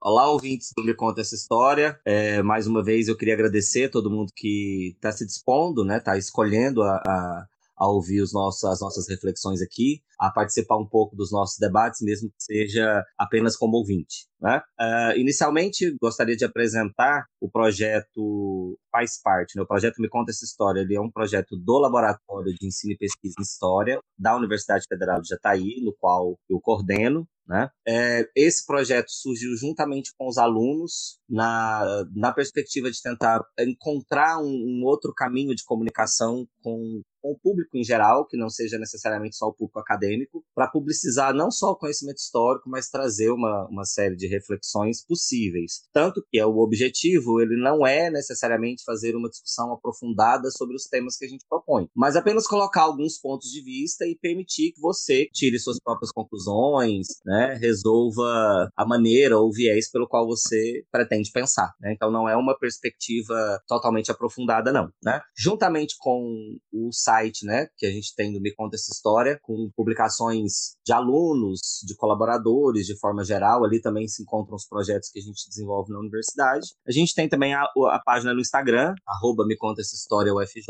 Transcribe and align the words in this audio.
Olá, 0.00 0.30
ouvintes 0.30 0.72
do 0.76 0.84
Me 0.84 0.94
Conta 0.94 1.22
Essa 1.22 1.34
História. 1.34 1.98
É, 2.04 2.40
mais 2.40 2.68
uma 2.68 2.84
vez 2.84 3.08
eu 3.08 3.16
queria 3.16 3.34
agradecer 3.34 3.86
a 3.86 3.90
todo 3.90 4.08
mundo 4.08 4.32
que 4.34 4.92
está 4.94 5.10
se 5.10 5.26
dispondo, 5.26 5.84
né? 5.84 5.98
Está 5.98 6.16
escolhendo 6.16 6.82
a, 6.82 7.02
a, 7.04 7.46
a 7.76 7.88
ouvir 7.88 8.20
os 8.20 8.32
nossos, 8.32 8.62
as 8.62 8.80
nossas 8.80 9.08
reflexões 9.08 9.60
aqui, 9.60 10.00
a 10.16 10.30
participar 10.30 10.76
um 10.76 10.86
pouco 10.86 11.16
dos 11.16 11.32
nossos 11.32 11.58
debates, 11.58 12.00
mesmo 12.00 12.28
que 12.28 12.36
seja 12.38 13.04
apenas 13.18 13.56
como 13.56 13.76
ouvinte. 13.76 14.28
Né? 14.40 14.62
Uh, 14.80 15.18
inicialmente, 15.18 15.96
gostaria 16.00 16.36
de 16.36 16.44
apresentar 16.44 17.26
o 17.40 17.50
projeto 17.50 18.78
faz 18.90 19.20
parte, 19.20 19.56
né? 19.56 19.62
o 19.62 19.66
projeto 19.66 20.00
Me 20.00 20.08
Conta 20.08 20.30
Essa 20.30 20.44
História, 20.44 20.80
ele 20.80 20.94
é 20.94 21.00
um 21.00 21.10
projeto 21.10 21.56
do 21.56 21.78
Laboratório 21.78 22.54
de 22.54 22.66
Ensino 22.66 22.92
e 22.92 22.96
Pesquisa 22.96 23.34
em 23.38 23.42
História 23.42 24.00
da 24.16 24.36
Universidade 24.36 24.86
Federal 24.88 25.20
de 25.20 25.28
Jataí, 25.28 25.80
no 25.82 25.92
qual 25.98 26.38
eu 26.48 26.60
coordeno, 26.60 27.26
né? 27.48 27.70
É, 27.86 28.28
esse 28.36 28.66
projeto 28.66 29.08
surgiu 29.08 29.56
juntamente 29.56 30.12
com 30.18 30.28
os 30.28 30.36
alunos 30.36 31.18
na, 31.26 32.04
na 32.14 32.30
perspectiva 32.30 32.90
de 32.90 33.00
tentar 33.00 33.40
encontrar 33.58 34.38
um, 34.38 34.44
um 34.44 34.82
outro 34.84 35.14
caminho 35.14 35.54
de 35.54 35.64
comunicação 35.64 36.46
com, 36.62 37.00
com 37.22 37.32
o 37.32 37.38
público 37.38 37.78
em 37.78 37.82
geral, 37.82 38.26
que 38.26 38.36
não 38.36 38.50
seja 38.50 38.78
necessariamente 38.78 39.36
só 39.36 39.46
o 39.46 39.54
público 39.54 39.78
acadêmico, 39.78 40.44
para 40.54 40.68
publicizar 40.68 41.32
não 41.32 41.50
só 41.50 41.70
o 41.70 41.76
conhecimento 41.76 42.18
histórico, 42.18 42.68
mas 42.68 42.90
trazer 42.90 43.30
uma, 43.30 43.66
uma 43.70 43.86
série 43.86 44.14
de 44.14 44.27
reflexões 44.28 45.04
possíveis. 45.04 45.82
Tanto 45.92 46.24
que 46.30 46.38
é 46.38 46.46
o 46.46 46.58
objetivo, 46.58 47.40
ele 47.40 47.56
não 47.56 47.86
é 47.86 48.10
necessariamente 48.10 48.84
fazer 48.84 49.16
uma 49.16 49.28
discussão 49.28 49.72
aprofundada 49.72 50.50
sobre 50.50 50.76
os 50.76 50.84
temas 50.84 51.16
que 51.16 51.24
a 51.24 51.28
gente 51.28 51.46
propõe, 51.48 51.88
mas 51.94 52.16
apenas 52.16 52.46
colocar 52.46 52.82
alguns 52.82 53.18
pontos 53.18 53.50
de 53.50 53.62
vista 53.62 54.06
e 54.06 54.16
permitir 54.16 54.72
que 54.72 54.80
você 54.80 55.26
tire 55.32 55.58
suas 55.58 55.78
próprias 55.80 56.12
conclusões, 56.12 57.06
né, 57.24 57.54
resolva 57.60 58.70
a 58.76 58.86
maneira 58.86 59.38
ou 59.38 59.52
viés 59.52 59.90
pelo 59.90 60.08
qual 60.08 60.26
você 60.26 60.84
pretende 60.90 61.30
pensar. 61.32 61.72
Né? 61.80 61.92
Então 61.92 62.10
não 62.10 62.28
é 62.28 62.36
uma 62.36 62.58
perspectiva 62.58 63.60
totalmente 63.66 64.10
aprofundada, 64.10 64.72
não. 64.72 64.90
Né? 65.02 65.20
Juntamente 65.36 65.96
com 65.98 66.56
o 66.72 66.90
site 66.92 67.44
né, 67.44 67.68
que 67.76 67.86
a 67.86 67.90
gente 67.90 68.14
tem 68.14 68.32
do 68.32 68.40
Me 68.40 68.54
Conta 68.54 68.76
Essa 68.76 68.92
História, 68.92 69.38
com 69.42 69.70
publicações 69.76 70.76
de 70.84 70.92
alunos, 70.92 71.60
de 71.84 71.94
colaboradores, 71.96 72.86
de 72.86 72.98
forma 72.98 73.24
geral, 73.24 73.64
ali 73.64 73.80
também 73.80 74.06
se 74.18 74.22
encontram 74.22 74.56
os 74.56 74.66
projetos 74.66 75.10
que 75.10 75.18
a 75.18 75.22
gente 75.22 75.48
desenvolve 75.48 75.92
na 75.92 76.00
universidade. 76.00 76.68
A 76.86 76.92
gente 76.92 77.14
tem 77.14 77.28
também 77.28 77.54
a, 77.54 77.62
a 77.62 78.02
página 78.04 78.34
no 78.34 78.40
Instagram, 78.40 78.94
arroba 79.06 79.46
Me 79.46 79.56
Conta 79.56 79.80
Essa 79.80 79.94
História 79.94 80.34
UFJ, 80.34 80.66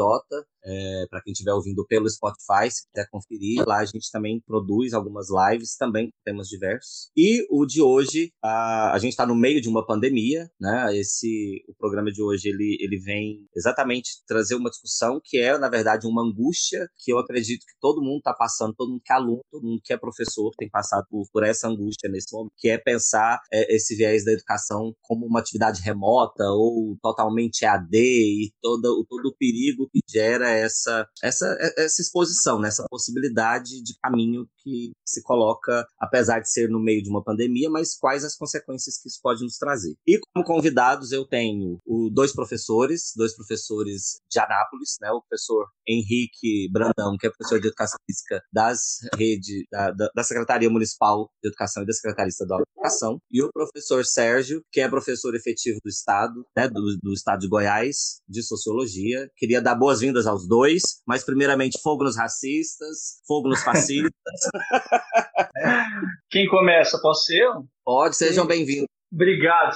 é, 0.64 1.06
para 1.08 1.22
quem 1.22 1.32
estiver 1.32 1.52
ouvindo 1.52 1.86
pelo 1.86 2.08
Spotify, 2.08 2.70
se 2.70 2.86
quiser 2.88 3.08
conferir, 3.10 3.64
lá 3.66 3.78
a 3.78 3.84
gente 3.84 4.10
também 4.10 4.40
produz 4.46 4.92
algumas 4.92 5.28
lives 5.30 5.76
também 5.76 6.06
com 6.06 6.16
temas 6.24 6.48
diversos. 6.48 7.10
E 7.16 7.46
o 7.50 7.64
de 7.64 7.80
hoje, 7.80 8.30
a, 8.42 8.92
a 8.92 8.98
gente 8.98 9.12
está 9.12 9.26
no 9.26 9.34
meio 9.34 9.60
de 9.60 9.68
uma 9.68 9.86
pandemia, 9.86 10.50
né? 10.60 10.96
Esse, 10.96 11.64
o 11.68 11.74
programa 11.74 12.10
de 12.10 12.22
hoje, 12.22 12.48
ele, 12.48 12.76
ele 12.80 12.98
vem 12.98 13.46
exatamente 13.56 14.22
trazer 14.26 14.56
uma 14.56 14.70
discussão 14.70 15.20
que 15.24 15.38
é, 15.38 15.56
na 15.58 15.68
verdade, 15.68 16.06
uma 16.06 16.22
angústia 16.22 16.88
que 16.98 17.12
eu 17.12 17.18
acredito 17.18 17.60
que 17.60 17.78
todo 17.80 18.02
mundo 18.02 18.18
está 18.18 18.34
passando, 18.34 18.74
todo 18.74 18.90
mundo 18.90 19.02
que 19.04 19.12
é 19.12 19.16
aluno, 19.16 19.40
todo 19.50 19.66
mundo 19.66 19.80
que 19.82 19.92
é 19.92 19.96
professor 19.96 20.50
tem 20.56 20.68
passado 20.68 21.06
por, 21.08 21.24
por 21.32 21.44
essa 21.44 21.68
angústia 21.68 22.10
nesse 22.10 22.32
momento, 22.32 22.52
que 22.56 22.68
é 22.68 22.78
pensar 22.78 23.37
é, 23.52 23.74
esse 23.74 23.94
viés 23.96 24.24
da 24.24 24.32
educação 24.32 24.94
como 25.02 25.26
uma 25.26 25.40
atividade 25.40 25.82
remota 25.82 26.44
ou 26.44 26.96
totalmente 27.02 27.64
AD 27.64 27.96
e 27.96 28.52
todo, 28.60 29.04
todo 29.08 29.26
o 29.26 29.36
perigo 29.36 29.88
que 29.90 30.00
gera 30.08 30.50
essa, 30.50 31.06
essa, 31.22 31.46
essa 31.76 32.02
exposição, 32.02 32.60
né? 32.60 32.68
essa 32.68 32.84
possibilidade 32.88 33.82
de 33.82 33.94
caminho 34.02 34.46
que 34.62 34.92
se 35.06 35.22
coloca, 35.22 35.86
apesar 35.98 36.40
de 36.40 36.50
ser 36.50 36.68
no 36.68 36.80
meio 36.80 37.02
de 37.02 37.10
uma 37.10 37.22
pandemia, 37.22 37.70
mas 37.70 37.96
quais 37.96 38.24
as 38.24 38.36
consequências 38.36 39.00
que 39.00 39.08
isso 39.08 39.18
pode 39.22 39.42
nos 39.42 39.56
trazer. 39.56 39.94
E 40.06 40.18
como 40.18 40.44
convidados 40.44 41.12
eu 41.12 41.26
tenho 41.26 41.78
o, 41.86 42.10
dois 42.10 42.32
professores, 42.32 43.12
dois 43.16 43.34
professores 43.34 44.20
de 44.30 44.38
Anápolis, 44.38 44.96
né? 45.00 45.10
o 45.10 45.22
professor 45.22 45.66
Henrique 45.86 46.70
Brandão, 46.70 47.16
que 47.18 47.26
é 47.26 47.30
professor 47.30 47.60
de 47.60 47.68
Educação 47.68 47.98
Física 48.06 48.42
das 48.52 48.98
redes, 49.16 49.64
da, 49.70 49.90
da, 49.90 50.10
da 50.14 50.22
Secretaria 50.22 50.70
Municipal 50.70 51.30
de 51.42 51.48
Educação 51.48 51.82
e 51.82 51.86
da 51.86 51.92
Secretaria 51.92 52.28
Estadual 52.28 52.60
de 52.60 52.66
Educação, 52.76 53.18
e 53.30 53.42
o 53.42 53.50
professor 53.52 54.04
Sérgio, 54.04 54.62
que 54.72 54.80
é 54.80 54.88
professor 54.88 55.34
efetivo 55.34 55.78
do 55.84 55.88
Estado, 55.88 56.44
né? 56.56 56.68
do, 56.68 56.98
do 57.02 57.12
Estado 57.12 57.40
de 57.40 57.48
Goiás, 57.48 58.22
de 58.28 58.42
Sociologia. 58.42 59.30
Queria 59.36 59.60
dar 59.60 59.74
boas-vindas 59.74 60.26
aos 60.26 60.48
dois, 60.48 60.82
mas 61.06 61.24
primeiramente 61.24 61.78
fogo 61.82 62.04
nos 62.04 62.16
racistas, 62.16 63.20
fogo 63.26 63.48
nos 63.48 63.62
fascistas. 63.62 64.12
Quem 66.30 66.48
começa? 66.48 66.98
Posso 67.00 67.26
ser 67.26 67.42
eu? 67.42 67.66
Pode, 67.84 68.16
sejam 68.16 68.46
bem-vindos. 68.46 68.88
Obrigado, 69.12 69.74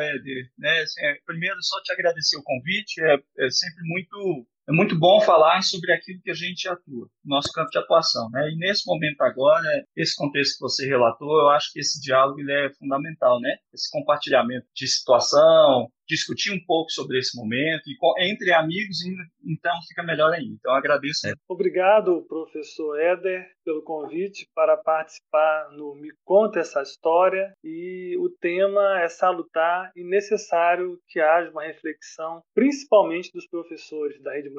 Éder. 0.00 0.50
Né, 0.58 0.84
primeiro, 1.26 1.56
só 1.60 1.82
te 1.82 1.92
agradecer 1.92 2.38
o 2.38 2.42
convite. 2.42 3.00
É, 3.02 3.14
é 3.14 3.50
sempre 3.50 3.82
muito 3.84 4.46
é 4.70 4.72
muito 4.72 4.96
bom 4.96 5.20
falar 5.20 5.62
sobre 5.62 5.92
aquilo 5.92 6.20
que 6.22 6.30
a 6.30 6.34
gente 6.34 6.68
atua, 6.68 7.08
nosso 7.24 7.52
campo 7.52 7.70
de 7.70 7.78
atuação. 7.78 8.30
Né? 8.30 8.50
E 8.52 8.56
nesse 8.56 8.86
momento 8.86 9.20
agora, 9.20 9.68
esse 9.96 10.14
contexto 10.14 10.54
que 10.54 10.60
você 10.60 10.86
relatou, 10.86 11.40
eu 11.40 11.48
acho 11.48 11.72
que 11.72 11.80
esse 11.80 12.00
diálogo 12.00 12.38
ele 12.38 12.52
é 12.52 12.72
fundamental, 12.74 13.40
né? 13.40 13.56
Esse 13.74 13.90
compartilhamento 13.90 14.66
de 14.72 14.86
situação, 14.86 15.88
discutir 16.10 16.52
um 16.52 16.64
pouco 16.66 16.90
sobre 16.90 17.18
esse 17.18 17.36
momento 17.36 17.82
e 17.86 17.96
entre 18.30 18.52
amigos, 18.52 18.98
então 19.44 19.72
fica 19.88 20.02
melhor 20.02 20.32
ainda. 20.32 20.54
Então 20.58 20.74
agradeço. 20.74 21.28
É. 21.28 21.32
Obrigado, 21.48 22.24
professor 22.28 22.98
Éder, 22.98 23.46
pelo 23.64 23.82
convite 23.82 24.48
para 24.54 24.76
participar 24.76 25.70
no 25.70 25.94
Me 25.94 26.10
Conta 26.24 26.58
essa 26.58 26.82
história 26.82 27.52
e 27.62 28.16
o 28.18 28.28
tema 28.28 29.00
é 29.00 29.08
salutar 29.08 29.92
e 29.94 30.02
necessário 30.02 30.98
que 31.08 31.20
haja 31.20 31.50
uma 31.50 31.62
reflexão, 31.62 32.42
principalmente 32.54 33.30
dos 33.32 33.46
professores 33.46 34.20
da 34.22 34.32
rede 34.32 34.50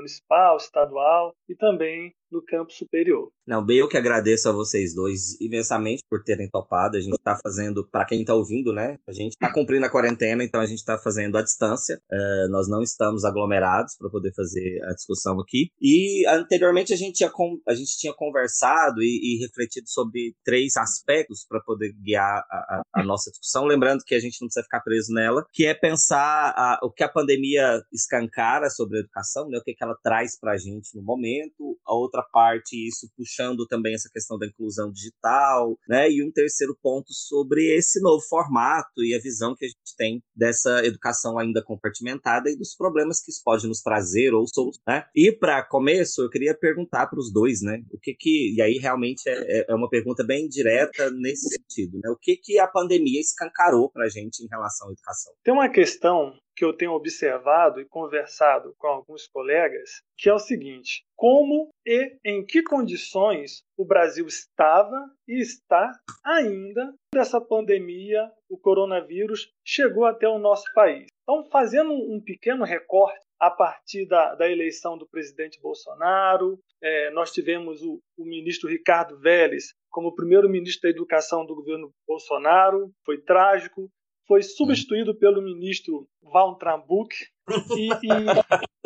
estadual 0.58 1.36
e 1.48 1.56
também 1.56 2.14
no 2.32 2.44
campo 2.44 2.72
superior. 2.72 3.32
Não, 3.46 3.66
bem 3.66 3.78
eu 3.78 3.88
que 3.88 3.98
agradeço 3.98 4.48
a 4.48 4.52
vocês 4.52 4.94
dois 4.94 5.40
imensamente 5.42 6.04
por 6.10 6.24
terem 6.24 6.50
topado. 6.50 6.98
A 6.98 7.02
gente 7.02 7.16
está 7.16 7.38
fazendo, 7.42 7.88
para 7.88 8.06
quem 8.06 8.22
está 8.22 8.34
ouvindo, 8.34 8.72
né? 8.72 8.98
A 9.08 9.12
gente 9.12 9.32
está 9.34 9.52
cumprindo 9.52 9.86
a 9.86 9.90
quarentena, 9.90 10.44
então 10.44 10.62
a 10.62 10.66
gente 10.66 10.80
está 10.80 10.98
fazendo 10.98 11.38
à 11.38 11.42
distância. 11.42 12.00
Uh, 12.12 12.50
nós 12.50 12.70
não 12.70 12.82
estamos 12.82 13.26
aglomerados 13.26 13.96
para 13.98 14.10
poder 14.10 14.34
fazer 14.34 14.80
a 14.86 14.94
discussão 14.94 15.40
aqui. 15.40 15.70
E 15.82 16.26
anteriormente 16.28 16.94
a 16.94 16.96
gente 16.96 17.16
tinha, 17.16 17.32
a 17.68 17.74
gente 17.74 17.98
tinha 17.98 18.14
conversado 18.14 19.02
e, 19.02 19.36
e 19.36 19.46
refletido 19.46 19.90
sobre 19.90 20.36
três 20.46 20.78
aspectos 20.78 21.46
para 21.48 21.60
poder 21.62 21.94
guiar 21.94 22.46
a, 22.50 22.56
a, 22.58 23.02
a, 23.02 23.04
nossa 23.04 23.30
discussão. 23.32 23.66
Lembrando 23.66 24.04
que 24.06 24.16
a 24.16 24.20
gente 24.20 24.40
não 24.42 24.48
precisa 24.48 24.64
ficar 24.64 24.82
preso 24.82 25.14
nela, 25.14 25.46
que 25.52 25.66
é 25.66 25.74
pensar 25.74 26.54
a, 26.56 26.80
o 26.84 26.92
que 26.92 27.04
a 27.04 27.10
pandemia 27.10 27.82
escancara 27.92 28.70
sobre 28.70 28.98
a 28.98 29.02
educação, 29.02 29.50
né? 29.50 29.58
O 29.58 29.64
que, 29.64 29.74
que 29.74 29.84
ela 29.84 29.98
traz 30.02 30.40
para 30.40 30.54
a 30.54 30.58
gente 30.58 30.96
no 30.96 31.04
momento. 31.04 31.78
A 31.86 31.94
outra 31.94 32.21
outra 32.22 32.28
parte, 32.32 32.88
isso 32.88 33.10
puxando 33.18 33.66
também 33.68 33.94
essa 33.94 34.10
questão 34.12 34.38
da 34.38 34.46
inclusão 34.46 34.92
digital, 34.92 35.78
né? 35.88 36.10
E 36.10 36.24
um 36.24 36.32
terceiro 36.32 36.78
ponto 36.82 37.12
sobre 37.14 37.76
esse 37.76 38.00
novo 38.02 38.22
formato 38.30 39.04
e 39.04 39.16
a 39.16 39.20
visão 39.20 39.56
que 39.56 39.66
a 39.66 39.68
gente 39.68 39.96
tem 39.98 40.24
dessa 40.36 40.86
educação 40.86 41.38
ainda 41.38 41.64
compartimentada 41.64 42.50
e 42.50 42.58
dos 42.58 42.76
problemas 42.76 43.22
que 43.22 43.32
isso 43.32 43.42
pode 43.44 43.68
nos 43.68 43.82
trazer 43.82 44.34
ou 44.34 44.46
né? 44.88 45.04
E 45.16 45.32
para 45.32 45.64
começo, 45.64 46.22
eu 46.22 46.30
queria 46.30 46.58
perguntar 46.58 47.08
para 47.08 47.20
os 47.20 47.32
dois, 47.32 47.62
né? 47.62 47.82
O 47.92 48.00
que 48.00 48.14
que 48.14 48.54
e 48.56 48.62
aí 48.62 48.78
realmente 48.78 49.22
é, 49.28 49.60
é, 49.60 49.66
é 49.70 49.76
uma 49.76 49.90
pergunta 49.90 50.24
bem 50.24 50.48
direta 50.48 51.10
nesse 51.12 51.48
sentido, 51.50 52.00
né? 52.04 52.10
O 52.10 52.18
que 52.18 52.38
que 52.38 52.60
a 52.60 52.68
pandemia 52.68 53.20
escancarou 53.20 53.90
para 53.92 54.06
a 54.06 54.10
gente 54.10 54.44
em 54.44 54.48
relação 54.48 54.90
à 54.90 54.92
educação? 54.92 55.34
Tem 55.44 55.54
uma 55.54 55.70
questão 55.70 56.34
que 56.56 56.66
eu 56.66 56.74
tenho 56.74 56.94
observado 56.94 57.80
e 57.80 57.86
conversado 57.86 58.74
com 58.78 58.88
alguns 58.88 59.28
colegas, 59.28 60.02
que 60.18 60.30
é 60.30 60.34
o 60.34 60.40
seguinte: 60.40 61.04
como 61.16 61.70
e 61.86 62.18
em 62.24 62.46
que 62.46 62.64
condições 62.64 63.64
o 63.78 63.86
Brasil 63.86 64.28
estava 64.28 64.98
e 65.28 65.40
está 65.42 65.92
ainda 66.24 66.94
dessa 67.14 67.42
pandemia, 67.42 68.32
o 68.50 68.58
coronavírus 68.58 69.52
chegou 69.66 70.06
até 70.06 70.28
o 70.28 70.40
nosso 70.40 70.66
país. 70.74 71.08
Então, 71.24 71.44
fazendo 71.50 71.92
um 71.92 72.22
pequeno 72.24 72.64
recorte 72.64 73.20
a 73.40 73.50
partir 73.50 74.06
da, 74.06 74.36
da 74.36 74.50
eleição 74.50 74.98
do 74.98 75.10
presidente 75.10 75.60
Bolsonaro, 75.60 76.60
é, 76.82 77.10
nós 77.10 77.32
tivemos 77.32 77.82
o, 77.82 78.00
o 78.18 78.24
ministro 78.24 78.70
Ricardo 78.70 79.18
Vélez 79.18 79.74
como 79.90 80.16
primeiro-ministro 80.16 80.84
da 80.84 80.90
Educação 80.90 81.46
do 81.46 81.56
governo 81.56 81.92
Bolsonaro, 82.08 82.92
foi 83.06 83.22
trágico 83.22 83.90
foi 84.32 84.42
substituído 84.44 85.14
pelo 85.14 85.42
ministro 85.42 86.08
Waltrambuck. 86.24 87.14
E, 87.78 87.90
e 87.90 88.08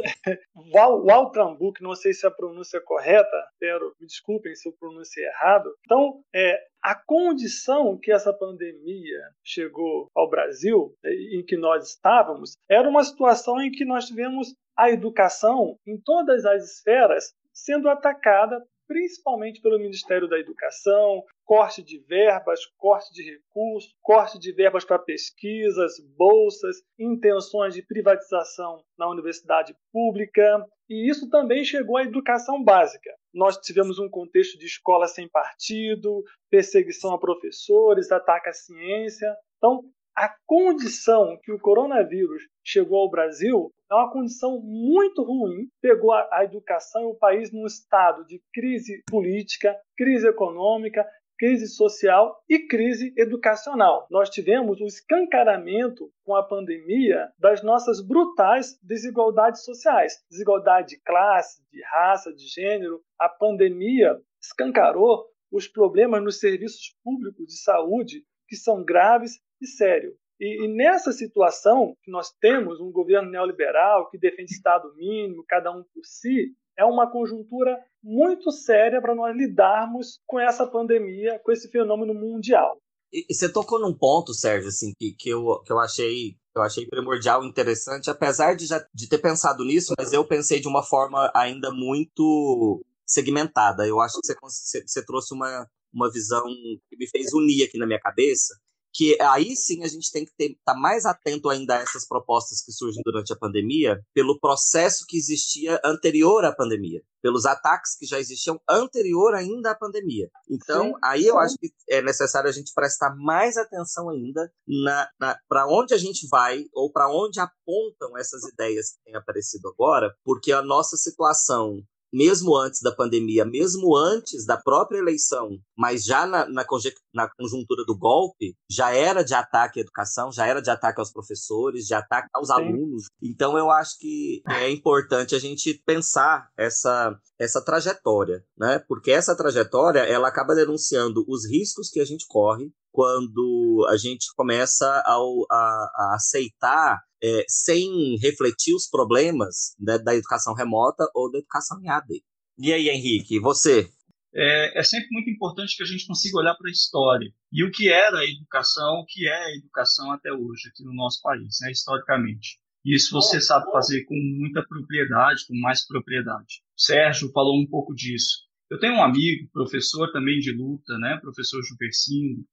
Waltrambuck, 0.74 1.84
não 1.84 1.94
sei 1.94 2.14
se 2.14 2.26
a 2.26 2.32
pronúncia 2.32 2.78
é 2.78 2.82
correta, 2.82 3.48
pero 3.60 3.94
me 4.00 4.08
desculpem 4.08 4.56
se 4.56 4.68
eu 4.68 4.74
pronunciei 4.74 5.24
errado. 5.28 5.70
Então, 5.82 6.24
é, 6.34 6.58
a 6.82 6.96
condição 6.96 7.96
que 7.96 8.12
essa 8.12 8.34
pandemia 8.34 9.22
chegou 9.44 10.10
ao 10.16 10.28
Brasil, 10.28 10.96
em 11.04 11.46
que 11.46 11.56
nós 11.56 11.90
estávamos, 11.90 12.54
era 12.68 12.90
uma 12.90 13.04
situação 13.04 13.62
em 13.62 13.70
que 13.70 13.86
nós 13.86 14.08
tivemos 14.08 14.56
a 14.76 14.90
educação 14.90 15.78
em 15.86 16.02
todas 16.02 16.44
as 16.44 16.64
esferas 16.64 17.36
sendo 17.54 17.88
atacada 17.88 18.66
principalmente 18.88 19.62
pelo 19.62 19.80
Ministério 19.80 20.28
da 20.28 20.40
Educação, 20.40 21.24
corte 21.46 21.84
de 21.84 22.00
verbas, 22.00 22.60
corte 22.78 23.14
de 23.14 23.24
recursos, 23.24 23.96
corte 24.02 24.40
de 24.40 24.52
verbas 24.52 24.84
para 24.84 25.00
pesquisas, 25.00 25.94
bolsas, 26.18 26.78
intenções 27.00 27.74
de 27.74 27.84
privatização 27.84 28.84
na 28.98 29.08
universidade 29.08 29.76
pública, 29.94 30.66
e 30.90 31.10
isso 31.10 31.30
também 31.30 31.64
chegou 31.64 31.98
à 31.98 32.04
educação 32.04 32.64
básica. 32.64 33.12
Nós 33.34 33.58
tivemos 33.58 34.00
um 34.00 34.10
contexto 34.10 34.58
de 34.58 34.66
escola 34.66 35.08
sem 35.08 35.28
partido, 35.30 36.24
perseguição 36.50 37.14
a 37.14 37.20
professores, 37.20 38.12
ataque 38.12 38.50
à 38.50 38.54
ciência. 38.54 39.36
Então, 39.58 39.84
a 40.16 40.34
condição 40.46 41.38
que 41.44 41.52
o 41.52 41.60
coronavírus 41.60 42.42
chegou 42.64 43.00
ao 43.00 43.10
Brasil 43.10 43.70
é 43.92 43.96
uma 43.96 44.12
condição 44.12 44.62
muito 44.62 45.22
ruim. 45.24 45.68
Pegou 45.82 46.14
a, 46.14 46.44
educação 46.44 47.02
e 47.02 47.06
o 47.08 47.16
país 47.16 47.52
num 47.52 47.66
estado 47.66 48.26
de 48.26 48.42
crise 48.54 49.04
política, 49.08 49.76
crise 49.98 50.26
econômica, 50.28 51.06
crise 51.38 51.68
social 51.68 52.42
e 52.50 52.60
crise 52.60 53.14
educacional. 53.18 54.08
Nós 54.10 54.30
tivemos 54.30 54.80
o 54.80 54.86
escancaramento 54.86 56.12
com 56.24 56.36
a 56.36 56.44
pandemia 56.44 57.30
das 57.38 57.64
nossas 57.64 58.02
brutais 58.02 58.80
desigualdades 58.82 59.64
sociais, 59.64 60.24
desigualdade 60.30 60.90
de 60.90 61.02
classe, 61.02 61.62
de 61.72 61.82
raça, 61.84 62.34
de 62.34 62.48
gênero. 62.48 63.02
A 63.20 63.30
pandemia 63.30 64.20
escancarou 64.42 65.26
os 65.52 65.68
problemas 65.68 66.24
nos 66.24 66.40
serviços 66.40 66.96
públicos 67.04 67.48
de 67.48 67.58
saúde 67.58 68.24
que 68.48 68.56
são 68.56 68.84
graves 68.84 69.40
e 69.62 69.68
sérios. 69.68 70.16
E, 70.40 70.66
e, 70.66 70.68
nessa 70.68 71.14
situação 71.14 71.96
que 72.04 72.12
nós 72.12 72.30
temos 72.42 72.82
um 72.82 72.92
governo 72.92 73.32
neoliberal 73.32 74.10
que 74.10 74.18
defende 74.18 74.52
Estado 74.52 74.94
mínimo, 74.96 75.46
cada 75.48 75.72
um 75.72 75.84
por 75.84 76.04
si, 76.04 76.54
é 76.78 76.86
uma 76.86 77.10
conjuntura 77.10 77.78
muito 78.04 78.52
séria 78.52 79.02
para 79.02 79.16
nós 79.16 79.36
lidarmos 79.36 80.20
com 80.26 80.40
essa 80.40 80.66
pandemia, 80.68 81.40
com 81.44 81.52
esse 81.52 81.70
fenômeno 81.70 82.14
mundial. 82.14 82.78
E, 83.12 83.26
e 83.30 83.34
você 83.34 83.52
tocou 83.52 83.80
num 83.80 83.94
ponto, 83.94 84.34
Sérgio, 84.34 84.70
assim, 84.70 84.92
que, 85.00 85.14
que, 85.14 85.30
eu, 85.30 85.62
que 85.66 85.72
eu 85.72 85.80
achei 85.80 86.36
eu 86.56 86.62
achei 86.62 86.88
primordial, 86.88 87.44
interessante, 87.44 88.10
apesar 88.10 88.56
de 88.56 88.66
já 88.66 88.86
de 88.94 89.10
ter 89.10 89.18
pensado 89.18 89.66
nisso, 89.66 89.94
mas 89.98 90.14
eu 90.14 90.26
pensei 90.26 90.62
de 90.62 90.70
uma 90.70 90.82
forma 90.82 91.30
ainda 91.36 91.70
muito 91.70 92.82
segmentada. 93.06 93.86
Eu 93.86 94.00
acho 94.00 94.22
que 94.22 94.34
você, 94.42 94.82
você 94.88 95.06
trouxe 95.06 95.34
uma, 95.34 95.70
uma 95.94 96.10
visão 96.10 96.46
que 96.90 96.96
me 96.98 97.08
fez 97.10 97.34
unir 97.34 97.66
aqui 97.66 97.78
na 97.78 97.86
minha 97.86 98.00
cabeça, 98.00 98.58
que 98.96 99.22
aí 99.22 99.58
sim 99.58 99.84
a 99.84 99.88
gente 99.90 100.10
tem 100.10 100.24
que 100.26 100.32
estar 100.40 100.74
tá 100.74 100.80
mais 100.80 101.06
atento 101.06 101.50
ainda 101.50 101.76
a 101.78 101.82
essas 101.82 102.08
propostas 102.08 102.64
que 102.64 102.72
surgem 102.72 103.02
durante 103.04 103.34
a 103.34 103.36
pandemia, 103.36 104.02
pelo 104.14 104.40
processo 104.40 105.04
que 105.06 105.18
existia 105.18 105.82
anterior 105.84 106.46
à 106.46 106.56
pandemia, 106.56 107.04
pelos 107.22 107.46
ataques 107.46 107.98
que 107.98 108.06
já 108.06 108.18
existiam 108.18 108.58
anterior 108.70 109.36
ainda 109.36 109.72
à 109.72 109.76
pandemia. 109.76 110.30
Então, 110.50 110.86
sim, 110.86 110.94
aí 111.04 111.24
sim. 111.24 111.28
eu 111.28 111.38
acho 111.38 111.56
que 111.58 111.70
é 111.90 112.02
necessário 112.02 112.50
a 112.50 112.54
gente 112.54 112.72
prestar 112.74 113.14
mais 113.18 113.58
atenção 113.58 114.10
ainda 114.10 114.50
na, 114.66 115.10
na 115.20 115.38
para 115.50 115.68
onde 115.68 115.94
a 115.94 115.98
gente 115.98 116.26
vai 116.32 116.64
ou 116.74 116.90
para 116.90 117.10
onde 117.10 117.42
apontam 117.42 118.18
essas 118.18 118.44
ideias 118.46 118.92
que 118.92 119.04
têm 119.04 119.16
aparecido 119.16 119.68
agora, 119.68 120.16
porque 120.24 120.54
a 120.54 120.62
nossa 120.62 120.96
situação 120.96 121.84
mesmo 122.16 122.56
antes 122.56 122.80
da 122.82 122.96
pandemia, 122.96 123.44
mesmo 123.44 123.94
antes 123.94 124.46
da 124.46 124.56
própria 124.56 125.00
eleição, 125.00 125.60
mas 125.78 126.06
já 126.06 126.26
na, 126.26 126.48
na, 126.48 126.66
na, 127.14 127.30
conjuntura 127.38 127.84
do 127.86 127.98
golpe, 127.98 128.56
já 128.72 128.92
era 128.92 129.22
de 129.22 129.34
ataque 129.34 129.80
à 129.80 129.82
educação, 129.82 130.32
já 130.32 130.48
era 130.48 130.62
de 130.62 130.70
ataque 130.70 131.02
aos 131.02 131.12
professores, 131.12 131.86
de 131.86 131.94
ataque 131.94 132.30
aos 132.34 132.48
Sim. 132.48 132.54
alunos. 132.54 133.04
Então 133.22 133.58
eu 133.58 133.70
acho 133.70 134.00
que 134.00 134.42
é 134.48 134.70
importante 134.70 135.36
a 135.36 135.40
gente 135.40 135.82
pensar 135.86 136.48
essa, 136.58 137.20
essa 137.38 137.62
trajetória, 137.62 138.42
né? 138.58 138.80
Porque 138.88 139.12
essa 139.12 139.36
trajetória 139.36 140.00
ela 140.00 140.30
acaba 140.30 140.56
denunciando 140.56 141.26
os 141.28 141.46
riscos 141.46 141.90
que 141.90 142.00
a 142.00 142.06
gente 142.06 142.26
corre 142.30 142.72
quando 142.94 143.86
a 143.90 143.98
gente 143.98 144.28
começa 144.38 144.88
a, 144.88 145.18
a, 145.52 145.92
a 145.96 146.16
aceitar 146.16 147.04
é, 147.26 147.44
sem 147.48 148.18
refletir 148.22 148.76
os 148.76 148.88
problemas 148.88 149.76
né, 149.80 149.98
da 149.98 150.14
educação 150.14 150.54
remota 150.54 151.10
ou 151.16 151.32
da 151.32 151.40
educação 151.40 151.82
em 151.82 151.90
AD. 151.90 152.22
E 152.60 152.72
aí, 152.72 152.88
Henrique, 152.88 153.40
você? 153.40 153.90
É, 154.34 154.80
é 154.80 154.84
sempre 154.84 155.08
muito 155.12 155.30
importante 155.30 155.76
que 155.76 155.82
a 155.82 155.88
gente 155.88 156.06
consiga 156.06 156.38
olhar 156.38 156.54
para 156.56 156.70
a 156.70 156.72
história 156.72 157.28
e 157.52 157.64
o 157.64 157.72
que 157.72 157.90
era 157.90 158.20
a 158.20 158.26
educação, 158.26 159.00
o 159.00 159.06
que 159.06 159.28
é 159.28 159.46
a 159.46 159.56
educação 159.56 160.12
até 160.12 160.32
hoje 160.32 160.70
aqui 160.70 160.84
no 160.84 160.94
nosso 160.94 161.20
país, 161.24 161.58
né, 161.62 161.72
historicamente. 161.72 162.60
Isso 162.86 163.12
você 163.12 163.42
sabe 163.42 163.72
fazer 163.72 164.04
com 164.04 164.14
muita 164.14 164.64
propriedade, 164.64 165.48
com 165.48 165.56
mais 165.60 165.88
propriedade. 165.88 166.62
O 166.78 166.82
Sérgio 166.82 167.32
falou 167.32 167.60
um 167.60 167.66
pouco 167.66 167.96
disso. 167.96 168.46
Eu 168.70 168.78
tenho 168.78 168.96
um 168.96 169.04
amigo, 169.04 169.50
professor 169.52 170.12
também 170.12 170.38
de 170.40 170.52
luta, 170.52 170.96
né, 171.00 171.18
professor 171.22 171.64
Juversino, 171.64 172.46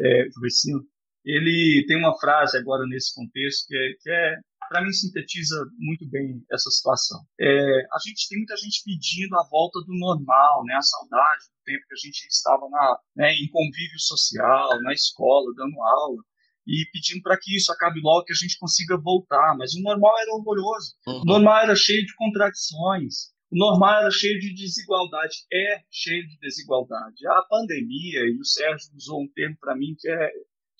é, 0.00 0.28
Juversino 0.34 0.84
ele 1.26 1.84
tem 1.88 1.98
uma 1.98 2.16
frase 2.18 2.56
agora 2.56 2.86
nesse 2.86 3.12
contexto 3.12 3.66
que 3.66 3.76
é, 3.76 3.92
que 4.00 4.10
é 4.10 4.36
para 4.68 4.82
mim 4.82 4.92
sintetiza 4.92 5.56
muito 5.78 6.08
bem 6.08 6.42
essa 6.50 6.70
situação. 6.70 7.20
É, 7.38 7.86
a 7.92 7.98
gente 8.04 8.28
tem 8.28 8.38
muita 8.38 8.56
gente 8.56 8.82
pedindo 8.84 9.36
a 9.36 9.46
volta 9.50 9.80
do 9.80 9.94
normal, 9.94 10.64
né, 10.64 10.74
a 10.74 10.82
saudade 10.82 11.44
do 11.50 11.64
tempo 11.64 11.84
que 11.88 11.94
a 11.94 12.06
gente 12.06 12.26
estava 12.26 12.68
na, 12.68 12.98
né, 13.16 13.32
em 13.34 13.48
convívio 13.48 13.98
social, 13.98 14.80
na 14.82 14.92
escola, 14.92 15.52
dando 15.56 15.80
aula 15.80 16.22
e 16.66 16.84
pedindo 16.92 17.22
para 17.22 17.38
que 17.38 17.56
isso 17.56 17.72
acabe 17.72 18.00
logo, 18.00 18.24
que 18.24 18.32
a 18.32 18.36
gente 18.36 18.58
consiga 18.58 18.96
voltar. 18.96 19.56
Mas 19.56 19.74
o 19.74 19.82
normal 19.82 20.18
era 20.18 20.32
horroroso. 20.32 20.94
Uhum. 21.06 21.20
O 21.20 21.24
normal 21.24 21.62
era 21.62 21.76
cheio 21.76 22.04
de 22.04 22.14
contradições. 22.16 23.30
O 23.52 23.56
normal 23.56 24.00
era 24.00 24.10
cheio 24.10 24.38
de 24.40 24.52
desigualdade. 24.52 25.46
É 25.52 25.80
cheio 25.90 26.26
de 26.26 26.36
desigualdade. 26.38 27.26
A 27.28 27.42
pandemia, 27.42 28.20
e 28.26 28.36
o 28.40 28.44
Sérgio 28.44 28.90
usou 28.96 29.22
um 29.22 29.28
termo 29.28 29.56
para 29.60 29.76
mim 29.76 29.94
que 29.96 30.08
é 30.08 30.30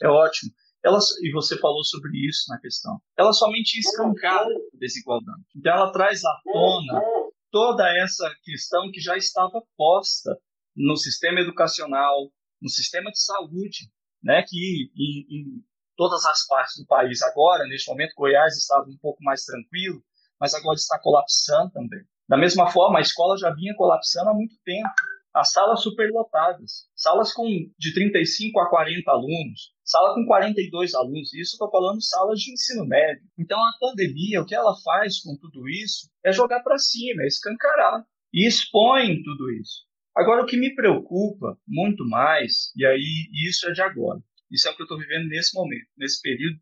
é 0.03 0.09
ótimo. 0.09 0.53
Ela, 0.85 0.99
e 1.23 1.33
você 1.33 1.59
falou 1.59 1.83
sobre 1.85 2.17
isso 2.29 2.45
na 2.49 2.61
questão. 2.61 3.01
Ela 3.19 3.33
somente 3.33 3.79
escancara 3.79 4.47
a 4.47 4.79
desigualdade. 4.79 5.43
Então, 5.57 5.73
ela 5.73 5.91
traz 5.91 6.25
à 6.25 6.41
tona 6.45 7.03
toda 7.51 7.89
essa 7.99 8.31
questão 8.45 8.91
que 8.93 9.01
já 9.01 9.17
estava 9.17 9.63
posta 9.77 10.39
no 10.77 10.97
sistema 10.97 11.41
educacional, 11.41 12.31
no 12.61 12.69
sistema 12.69 13.11
de 13.11 13.21
saúde, 13.21 13.91
né, 14.23 14.45
que 14.47 14.91
em, 14.97 15.27
em 15.31 15.65
todas 15.97 16.25
as 16.27 16.47
partes 16.47 16.77
do 16.79 16.87
país 16.87 17.23
agora, 17.23 17.67
neste 17.67 17.89
momento, 17.89 18.15
Goiás 18.17 18.57
estava 18.57 18.87
um 18.89 18.99
pouco 18.99 19.23
mais 19.25 19.45
tranquilo, 19.45 20.03
mas 20.39 20.55
agora 20.55 20.77
está 20.77 20.99
colapsando 21.01 21.73
também. 21.73 22.05
Da 22.29 22.37
mesma 22.37 22.71
forma, 22.71 22.99
a 22.99 23.03
escola 23.03 23.37
já 23.39 23.51
vinha 23.51 23.75
colapsando 23.77 24.31
há 24.31 24.35
muito 24.35 24.57
tempo 24.65 24.91
as 25.33 25.53
salas 25.53 25.83
superlotadas, 25.83 26.89
salas 26.95 27.33
com 27.33 27.45
de 27.79 27.93
35 27.93 28.59
a 28.59 28.71
40 28.71 29.11
alunos, 29.11 29.75
sala 29.87 30.15
com 30.15 30.27
42 30.27 30.95
alunos, 30.95 31.33
isso 31.33 31.53
estou 31.53 31.71
falando 31.71 32.03
salas 32.03 32.41
de 32.41 32.53
ensino 32.53 32.85
médio. 32.85 33.23
Então 33.39 33.59
a 33.59 33.73
pandemia, 33.81 34.43
o 34.43 34.45
que 34.45 34.55
ela 34.55 34.75
faz 34.85 35.21
com 35.21 35.37
tudo 35.37 35.69
isso 35.69 36.11
é 36.25 36.33
jogar 36.33 36.61
para 36.61 36.77
cima, 36.77 37.23
é 37.23 37.27
escancarar 37.27 38.05
e 38.35 38.47
expõe 38.47 39.23
tudo 39.23 39.51
isso. 39.53 39.87
Agora 40.15 40.43
o 40.43 40.47
que 40.47 40.57
me 40.57 40.75
preocupa 40.75 41.57
muito 41.67 42.05
mais, 42.05 42.73
e 42.75 42.85
aí 42.85 43.29
isso 43.49 43.69
é 43.69 43.73
de 43.73 43.83
agora, 43.83 44.21
isso 44.51 44.67
é 44.67 44.73
o 44.73 44.75
que 44.75 44.83
eu 44.83 44.87
estou 44.87 44.99
vivendo 44.99 45.29
nesse 45.29 45.55
momento, 45.55 45.87
nesse 45.97 46.21
período 46.21 46.59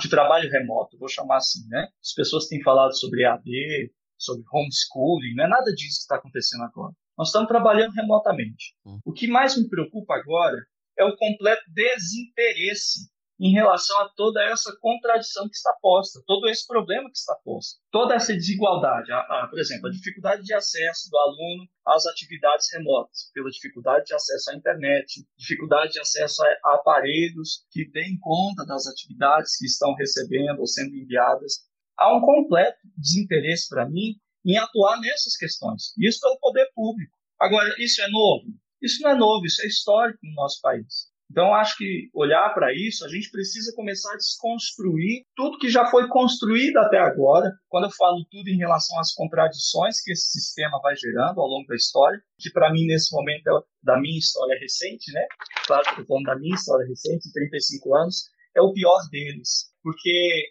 de 0.00 0.08
trabalho 0.08 0.50
remoto, 0.50 0.98
vou 0.98 1.08
chamar 1.08 1.36
assim, 1.36 1.66
né? 1.68 1.88
As 2.02 2.14
pessoas 2.14 2.46
têm 2.46 2.62
falado 2.62 2.96
sobre 2.96 3.24
AD, 3.24 3.92
sobre 4.16 4.44
homeschooling, 4.52 5.34
não 5.34 5.44
é 5.44 5.48
nada 5.48 5.72
disso 5.72 5.98
que 5.98 6.02
está 6.02 6.16
acontecendo 6.16 6.62
agora. 6.62 6.94
Nós 7.18 7.28
estamos 7.28 7.48
trabalhando 7.48 7.92
remotamente. 7.92 8.74
Hum. 8.86 8.98
O 9.04 9.12
que 9.12 9.26
mais 9.26 9.56
me 9.56 9.68
preocupa 9.68 10.14
agora 10.14 10.56
é 11.00 11.04
o 11.04 11.16
completo 11.16 11.62
desinteresse 11.72 13.10
em 13.40 13.52
relação 13.52 13.98
a 14.00 14.08
toda 14.10 14.44
essa 14.44 14.70
contradição 14.80 15.48
que 15.48 15.56
está 15.56 15.74
posta, 15.80 16.22
todo 16.26 16.46
esse 16.46 16.66
problema 16.66 17.10
que 17.10 17.16
está 17.16 17.34
posto, 17.42 17.80
toda 17.90 18.14
essa 18.14 18.34
desigualdade, 18.34 19.10
a, 19.10 19.18
a, 19.18 19.48
por 19.48 19.58
exemplo, 19.58 19.88
a 19.88 19.90
dificuldade 19.90 20.42
de 20.42 20.52
acesso 20.52 21.08
do 21.10 21.16
aluno 21.16 21.66
às 21.86 22.04
atividades 22.04 22.70
remotas, 22.70 23.30
pela 23.32 23.48
dificuldade 23.48 24.04
de 24.04 24.14
acesso 24.14 24.50
à 24.50 24.54
internet, 24.54 25.26
dificuldade 25.38 25.92
de 25.92 26.00
acesso 26.00 26.42
a, 26.44 26.70
a 26.70 26.74
aparelhos 26.74 27.64
que 27.70 27.90
deem 27.90 28.18
conta 28.20 28.66
das 28.66 28.86
atividades 28.86 29.56
que 29.56 29.64
estão 29.64 29.94
recebendo 29.94 30.58
ou 30.60 30.66
sendo 30.66 30.94
enviadas. 30.94 31.64
Há 31.96 32.14
um 32.14 32.20
completo 32.20 32.78
desinteresse 32.94 33.70
para 33.70 33.88
mim 33.88 34.16
em 34.44 34.58
atuar 34.58 35.00
nessas 35.00 35.34
questões. 35.38 35.94
Isso 35.98 36.20
pelo 36.20 36.38
poder 36.38 36.68
público. 36.74 37.12
Agora, 37.38 37.74
isso 37.78 38.02
é 38.02 38.08
novo? 38.10 38.44
Isso 38.82 39.02
não 39.02 39.10
é 39.10 39.14
novo, 39.14 39.44
isso 39.46 39.62
é 39.62 39.66
histórico 39.66 40.18
no 40.22 40.34
nosso 40.34 40.60
país. 40.60 41.10
Então, 41.30 41.54
acho 41.54 41.76
que 41.76 42.10
olhar 42.12 42.52
para 42.52 42.74
isso, 42.74 43.04
a 43.04 43.08
gente 43.08 43.30
precisa 43.30 43.72
começar 43.76 44.12
a 44.12 44.16
desconstruir 44.16 45.24
tudo 45.36 45.58
que 45.58 45.70
já 45.70 45.86
foi 45.86 46.08
construído 46.08 46.76
até 46.78 46.98
agora. 46.98 47.52
Quando 47.68 47.84
eu 47.84 47.90
falo 47.92 48.26
tudo 48.28 48.48
em 48.48 48.56
relação 48.56 48.98
às 48.98 49.14
contradições 49.14 50.02
que 50.02 50.10
esse 50.10 50.32
sistema 50.32 50.80
vai 50.82 50.96
gerando 50.96 51.40
ao 51.40 51.46
longo 51.46 51.68
da 51.68 51.76
história, 51.76 52.20
que 52.36 52.50
para 52.50 52.72
mim, 52.72 52.84
nesse 52.84 53.14
momento, 53.14 53.46
é 53.46 53.52
da 53.80 54.00
minha 54.00 54.18
história 54.18 54.58
recente, 54.58 55.12
né? 55.12 55.24
Claro 55.66 55.94
que 55.94 56.00
eu 56.00 56.06
falando 56.06 56.24
da 56.24 56.36
minha 56.36 56.54
história 56.54 56.84
recente, 56.84 57.32
35 57.32 57.94
anos, 57.94 58.24
é 58.56 58.60
o 58.60 58.72
pior 58.72 58.98
deles. 59.12 59.70
Porque 59.84 60.50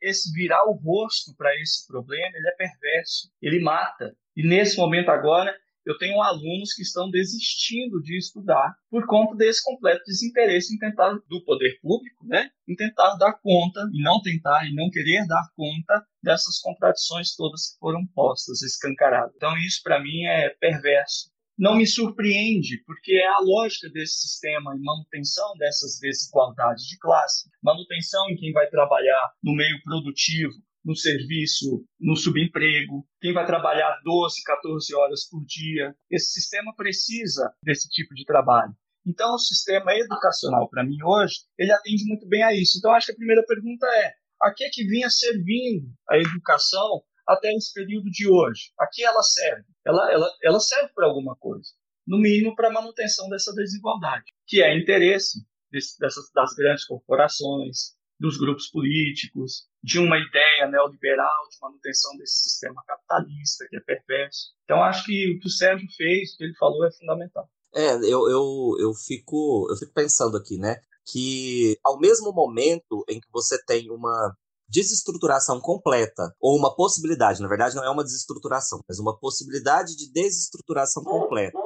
esse 0.00 0.32
virar 0.32 0.64
o 0.68 0.74
rosto 0.74 1.34
para 1.36 1.52
esse 1.60 1.84
problema, 1.84 2.30
ele 2.36 2.48
é 2.48 2.52
perverso, 2.52 3.28
ele 3.42 3.60
mata. 3.60 4.14
E 4.36 4.46
nesse 4.46 4.76
momento 4.76 5.08
agora, 5.08 5.52
eu 5.86 5.96
tenho 5.96 6.20
alunos 6.20 6.74
que 6.74 6.82
estão 6.82 7.08
desistindo 7.08 8.02
de 8.02 8.18
estudar 8.18 8.74
por 8.90 9.06
conta 9.06 9.36
desse 9.36 9.62
completo 9.62 10.02
desinteresse 10.04 10.74
em 10.74 10.78
tentar 10.78 11.16
do 11.28 11.44
poder 11.44 11.78
público, 11.80 12.26
né, 12.26 12.50
em 12.68 12.74
tentar 12.74 13.14
dar 13.14 13.34
conta 13.34 13.88
e 13.92 14.02
não 14.02 14.20
tentar 14.20 14.66
e 14.66 14.74
não 14.74 14.90
querer 14.90 15.24
dar 15.28 15.48
conta 15.54 16.04
dessas 16.20 16.58
contradições 16.58 17.36
todas 17.36 17.72
que 17.72 17.78
foram 17.78 18.04
postas, 18.14 18.62
escancaradas. 18.62 19.32
Então 19.36 19.56
isso 19.58 19.80
para 19.84 20.02
mim 20.02 20.24
é 20.24 20.50
perverso. 20.60 21.30
Não 21.58 21.74
me 21.74 21.86
surpreende, 21.86 22.82
porque 22.84 23.12
é 23.14 23.28
a 23.28 23.40
lógica 23.40 23.88
desse 23.88 24.28
sistema 24.28 24.76
e 24.76 24.82
manutenção 24.82 25.56
dessas 25.56 25.98
desigualdades 25.98 26.84
de 26.84 26.98
classe, 26.98 27.48
manutenção 27.62 28.28
em 28.28 28.36
quem 28.36 28.52
vai 28.52 28.68
trabalhar 28.68 29.32
no 29.42 29.54
meio 29.54 29.80
produtivo, 29.82 30.52
no 30.86 30.94
serviço, 30.94 31.84
no 31.98 32.14
subemprego, 32.14 33.04
quem 33.20 33.32
vai 33.32 33.44
trabalhar 33.44 34.00
12, 34.04 34.42
14 34.44 34.94
horas 34.94 35.28
por 35.28 35.44
dia. 35.44 35.92
Esse 36.08 36.40
sistema 36.40 36.72
precisa 36.76 37.52
desse 37.60 37.88
tipo 37.88 38.14
de 38.14 38.24
trabalho. 38.24 38.72
Então, 39.04 39.34
o 39.34 39.38
sistema 39.38 39.92
educacional, 39.94 40.68
para 40.70 40.84
mim, 40.84 40.96
hoje, 41.04 41.40
ele 41.58 41.72
atende 41.72 42.04
muito 42.06 42.28
bem 42.28 42.44
a 42.44 42.54
isso. 42.54 42.78
Então, 42.78 42.92
acho 42.92 43.06
que 43.06 43.12
a 43.12 43.16
primeira 43.16 43.44
pergunta 43.44 43.84
é: 43.86 44.12
a 44.40 44.54
que 44.54 44.64
é 44.64 44.68
que 44.70 44.86
vinha 44.86 45.10
servindo 45.10 45.88
a 46.08 46.18
educação 46.18 47.02
até 47.26 47.52
esse 47.52 47.72
período 47.72 48.08
de 48.10 48.28
hoje? 48.28 48.70
A 48.78 48.86
que 48.86 49.04
ela 49.04 49.22
serve? 49.22 49.64
Ela, 49.84 50.12
ela, 50.12 50.30
ela 50.42 50.60
serve 50.60 50.92
para 50.94 51.06
alguma 51.06 51.34
coisa. 51.36 51.68
No 52.06 52.18
mínimo, 52.18 52.54
para 52.54 52.68
a 52.68 52.72
manutenção 52.72 53.28
dessa 53.28 53.52
desigualdade, 53.52 54.32
que 54.46 54.62
é 54.62 54.78
interesse 54.78 55.40
desse, 55.72 55.98
dessas, 55.98 56.30
das 56.32 56.54
grandes 56.54 56.84
corporações, 56.84 57.96
dos 58.18 58.38
grupos 58.38 58.68
políticos, 58.68 59.66
de 59.82 59.98
uma 59.98 60.16
ideia 60.18 60.68
neoliberal 60.70 61.48
de 61.50 61.56
manutenção 61.60 62.16
desse 62.16 62.48
sistema 62.48 62.82
capitalista 62.86 63.66
que 63.68 63.76
é 63.76 63.80
perverso. 63.80 64.52
Então, 64.64 64.82
acho 64.82 65.04
que 65.04 65.32
o 65.32 65.40
que 65.40 65.46
o 65.46 65.50
Sérgio 65.50 65.86
fez, 65.96 66.32
o 66.32 66.36
que 66.38 66.44
ele 66.44 66.56
falou, 66.56 66.84
é 66.86 66.92
fundamental. 66.92 67.48
É, 67.74 67.94
eu, 67.96 68.28
eu, 68.30 68.76
eu, 68.80 68.94
fico, 68.94 69.66
eu 69.70 69.76
fico 69.76 69.92
pensando 69.92 70.36
aqui, 70.36 70.56
né? 70.56 70.76
Que 71.06 71.78
ao 71.84 71.98
mesmo 71.98 72.32
momento 72.32 73.04
em 73.08 73.20
que 73.20 73.28
você 73.30 73.62
tem 73.64 73.90
uma 73.90 74.34
desestruturação 74.68 75.60
completa, 75.60 76.34
ou 76.40 76.58
uma 76.58 76.74
possibilidade, 76.74 77.40
na 77.40 77.48
verdade 77.48 77.76
não 77.76 77.84
é 77.84 77.90
uma 77.90 78.02
desestruturação, 78.02 78.80
mas 78.88 78.98
uma 78.98 79.16
possibilidade 79.16 79.94
de 79.96 80.10
desestruturação 80.10 81.04
completa, 81.04 81.56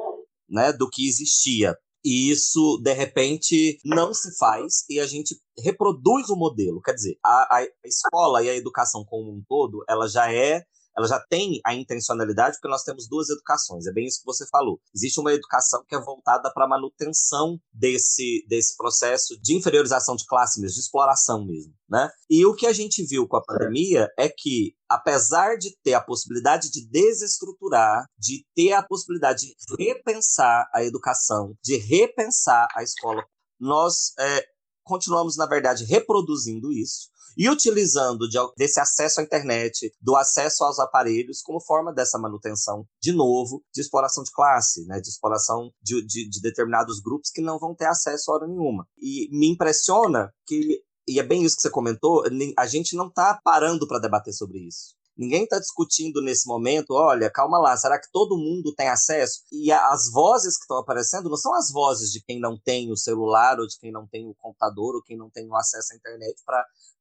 né, 0.47 0.71
do 0.71 0.87
que 0.87 1.07
existia 1.07 1.75
e 2.03 2.31
isso, 2.31 2.79
de 2.83 2.93
repente, 2.93 3.79
não 3.85 4.13
se 4.13 4.35
faz 4.37 4.85
e 4.89 4.99
a 4.99 5.05
gente 5.05 5.35
reproduz 5.57 6.29
o 6.29 6.35
modelo. 6.35 6.81
Quer 6.81 6.93
dizer, 6.93 7.17
a, 7.23 7.57
a 7.57 7.67
escola 7.85 8.43
e 8.43 8.49
a 8.49 8.55
educação 8.55 9.05
como 9.05 9.31
um 9.31 9.43
todo, 9.47 9.83
ela 9.87 10.07
já 10.07 10.31
é 10.31 10.65
ela 10.97 11.07
já 11.07 11.19
tem 11.19 11.59
a 11.65 11.73
intencionalidade, 11.73 12.57
porque 12.57 12.67
nós 12.67 12.83
temos 12.83 13.07
duas 13.07 13.29
educações, 13.29 13.85
é 13.85 13.93
bem 13.93 14.05
isso 14.05 14.19
que 14.19 14.25
você 14.25 14.45
falou. 14.47 14.79
Existe 14.93 15.19
uma 15.19 15.33
educação 15.33 15.83
que 15.87 15.95
é 15.95 15.99
voltada 15.99 16.51
para 16.53 16.65
a 16.65 16.67
manutenção 16.67 17.57
desse, 17.73 18.45
desse 18.47 18.75
processo 18.75 19.39
de 19.41 19.55
inferiorização 19.55 20.15
de 20.15 20.25
classe 20.25 20.59
mesmo, 20.59 20.75
de 20.75 20.81
exploração 20.81 21.45
mesmo, 21.45 21.73
né? 21.89 22.09
E 22.29 22.45
o 22.45 22.55
que 22.55 22.67
a 22.67 22.73
gente 22.73 23.05
viu 23.05 23.27
com 23.27 23.37
a 23.37 23.43
pandemia 23.43 24.09
é 24.17 24.29
que, 24.29 24.75
apesar 24.89 25.57
de 25.57 25.75
ter 25.83 25.93
a 25.93 26.01
possibilidade 26.01 26.69
de 26.69 26.87
desestruturar, 26.89 28.05
de 28.17 28.45
ter 28.55 28.73
a 28.73 28.83
possibilidade 28.83 29.47
de 29.47 29.55
repensar 29.77 30.69
a 30.73 30.83
educação, 30.83 31.55
de 31.63 31.77
repensar 31.77 32.67
a 32.75 32.83
escola, 32.83 33.23
nós 33.59 34.13
é, 34.19 34.43
continuamos, 34.83 35.37
na 35.37 35.45
verdade, 35.45 35.85
reproduzindo 35.85 36.71
isso 36.71 37.11
e 37.37 37.49
utilizando 37.49 38.27
de, 38.27 38.37
desse 38.57 38.79
acesso 38.79 39.19
à 39.19 39.23
internet, 39.23 39.91
do 40.01 40.15
acesso 40.15 40.63
aos 40.63 40.79
aparelhos, 40.79 41.41
como 41.41 41.61
forma 41.61 41.93
dessa 41.93 42.17
manutenção, 42.17 42.85
de 43.01 43.11
novo, 43.11 43.63
de 43.73 43.81
exploração 43.81 44.23
de 44.23 44.31
classe, 44.31 44.85
né, 44.85 44.99
de 44.99 45.09
exploração 45.09 45.71
de, 45.81 46.05
de, 46.05 46.29
de 46.29 46.41
determinados 46.41 46.99
grupos 46.99 47.31
que 47.31 47.41
não 47.41 47.59
vão 47.59 47.75
ter 47.75 47.85
acesso 47.85 48.31
a 48.31 48.35
hora 48.35 48.47
nenhuma. 48.47 48.87
E 48.97 49.29
me 49.31 49.47
impressiona 49.47 50.31
que 50.45 50.81
e 51.07 51.19
é 51.19 51.23
bem 51.23 51.43
isso 51.43 51.55
que 51.55 51.63
você 51.63 51.69
comentou, 51.69 52.23
a 52.57 52.67
gente 52.67 52.95
não 52.95 53.07
está 53.07 53.39
parando 53.43 53.87
para 53.87 53.99
debater 53.99 54.33
sobre 54.33 54.59
isso. 54.59 54.95
Ninguém 55.17 55.43
está 55.43 55.59
discutindo 55.59 56.21
nesse 56.21 56.47
momento, 56.47 56.91
olha, 56.93 57.29
calma 57.29 57.59
lá, 57.59 57.75
será 57.75 57.99
que 57.99 58.09
todo 58.11 58.37
mundo 58.37 58.73
tem 58.73 58.87
acesso? 58.87 59.43
E 59.51 59.71
as 59.71 60.09
vozes 60.11 60.55
que 60.57 60.63
estão 60.63 60.77
aparecendo 60.77 61.29
não 61.29 61.37
são 61.37 61.53
as 61.53 61.69
vozes 61.69 62.11
de 62.11 62.23
quem 62.23 62.39
não 62.39 62.57
tem 62.57 62.91
o 62.91 62.97
celular, 62.97 63.59
ou 63.59 63.67
de 63.67 63.77
quem 63.77 63.91
não 63.91 64.07
tem 64.07 64.27
o 64.27 64.33
computador, 64.35 64.95
ou 64.95 65.03
quem 65.03 65.17
não 65.17 65.29
tem 65.29 65.47
o 65.47 65.55
acesso 65.55 65.93
à 65.93 65.95
internet 65.95 66.41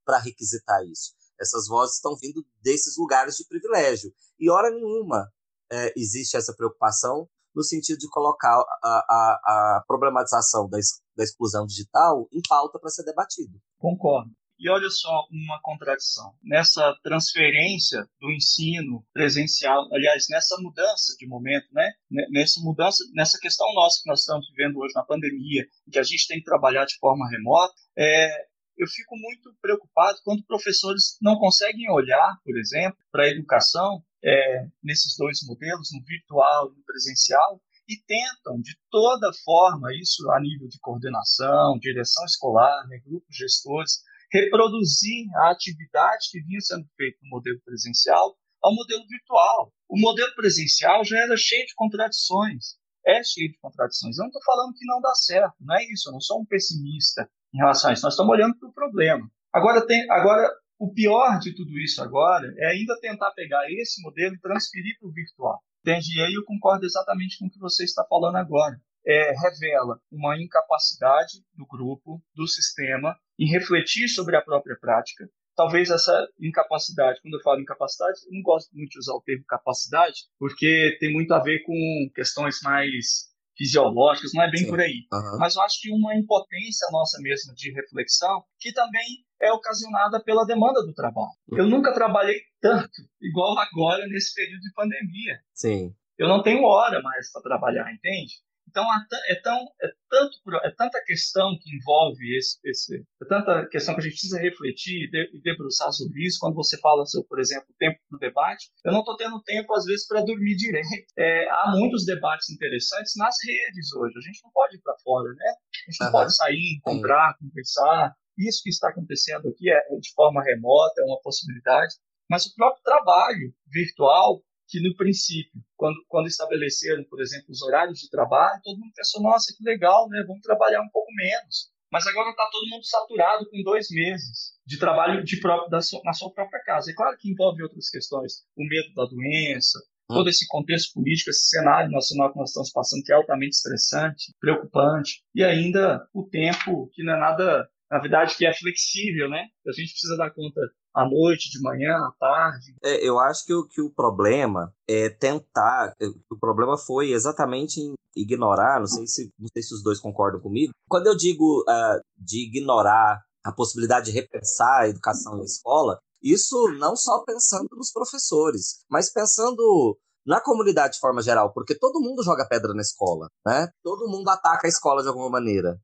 para 0.04 0.18
requisitar 0.18 0.84
isso. 0.84 1.14
Essas 1.40 1.68
vozes 1.68 1.96
estão 1.96 2.16
vindo 2.16 2.44
desses 2.62 2.98
lugares 2.98 3.36
de 3.36 3.46
privilégio. 3.46 4.12
E 4.38 4.50
hora 4.50 4.70
nenhuma 4.70 5.30
é, 5.70 5.92
existe 5.96 6.36
essa 6.36 6.54
preocupação 6.54 7.28
no 7.54 7.62
sentido 7.62 7.98
de 7.98 8.08
colocar 8.08 8.54
a, 8.82 8.88
a, 8.88 9.76
a 9.76 9.84
problematização 9.86 10.68
da, 10.68 10.78
da 11.16 11.24
exclusão 11.24 11.66
digital 11.66 12.28
em 12.32 12.40
pauta 12.48 12.78
para 12.78 12.90
ser 12.90 13.04
debatido. 13.04 13.60
Concordo. 13.78 14.30
E 14.60 14.68
olha 14.68 14.90
só 14.90 15.26
uma 15.30 15.58
contradição. 15.62 16.34
Nessa 16.42 16.94
transferência 17.02 18.06
do 18.20 18.30
ensino 18.30 19.02
presencial, 19.10 19.88
aliás, 19.90 20.26
nessa 20.28 20.54
mudança 20.60 21.16
de 21.18 21.26
momento, 21.26 21.66
né? 21.72 21.90
Nessa 22.30 22.60
mudança, 22.60 23.02
nessa 23.14 23.38
questão 23.38 23.66
nossa 23.72 24.00
que 24.02 24.10
nós 24.10 24.20
estamos 24.20 24.46
vivendo 24.50 24.76
hoje 24.76 24.92
na 24.94 25.02
pandemia, 25.02 25.66
que 25.90 25.98
a 25.98 26.02
gente 26.02 26.28
tem 26.28 26.38
que 26.38 26.44
trabalhar 26.44 26.84
de 26.84 26.98
forma 26.98 27.26
remota, 27.30 27.72
é, 27.96 28.28
eu 28.76 28.86
fico 28.86 29.16
muito 29.16 29.50
preocupado 29.62 30.18
quando 30.24 30.44
professores 30.44 31.16
não 31.22 31.38
conseguem 31.38 31.90
olhar, 31.90 32.38
por 32.44 32.58
exemplo, 32.58 32.98
para 33.10 33.24
a 33.24 33.28
educação 33.28 34.04
é, 34.22 34.66
nesses 34.82 35.16
dois 35.16 35.38
modelos, 35.46 35.88
no 35.90 36.04
virtual 36.04 36.70
e 36.70 36.76
no 36.76 36.84
presencial, 36.84 37.62
e 37.88 37.96
tentam 38.06 38.60
de 38.60 38.76
toda 38.90 39.32
forma, 39.42 39.88
isso 39.94 40.30
a 40.30 40.40
nível 40.40 40.68
de 40.68 40.78
coordenação, 40.80 41.78
direção 41.78 42.24
escolar, 42.26 42.86
né, 42.88 43.00
grupos 43.04 43.34
gestores, 43.34 44.02
reproduzir 44.32 45.26
a 45.37 45.50
atividade 45.50 46.28
que 46.30 46.42
vinha 46.42 46.60
sendo 46.60 46.87
feita 46.96 47.18
no 47.22 47.30
modelo 47.30 47.60
presencial 47.64 48.37
ao 48.62 48.75
modelo 48.75 49.04
virtual. 49.08 49.72
O 49.88 49.99
modelo 49.99 50.34
presencial 50.34 51.04
já 51.04 51.18
era 51.18 51.37
cheio 51.37 51.66
de 51.66 51.75
contradições, 51.75 52.76
é 53.06 53.22
cheio 53.25 53.50
de 53.50 53.58
contradições. 53.58 54.18
Eu 54.18 54.22
não 54.22 54.28
estou 54.28 54.42
falando 54.44 54.75
que 54.75 54.87
não 54.87 55.00
dá 55.00 55.14
certo, 55.14 55.54
não 55.60 55.76
é 55.76 55.84
isso, 55.84 56.08
eu 56.08 56.12
não 56.12 56.20
sou 56.20 56.40
um 56.40 56.46
pessimista 56.46 57.28
em 57.54 57.58
relação 57.58 57.90
a 57.90 57.92
isso, 57.92 58.02
nós 58.04 58.14
estamos 58.14 58.32
olhando 58.32 58.56
para 58.58 58.68
o 58.68 58.72
problema. 58.72 59.28
Agora, 59.52 59.84
tem, 59.84 60.08
agora, 60.10 60.49
o 60.78 60.92
pior 60.92 61.38
de 61.40 61.54
tudo 61.54 61.76
isso 61.78 62.02
agora 62.02 62.46
é 62.58 62.66
ainda 62.68 62.99
tentar 63.00 63.32
pegar 63.32 63.64
esse 63.70 64.00
modelo 64.02 64.34
e 64.34 64.40
transferir 64.40 64.96
para 65.00 65.08
o 65.08 65.12
virtual. 65.12 65.60
Entende? 65.80 66.16
E 66.16 66.22
aí 66.22 66.34
eu 66.34 66.44
concordo 66.44 66.84
exatamente 66.84 67.38
com 67.38 67.46
o 67.46 67.50
que 67.50 67.58
você 67.58 67.84
está 67.84 68.04
falando 68.08 68.37
agora 68.37 68.78
é, 69.07 69.33
revela 69.33 70.00
uma 70.11 70.40
incapacidade 70.40 71.42
do 71.54 71.66
grupo, 71.66 72.23
do 72.35 72.47
sistema, 72.47 73.16
em 73.38 73.50
refletir 73.50 74.09
sobre 74.09 74.37
a 74.37 74.42
própria 74.42 74.76
prática. 74.80 75.28
Talvez 75.57 75.90
essa 75.90 76.26
incapacidade, 76.40 77.21
quando 77.23 77.35
eu 77.35 77.42
falo 77.42 77.61
incapacidade, 77.61 78.19
eu 78.26 78.33
não 78.33 78.42
gosto 78.42 78.75
muito 78.75 78.90
de 78.90 78.99
usar 78.99 79.14
o 79.14 79.23
termo 79.23 79.45
capacidade, 79.47 80.21
porque 80.38 80.97
tem 81.00 81.12
muito 81.12 81.33
a 81.35 81.38
ver 81.38 81.61
com 81.64 81.75
questões 82.14 82.61
mais 82.62 83.30
fisiológicas, 83.57 84.30
não 84.33 84.42
é 84.42 84.50
bem 84.50 84.64
Sim. 84.64 84.71
por 84.71 84.80
aí. 84.80 85.07
Uhum. 85.12 85.38
Mas 85.38 85.54
eu 85.54 85.62
acho 85.62 85.83
que 85.83 85.92
uma 85.92 86.14
impotência 86.16 86.88
nossa 86.90 87.21
mesmo 87.21 87.54
de 87.54 87.71
reflexão, 87.73 88.42
que 88.59 88.73
também 88.73 89.04
é 89.38 89.52
ocasionada 89.52 90.23
pela 90.23 90.47
demanda 90.47 90.83
do 90.83 90.95
trabalho. 90.95 91.37
Eu 91.52 91.66
nunca 91.66 91.92
trabalhei 91.92 92.40
tanto, 92.61 93.02
igual 93.21 93.59
agora 93.59 94.07
nesse 94.07 94.35
período 94.35 94.61
de 94.61 94.73
pandemia. 94.73 95.40
Sim. 95.52 95.95
Eu 96.16 96.28
não 96.28 96.42
tenho 96.42 96.64
hora 96.64 97.02
mais 97.02 97.30
para 97.33 97.42
trabalhar, 97.42 97.92
entende? 97.92 98.35
Então 98.70 98.86
é, 99.28 99.34
tão, 99.42 99.58
é, 99.82 99.88
tanto, 100.08 100.36
é 100.64 100.70
tanta 100.70 101.02
questão 101.04 101.58
que 101.60 101.74
envolve 101.74 102.38
esse, 102.38 102.58
esse, 102.64 102.96
é 102.96 103.26
tanta 103.28 103.66
questão 103.66 103.94
que 103.94 104.00
a 104.00 104.04
gente 104.04 104.12
precisa 104.12 104.38
refletir 104.38 105.04
e, 105.04 105.10
de, 105.10 105.42
debruçar 105.42 105.92
sobre 105.92 106.24
isso. 106.24 106.38
Quando 106.40 106.54
você 106.54 106.78
fala 106.78 107.04
sobre, 107.04 107.28
por 107.28 107.40
exemplo, 107.40 107.66
o 107.68 107.76
tempo 107.76 107.98
do 108.10 108.18
debate, 108.18 108.70
eu 108.84 108.92
não 108.92 109.00
estou 109.00 109.16
tendo 109.16 109.42
tempo 109.42 109.74
às 109.74 109.84
vezes 109.84 110.06
para 110.06 110.22
dormir 110.22 110.56
direito. 110.56 110.80
É, 111.18 111.48
há 111.50 111.72
muitos 111.76 112.06
debates 112.06 112.48
interessantes 112.50 113.12
nas 113.16 113.34
redes 113.44 113.92
hoje. 113.92 114.14
A 114.16 114.20
gente 114.20 114.40
não 114.42 114.50
pode 114.52 114.76
ir 114.76 114.80
para 114.80 114.96
fora, 115.02 115.28
né? 115.34 115.50
A 115.50 115.90
gente 115.90 116.00
não 116.00 116.06
uhum. 116.06 116.12
pode 116.12 116.34
sair, 116.34 116.76
encontrar, 116.78 117.36
conversar. 117.38 118.14
Isso 118.38 118.62
que 118.62 118.70
está 118.70 118.88
acontecendo 118.88 119.48
aqui 119.48 119.70
é, 119.70 119.74
é 119.74 119.98
de 119.98 120.12
forma 120.14 120.42
remota, 120.42 120.94
é 121.00 121.04
uma 121.04 121.20
possibilidade. 121.20 121.94
Mas 122.30 122.46
o 122.46 122.54
próprio 122.54 122.82
trabalho 122.84 123.52
virtual 123.66 124.40
que 124.70 124.80
no 124.80 124.94
princípio, 124.94 125.60
quando, 125.76 125.96
quando 126.06 126.28
estabeleceram, 126.28 127.02
por 127.04 127.20
exemplo, 127.20 127.46
os 127.50 127.60
horários 127.60 127.98
de 127.98 128.08
trabalho, 128.08 128.60
todo 128.62 128.78
mundo 128.78 128.92
pensou, 128.94 129.20
nossa, 129.20 129.52
que 129.56 129.64
legal, 129.64 130.08
né? 130.08 130.22
Vamos 130.26 130.42
trabalhar 130.42 130.80
um 130.80 130.88
pouco 130.90 131.12
menos. 131.12 131.70
Mas 131.92 132.06
agora 132.06 132.30
está 132.30 132.48
todo 132.52 132.70
mundo 132.70 132.86
saturado 132.86 133.50
com 133.50 133.62
dois 133.64 133.88
meses 133.90 134.52
de 134.64 134.78
trabalho 134.78 135.24
de 135.24 135.40
próprio, 135.40 135.68
da 135.68 135.80
sua, 135.80 136.00
na 136.04 136.12
sua 136.12 136.32
própria 136.32 136.62
casa. 136.62 136.92
É 136.92 136.94
claro 136.94 137.16
que 137.18 137.28
envolve 137.28 137.64
outras 137.64 137.90
questões, 137.90 138.44
o 138.56 138.64
medo 138.64 138.94
da 138.94 139.06
doença, 139.06 139.80
hum. 140.08 140.14
todo 140.14 140.30
esse 140.30 140.46
contexto 140.46 140.94
político, 140.94 141.30
esse 141.30 141.48
cenário 141.48 141.90
nacional 141.90 142.32
que 142.32 142.38
nós 142.38 142.50
estamos 142.50 142.70
passando, 142.70 143.02
que 143.02 143.12
é 143.12 143.16
altamente 143.16 143.56
estressante, 143.56 144.32
preocupante, 144.38 145.24
e 145.34 145.42
ainda 145.42 146.06
o 146.14 146.28
tempo 146.28 146.88
que 146.94 147.02
não 147.02 147.14
é 147.14 147.18
nada 147.18 147.68
na 147.90 147.98
verdade, 147.98 148.36
que 148.36 148.46
é 148.46 148.54
flexível, 148.54 149.28
né? 149.28 149.48
A 149.66 149.72
gente 149.72 149.90
precisa 149.90 150.16
dar 150.16 150.30
conta 150.30 150.60
à 150.94 151.09
noite, 151.09 151.50
de 151.50 151.61
manhã, 151.62 151.97
à 151.97 152.12
tarde. 152.18 152.75
É, 152.82 153.06
eu 153.06 153.18
acho 153.18 153.44
que 153.44 153.54
o, 153.54 153.66
que 153.66 153.80
o 153.80 153.90
problema 153.90 154.73
é 154.88 155.09
tentar. 155.09 155.94
É, 156.00 156.06
o 156.30 156.38
problema 156.38 156.76
foi 156.76 157.12
exatamente 157.12 157.80
ignorar, 158.16 158.80
não 158.80 158.87
sei 158.87 159.06
se, 159.06 159.32
não 159.38 159.49
sei 159.52 159.62
se 159.62 159.75
os 159.75 159.82
dois 159.82 160.00
concordam 160.00 160.40
comigo. 160.40 160.73
Quando 160.88 161.06
eu 161.06 161.16
digo 161.16 161.62
uh, 161.62 162.00
de 162.16 162.47
ignorar 162.47 163.23
a 163.44 163.52
possibilidade 163.52 164.11
de 164.11 164.18
repensar 164.18 164.82
a 164.82 164.88
educação 164.88 165.38
em 165.38 165.44
escola, 165.44 165.99
isso 166.23 166.68
não 166.78 166.97
só 166.97 167.23
pensando 167.25 167.68
nos 167.73 167.92
professores, 167.92 168.85
mas 168.90 169.11
pensando 169.12 169.97
na 170.26 170.40
comunidade 170.40 170.94
de 170.94 171.00
forma 171.00 171.23
geral, 171.23 171.52
porque 171.52 171.78
todo 171.78 172.00
mundo 172.00 172.23
joga 172.23 172.47
pedra 172.47 172.75
na 172.75 172.82
escola, 172.82 173.28
né? 173.47 173.68
Todo 173.82 174.09
mundo 174.09 174.28
ataca 174.28 174.66
a 174.66 174.68
escola 174.68 175.02
de 175.02 175.09
alguma 175.09 175.30
maneira. 175.30 175.80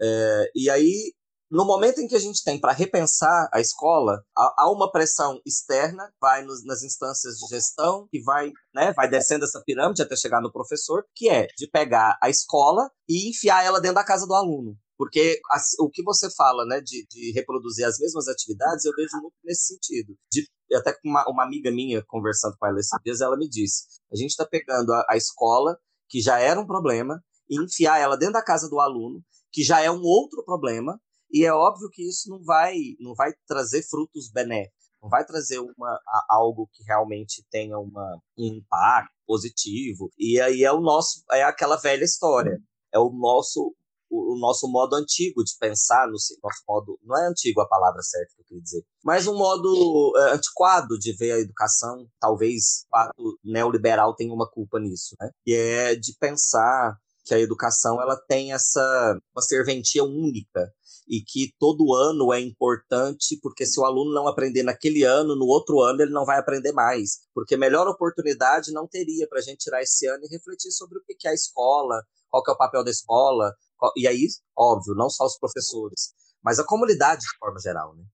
É, 0.00 0.50
e 0.54 0.68
aí 0.68 1.12
no 1.50 1.64
momento 1.64 2.00
em 2.00 2.06
que 2.06 2.14
a 2.14 2.20
gente 2.20 2.44
tem 2.44 2.60
para 2.60 2.72
repensar 2.72 3.48
a 3.52 3.60
escola, 3.60 4.22
há, 4.36 4.70
uma 4.70 4.90
pressão 4.90 5.40
externa, 5.44 6.08
vai 6.20 6.44
nos, 6.44 6.64
nas 6.64 6.82
instâncias 6.82 7.36
de 7.36 7.46
gestão, 7.48 8.06
que 8.10 8.22
vai, 8.22 8.52
né, 8.72 8.92
vai 8.92 9.10
descendo 9.10 9.44
essa 9.44 9.60
pirâmide 9.66 10.00
até 10.00 10.14
chegar 10.14 10.40
no 10.40 10.52
professor, 10.52 11.04
que 11.14 11.28
é 11.28 11.48
de 11.56 11.68
pegar 11.68 12.16
a 12.22 12.30
escola 12.30 12.88
e 13.08 13.28
enfiar 13.28 13.64
ela 13.64 13.80
dentro 13.80 13.96
da 13.96 14.04
casa 14.04 14.26
do 14.26 14.34
aluno. 14.34 14.76
Porque 14.96 15.40
o 15.80 15.90
que 15.90 16.02
você 16.04 16.30
fala, 16.36 16.64
né, 16.66 16.80
de, 16.80 17.06
de, 17.10 17.32
reproduzir 17.32 17.86
as 17.86 17.98
mesmas 17.98 18.28
atividades, 18.28 18.84
eu 18.84 18.92
vejo 18.94 19.16
muito 19.20 19.34
nesse 19.42 19.74
sentido. 19.74 20.14
De, 20.30 20.46
até 20.74 20.92
com 20.92 21.08
uma, 21.08 21.24
uma, 21.26 21.42
amiga 21.42 21.70
minha, 21.70 22.04
conversando 22.06 22.54
com 22.58 22.66
ela 22.66 22.78
esses 22.78 22.96
dias, 23.02 23.22
ela 23.22 23.36
me 23.36 23.48
disse: 23.48 23.84
a 24.12 24.16
gente 24.16 24.30
está 24.30 24.46
pegando 24.46 24.92
a, 24.92 25.06
a 25.08 25.16
escola, 25.16 25.78
que 26.06 26.20
já 26.20 26.38
era 26.38 26.60
um 26.60 26.66
problema, 26.66 27.18
e 27.48 27.58
enfiar 27.64 27.98
ela 27.98 28.14
dentro 28.14 28.34
da 28.34 28.44
casa 28.44 28.68
do 28.68 28.78
aluno, 28.78 29.24
que 29.50 29.64
já 29.64 29.80
é 29.80 29.90
um 29.90 30.02
outro 30.02 30.44
problema, 30.44 31.00
e 31.32 31.44
é 31.44 31.52
óbvio 31.52 31.88
que 31.90 32.02
isso 32.08 32.28
não 32.28 32.42
vai, 32.42 32.74
não 32.98 33.14
vai 33.14 33.32
trazer 33.46 33.82
frutos 33.82 34.30
benéficos, 34.30 34.90
não 35.02 35.08
vai 35.08 35.24
trazer 35.24 35.58
uma, 35.58 35.98
algo 36.28 36.68
que 36.72 36.82
realmente 36.84 37.44
tenha 37.50 37.78
uma, 37.78 38.20
um 38.38 38.46
impacto 38.46 39.14
positivo. 39.26 40.10
E 40.18 40.40
aí 40.40 40.64
é 40.64 40.72
o 40.72 40.80
nosso, 40.80 41.22
é 41.30 41.42
aquela 41.42 41.76
velha 41.76 42.04
história. 42.04 42.58
É 42.92 42.98
o 42.98 43.10
nosso, 43.10 43.74
o, 44.10 44.36
nosso 44.38 44.68
modo 44.68 44.96
antigo 44.96 45.44
de 45.44 45.56
pensar, 45.58 46.06
no 46.06 46.12
nosso 46.12 46.64
modo, 46.68 46.98
não 47.04 47.16
é 47.16 47.28
antigo 47.28 47.60
a 47.60 47.68
palavra 47.68 48.02
certa 48.02 48.34
que 48.34 48.42
eu 48.42 48.44
queria 48.46 48.62
dizer, 48.62 48.84
mas 49.04 49.28
um 49.28 49.36
modo 49.36 50.12
é, 50.18 50.34
antiquado 50.34 50.98
de 50.98 51.16
ver 51.16 51.32
a 51.32 51.38
educação, 51.38 52.08
talvez 52.18 52.84
o 52.86 52.90
fato 52.90 53.38
neoliberal 53.44 54.14
tenha 54.16 54.34
uma 54.34 54.50
culpa 54.50 54.80
nisso, 54.80 55.14
né? 55.20 55.30
E 55.46 55.54
é 55.54 55.94
de 55.94 56.16
pensar 56.18 56.98
que 57.24 57.34
a 57.34 57.38
educação 57.38 58.02
ela 58.02 58.16
tem 58.16 58.52
essa 58.52 59.16
uma 59.32 59.42
serventia 59.42 60.02
única 60.02 60.72
e 61.10 61.20
que 61.20 61.52
todo 61.58 61.92
ano 61.92 62.32
é 62.32 62.38
importante, 62.40 63.36
porque 63.42 63.66
se 63.66 63.80
o 63.80 63.84
aluno 63.84 64.14
não 64.14 64.28
aprender 64.28 64.62
naquele 64.62 65.02
ano, 65.02 65.34
no 65.34 65.44
outro 65.44 65.80
ano 65.80 66.02
ele 66.02 66.12
não 66.12 66.24
vai 66.24 66.38
aprender 66.38 66.70
mais, 66.70 67.18
porque 67.34 67.56
melhor 67.56 67.88
oportunidade 67.88 68.72
não 68.72 68.86
teria 68.86 69.26
para 69.28 69.40
a 69.40 69.42
gente 69.42 69.58
tirar 69.58 69.82
esse 69.82 70.06
ano 70.06 70.24
e 70.24 70.28
refletir 70.28 70.70
sobre 70.70 70.98
o 70.98 71.02
que 71.04 71.26
é 71.26 71.32
a 71.32 71.34
escola, 71.34 72.00
qual 72.28 72.44
que 72.44 72.50
é 72.52 72.54
o 72.54 72.56
papel 72.58 72.84
da 72.84 72.92
escola, 72.92 73.52
e 73.96 74.06
aí, 74.06 74.28
óbvio, 74.56 74.94
não 74.94 75.10
só 75.10 75.24
os 75.24 75.36
professores, 75.36 76.14
mas 76.44 76.60
a 76.60 76.64
comunidade 76.64 77.22
de 77.22 77.38
forma 77.38 77.58
geral, 77.60 77.96
né? 77.96 78.04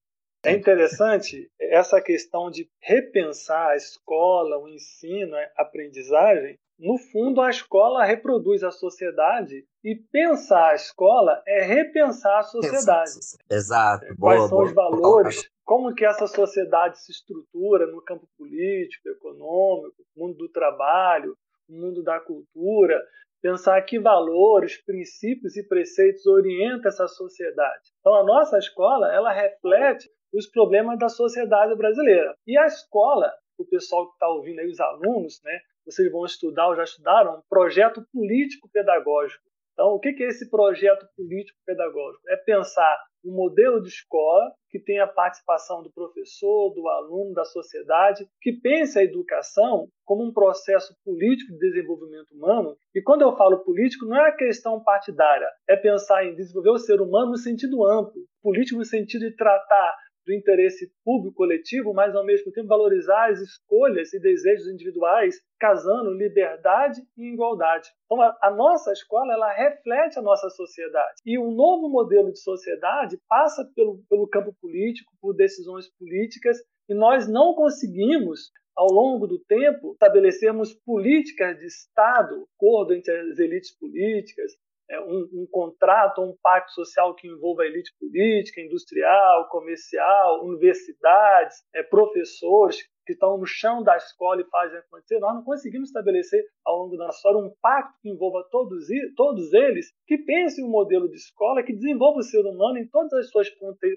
É 0.45 0.53
interessante 0.53 1.50
essa 1.61 2.00
questão 2.00 2.50
de 2.50 2.71
repensar 2.81 3.73
a 3.73 3.76
escola, 3.76 4.59
o 4.59 4.69
ensino, 4.69 5.35
a 5.37 5.62
aprendizagem, 5.62 6.57
no 6.78 6.99
fundo, 6.99 7.40
a 7.40 7.49
escola 7.49 8.04
reproduz 8.04 8.62
a 8.62 8.71
sociedade 8.71 9.64
e 9.83 9.95
pensar 9.95 10.71
a 10.71 10.75
escola 10.75 11.42
é 11.47 11.62
repensar 11.62 12.40
a 12.40 12.42
sociedade. 12.42 13.12
Exato. 13.50 14.06
Quais 14.18 14.38
boa, 14.38 14.49
são 14.49 14.59
boa, 14.59 14.64
os 14.64 14.75
valores, 14.75 15.50
como 15.64 15.95
que 15.95 16.04
essa 16.04 16.26
sociedade 16.26 16.99
se 17.00 17.12
estrutura 17.12 17.87
no 17.87 18.02
campo 18.02 18.28
político, 18.37 19.09
econômico, 19.09 20.04
mundo 20.16 20.37
do 20.37 20.49
trabalho, 20.50 21.37
mundo 21.68 22.02
da 22.02 22.21
cultura, 22.21 23.02
pensar 23.40 23.80
que 23.83 23.99
valores, 23.99 24.83
princípios 24.85 25.56
e 25.56 25.66
preceitos 25.66 26.26
orientam 26.26 26.88
essa 26.88 27.09
sociedade. 27.09 27.90
Então, 28.00 28.14
a 28.14 28.25
nossa 28.25 28.59
escola, 28.59 29.12
ela 29.12 29.33
reflete 29.33 30.11
os 30.33 30.47
problemas 30.47 30.99
da 30.99 31.09
sociedade 31.09 31.75
brasileira. 31.75 32.35
E 32.47 32.59
a 32.59 32.66
escola, 32.66 33.33
o 33.59 33.64
pessoal 33.64 34.08
que 34.08 34.12
está 34.12 34.28
ouvindo 34.28 34.60
aí, 34.60 34.69
os 34.69 34.80
alunos, 34.80 35.41
né, 35.43 35.58
vocês 35.86 36.10
vão 36.10 36.25
estudar 36.25 36.68
ou 36.68 36.76
já 36.76 36.84
estudaram, 36.84 37.38
um 37.38 37.42
projeto 37.49 38.04
político-pedagógico. 38.12 39.44
Então, 39.72 39.88
o 39.88 40.00
que 40.00 40.08
é 40.08 40.26
esse 40.28 40.50
projeto 40.50 41.06
político-pedagógico? 41.16 42.22
É 42.28 42.36
pensar 42.36 42.99
um 43.22 43.34
modelo 43.34 43.82
de 43.82 43.88
escola 43.88 44.52
que 44.70 44.78
tenha 44.78 45.04
a 45.04 45.08
participação 45.08 45.82
do 45.82 45.92
professor, 45.92 46.72
do 46.72 46.88
aluno, 46.88 47.34
da 47.34 47.44
sociedade, 47.44 48.26
que 48.40 48.52
pense 48.52 48.99
a 48.99 49.04
educação 49.04 49.88
como 50.04 50.25
um 50.25 50.32
processo 50.32 50.96
político 51.04 51.52
de 51.52 51.58
desenvolvimento 51.58 52.32
humano. 52.32 52.76
E 52.94 53.02
quando 53.02 53.22
eu 53.22 53.36
falo 53.36 53.64
político, 53.64 54.06
não 54.06 54.16
é 54.16 54.28
a 54.28 54.36
questão 54.36 54.82
partidária, 54.82 55.49
é 55.68 55.76
pensar 55.76 56.25
em 56.25 56.34
desenvolver 56.34 56.70
o 56.70 56.78
ser 56.78 57.00
humano 57.00 57.32
no 57.32 57.36
sentido 57.36 57.84
amplo, 57.84 58.22
político 58.42 58.78
no 58.78 58.84
sentido 58.84 59.28
de 59.28 59.36
tratar 59.36 59.94
do 60.26 60.34
interesse 60.34 60.91
público 61.04 61.36
coletivo, 61.36 61.95
mas 61.95 62.15
ao 62.15 62.25
mesmo 62.25 62.50
tempo 62.50 62.67
valorizar 62.67 63.30
as 63.30 63.41
escolhas 63.41 64.12
e 64.12 64.21
desejos 64.21 64.67
individuais, 64.67 65.36
casando 65.58 66.12
liberdade 66.12 67.00
e 67.17 67.32
igualdade. 67.32 67.89
Então 68.04 68.21
a, 68.21 68.50
nossa 68.50 68.93
escola 68.93 69.32
ela 69.32 69.52
reflete 69.52 70.19
a 70.19 70.23
nossa 70.23 70.50
sociedade 70.50 71.15
e 71.25 71.39
um 71.39 71.52
novo 71.52 71.89
modelo 71.89 72.32
de 72.32 72.41
sociedade 72.41 73.19
passa 73.28 73.65
pelo, 73.75 74.02
pelo 74.10 74.28
campo 74.28 74.54
político, 74.60 75.12
por 75.21 75.34
decisões 75.34 75.89
políticas 75.97 76.58
e 76.89 76.95
nós 76.95 77.28
não 77.28 77.54
conseguimos 77.54 78.50
ao 78.76 78.93
longo 78.93 79.26
do 79.26 79.39
tempo, 79.39 79.93
estabelecermos 79.93 80.75
políticas 80.75 81.58
de 81.58 81.67
Estado, 81.67 82.47
acordo 82.56 82.93
entre 82.93 83.10
as 83.30 83.39
elites 83.39 83.75
políticas, 83.76 84.52
um, 85.00 85.42
um, 85.42 85.46
contrato, 85.50 86.22
um 86.22 86.36
pacto 86.42 86.72
social 86.72 87.14
que 87.14 87.26
envolva 87.26 87.62
a 87.62 87.66
elite 87.66 87.92
política, 87.99 88.60
industrial, 88.60 89.49
comercial, 89.49 90.44
universidades, 90.44 91.56
é, 91.75 91.82
professores 91.82 92.78
que 93.06 93.12
estão 93.12 93.38
no 93.38 93.46
chão 93.46 93.82
da 93.82 93.96
escola 93.96 94.40
e 94.40 94.50
fazem 94.50 94.78
acontecer, 94.78 95.20
nós 95.20 95.34
não 95.34 95.44
conseguimos 95.44 95.88
estabelecer 95.88 96.44
ao 96.64 96.78
longo 96.78 96.96
da 96.96 97.08
história 97.08 97.38
um 97.38 97.54
pacto 97.62 97.94
que 98.02 98.10
envolva 98.10 98.44
todos, 98.50 98.86
todos 99.16 99.52
eles, 99.52 99.92
que 100.06 100.18
pense 100.18 100.62
um 100.62 100.68
modelo 100.68 101.08
de 101.08 101.16
escola 101.16 101.62
que 101.62 101.72
desenvolva 101.72 102.18
o 102.18 102.25
ser 102.25 102.44
humano 102.44 102.78
em 102.78 102.88
todas 102.88 103.12
as 103.12 103.30
suas 103.30 103.49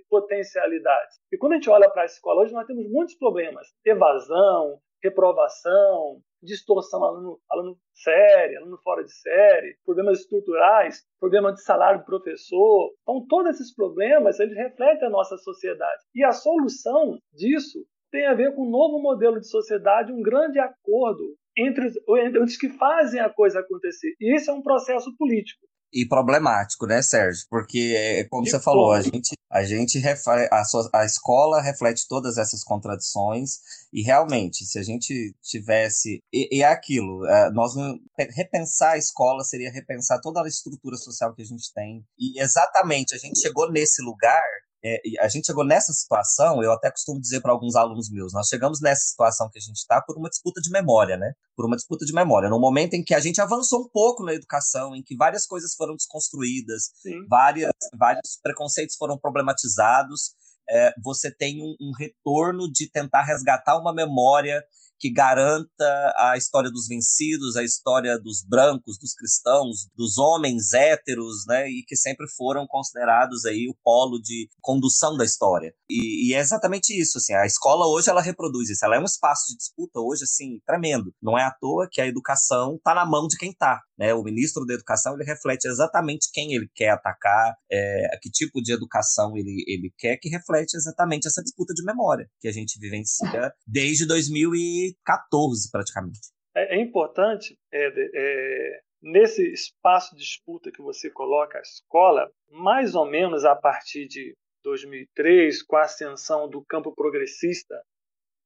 potencialidades. 0.08 1.18
E 1.32 1.38
quando 1.38 1.54
a 1.54 1.56
gente 1.56 1.70
olha 1.70 1.90
para 1.90 2.04
a 2.04 2.06
escola 2.06 2.44
hoje, 2.44 2.54
nós 2.54 2.68
temos 2.68 2.88
muitos 2.90 3.16
problemas: 3.16 3.68
evasão, 3.84 4.80
reprovação, 5.04 6.22
distorção 6.42 7.04
aluno, 7.04 7.40
aluno 7.50 7.78
série, 7.94 8.58
aluno 8.58 8.78
fora 8.84 9.04
de 9.04 9.14
série, 9.14 9.78
problemas 9.86 10.20
estruturais, 10.20 11.04
problema 11.20 11.54
de 11.54 11.62
salário 11.62 12.00
do 12.00 12.06
professor. 12.06 12.92
Então, 13.02 13.26
todos 13.28 13.56
esses 13.56 13.74
problemas, 13.74 14.40
eles 14.40 14.56
refletem 14.56 15.08
a 15.08 15.12
nossa 15.12 15.38
sociedade. 15.38 16.04
E 16.16 16.24
a 16.24 16.32
solução 16.32 17.18
disso 17.34 17.86
tem 18.12 18.26
a 18.26 18.34
ver 18.34 18.56
com 18.56 18.66
um 18.66 18.72
novo 18.72 19.00
modelo 19.02 19.40
de 19.40 19.48
sociedade, 19.48 20.12
um 20.12 20.22
grande 20.22 20.60
acordo 20.60 21.36
entre 21.58 21.88
os, 21.88 21.96
entre 22.20 22.40
os 22.40 22.58
que 22.58 22.70
fazem 22.70 23.20
a 23.20 23.30
coisa 23.30 23.60
acontecer. 23.60 24.16
E 24.20 24.36
isso 24.36 24.50
é 24.50 24.54
um 24.54 24.64
processo 24.64 25.16
político 25.18 25.68
e 25.92 26.08
problemático, 26.08 26.86
né, 26.86 27.02
Sérgio? 27.02 27.46
Porque, 27.50 27.94
é, 27.96 28.24
como 28.26 28.46
você 28.46 28.60
falou, 28.60 28.92
a 28.92 29.02
gente, 29.02 29.36
a 29.50 29.64
gente 29.64 30.00
a, 30.52 30.64
a 30.94 31.06
escola 31.06 31.62
reflete 31.62 32.08
todas 32.08 32.38
essas 32.38 32.64
contradições 32.64 33.60
e 33.92 34.02
realmente, 34.02 34.66
se 34.66 34.78
a 34.78 34.84
gente 34.84 35.36
tivesse 35.42 36.22
e, 36.32 36.58
e 36.58 36.62
é 36.62 36.68
aquilo, 36.68 37.26
é, 37.26 37.52
nós 37.52 37.74
repensar 38.36 38.92
a 38.92 38.98
escola 38.98 39.44
seria 39.44 39.72
repensar 39.72 40.20
toda 40.22 40.44
a 40.44 40.48
estrutura 40.48 40.96
social 40.98 41.34
que 41.34 41.42
a 41.42 41.46
gente 41.46 41.74
tem 41.74 42.06
e 42.18 42.40
exatamente 42.42 43.16
a 43.16 43.18
gente 43.18 43.40
chegou 43.40 43.72
nesse 43.72 44.02
lugar 44.02 44.44
é, 44.84 45.02
a 45.20 45.28
gente 45.28 45.46
chegou 45.46 45.66
nessa 45.66 45.92
situação, 45.92 46.64
eu 46.64 46.72
até 46.72 46.90
costumo 46.90 47.20
dizer 47.20 47.42
para 47.42 47.52
alguns 47.52 47.76
alunos 47.76 48.10
meus, 48.10 48.34
nós 48.34 48.48
chegamos 48.48 48.80
nessa 48.82 49.02
situação 49.02 49.50
que 49.50 49.58
a 49.58 49.62
gente 49.62 49.78
está 49.78 50.02
por 50.02 50.18
uma 50.18 50.30
disputa 50.30 50.62
de 50.62 50.70
memória, 50.70 51.18
né? 51.18 51.34
Por 51.56 51.66
uma 51.66 51.76
disputa 51.76 52.06
de 52.06 52.14
memória. 52.14 52.50
No 52.50 52.60
momento 52.60 52.94
em 52.94 53.04
que 53.04 53.14
a 53.14 53.20
gente 53.20 53.42
avançou 53.42 53.82
um 53.82 53.90
pouco 53.90 54.24
na 54.24 54.34
educação, 54.34 54.96
em 54.96 55.04
que 55.04 55.18
várias 55.18 55.46
coisas 55.46 55.76
foram 55.76 55.96
desconstruídas, 55.96 56.92
várias, 57.28 57.72
vários 57.98 58.40
preconceitos 58.42 58.96
foram 58.96 59.18
problematizados, 59.18 60.34
é, 60.70 60.94
você 61.04 61.30
tem 61.32 61.62
um, 61.62 61.76
um 61.82 61.92
retorno 61.98 62.72
de 62.72 62.90
tentar 62.90 63.24
resgatar 63.24 63.78
uma 63.78 63.94
memória 63.94 64.64
que 65.00 65.12
garanta 65.12 66.14
a 66.18 66.36
história 66.38 66.70
dos 66.70 66.88
vencidos, 66.88 67.56
a 67.56 67.64
história 67.64 68.20
dos 68.20 68.44
brancos, 68.44 68.98
dos 69.00 69.14
cristãos, 69.14 69.88
dos 69.96 70.18
homens 70.18 70.74
héteros, 70.74 71.46
né, 71.48 71.70
e 71.70 71.84
que 71.88 71.96
sempre 71.96 72.28
foram 72.36 72.68
considerados 72.68 73.46
aí 73.46 73.68
o 73.70 73.76
polo 73.84 74.20
de 74.20 74.50
condução 74.62 75.16
da 75.16 75.24
história. 75.24 75.74
E, 75.90 76.30
e, 76.30 76.34
é 76.34 76.40
exatamente 76.40 76.90
isso, 76.90 77.18
assim, 77.18 77.34
a 77.34 77.46
escola 77.46 77.88
hoje 77.88 78.10
ela 78.10 78.22
reproduz 78.22 78.70
isso, 78.70 78.84
ela 78.84 78.96
é 78.96 79.00
um 79.00 79.06
espaço 79.06 79.48
de 79.50 79.58
disputa 79.58 80.00
hoje, 80.00 80.24
assim, 80.24 80.60
tremendo. 80.66 81.14
Não 81.22 81.38
é 81.38 81.44
à 81.44 81.52
toa 81.52 81.88
que 81.90 82.02
a 82.02 82.08
educação 82.08 82.76
está 82.76 82.94
na 82.94 83.06
mão 83.06 83.28
de 83.28 83.38
quem 83.38 83.52
está, 83.52 83.82
né, 83.98 84.14
o 84.14 84.24
ministro 84.24 84.66
da 84.66 84.74
educação, 84.74 85.16
ele 85.16 85.24
reflete 85.24 85.66
exatamente 85.66 86.30
quem 86.34 86.54
ele 86.54 86.70
quer 86.76 86.90
atacar, 86.90 87.56
é, 87.72 88.18
que 88.22 88.30
tipo 88.30 88.62
de 88.62 88.74
educação 88.74 89.38
ele, 89.38 89.64
ele 89.68 89.94
quer, 89.98 90.18
que 90.18 90.30
reflete 90.30 90.76
exatamente 90.76 91.28
essa 91.28 91.42
disputa 91.42 91.74
de 91.74 91.84
memória 91.84 92.30
que 92.40 92.48
a 92.48 92.52
gente 92.52 92.80
vivencia 92.80 93.54
desde 93.66 94.06
2014, 95.06 95.70
praticamente. 95.72 96.20
É, 96.56 96.78
é 96.78 96.82
importante, 96.82 97.58
Éder, 97.72 98.10
é, 98.14 98.82
nesse 99.02 99.52
espaço 99.52 100.16
de 100.16 100.22
disputa 100.22 100.72
que 100.72 100.82
você 100.82 101.10
coloca 101.10 101.58
a 101.58 101.62
escola, 101.62 102.30
mais 102.50 102.96
ou 102.96 103.06
menos 103.06 103.46
a 103.46 103.56
partir 103.56 104.08
de 104.08 104.36
2003, 104.64 105.64
com 105.64 105.76
a 105.76 105.84
ascensão 105.84 106.50
do 106.50 106.64
campo 106.66 106.94
progressista 106.94 107.82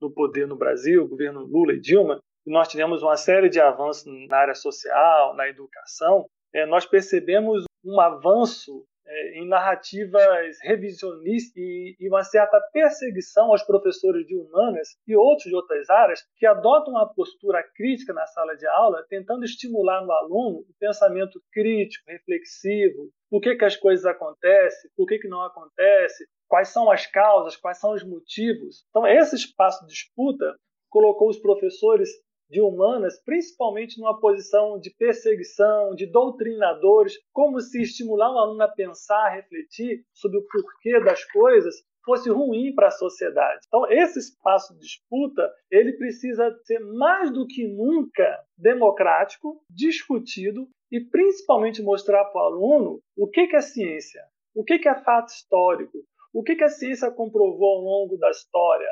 no 0.02 0.12
poder 0.12 0.48
no 0.48 0.58
Brasil, 0.58 1.08
governo 1.08 1.42
Lula 1.42 1.74
e 1.74 1.80
Dilma, 1.80 2.20
nós 2.46 2.68
tivemos 2.68 3.02
uma 3.02 3.16
série 3.16 3.50
de 3.50 3.60
avanços 3.60 4.04
na 4.28 4.38
área 4.38 4.56
social, 4.56 5.34
na 5.34 5.48
educação, 5.48 6.28
é, 6.54 6.66
nós 6.66 6.86
percebemos 6.86 7.64
um 7.84 8.00
avanço 8.00 8.86
é, 9.06 9.40
em 9.40 9.48
narrativas 9.48 10.58
revisionistas 10.62 11.54
e, 11.56 11.96
e, 12.00 12.08
uma 12.08 12.24
certa 12.24 12.60
perseguição 12.72 13.52
aos 13.52 13.62
professores 13.64 14.26
de 14.26 14.36
humanas 14.36 14.90
e 15.08 15.16
outros 15.16 15.50
de 15.50 15.56
outras 15.56 15.90
áreas 15.90 16.22
que 16.38 16.46
adotam 16.46 16.94
uma 16.94 17.14
postura 17.14 17.64
crítica 17.76 18.14
na 18.14 18.26
sala 18.28 18.56
de 18.56 18.66
aula, 18.68 19.06
tentando 19.10 19.44
estimular 19.44 20.06
no 20.06 20.12
aluno 20.12 20.60
o 20.60 20.76
pensamento 20.80 21.42
crítico, 21.52 22.10
reflexivo, 22.10 23.10
por 23.30 23.42
que, 23.42 23.56
que 23.56 23.66
as 23.66 23.76
coisas 23.76 24.06
acontecem, 24.06 24.90
por 24.96 25.06
que, 25.06 25.20
que 25.20 25.28
não 25.28 25.42
acontece, 25.42 26.26
quais 26.48 26.70
são 26.70 26.90
as 26.90 27.06
causas, 27.08 27.58
quais 27.58 27.80
são 27.80 27.94
os 27.94 28.04
motivos. 28.04 28.86
Então, 28.90 29.08
esse 29.08 29.36
espaço 29.36 29.82
de 29.86 29.92
disputa 29.92 30.56
colocou 30.90 31.28
os 31.28 31.40
professores 31.40 32.10
de 32.54 32.62
humanas, 32.62 33.20
principalmente 33.26 34.00
numa 34.00 34.20
posição 34.20 34.80
de 34.80 34.92
perseguição, 34.92 35.96
de 35.96 36.06
doutrinadores, 36.06 37.18
como 37.34 37.60
se 37.60 37.82
estimular 37.82 38.32
um 38.32 38.38
aluno 38.38 38.62
a 38.62 38.68
pensar, 38.68 39.26
a 39.26 39.34
refletir 39.34 40.06
sobre 40.14 40.38
o 40.38 40.46
porquê 40.46 41.04
das 41.04 41.26
coisas 41.26 41.84
fosse 42.06 42.30
ruim 42.30 42.76
para 42.76 42.90
a 42.90 42.92
sociedade. 42.92 43.66
Então, 43.68 43.90
esse 43.90 44.20
espaço 44.20 44.74
de 44.76 44.82
disputa, 44.82 45.52
ele 45.72 45.94
precisa 45.94 46.56
ser 46.64 46.80
mais 46.80 47.32
do 47.34 47.48
que 47.48 47.68
nunca 47.68 48.40
democrático, 48.56 49.64
discutido 49.68 50.68
e 50.92 51.00
principalmente 51.00 51.82
mostrar 51.82 52.24
para 52.26 52.40
o 52.40 52.46
aluno 52.46 53.02
o 53.18 53.28
que 53.28 53.50
é 53.56 53.62
ciência, 53.62 54.22
o 54.54 54.64
que 54.64 54.88
é 54.88 55.04
fato 55.04 55.30
histórico, 55.30 55.98
o 56.32 56.44
que 56.44 56.64
a 56.64 56.70
ciência 56.70 57.10
comprovou 57.10 57.78
ao 57.78 57.84
longo 57.84 58.18
da 58.18 58.30
história, 58.30 58.90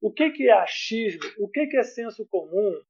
o 0.00 0.10
que 0.10 0.48
é 0.48 0.52
achismo, 0.52 1.20
o 1.38 1.48
que 1.48 1.76
é 1.76 1.82
senso 1.82 2.26
comum, 2.30 2.80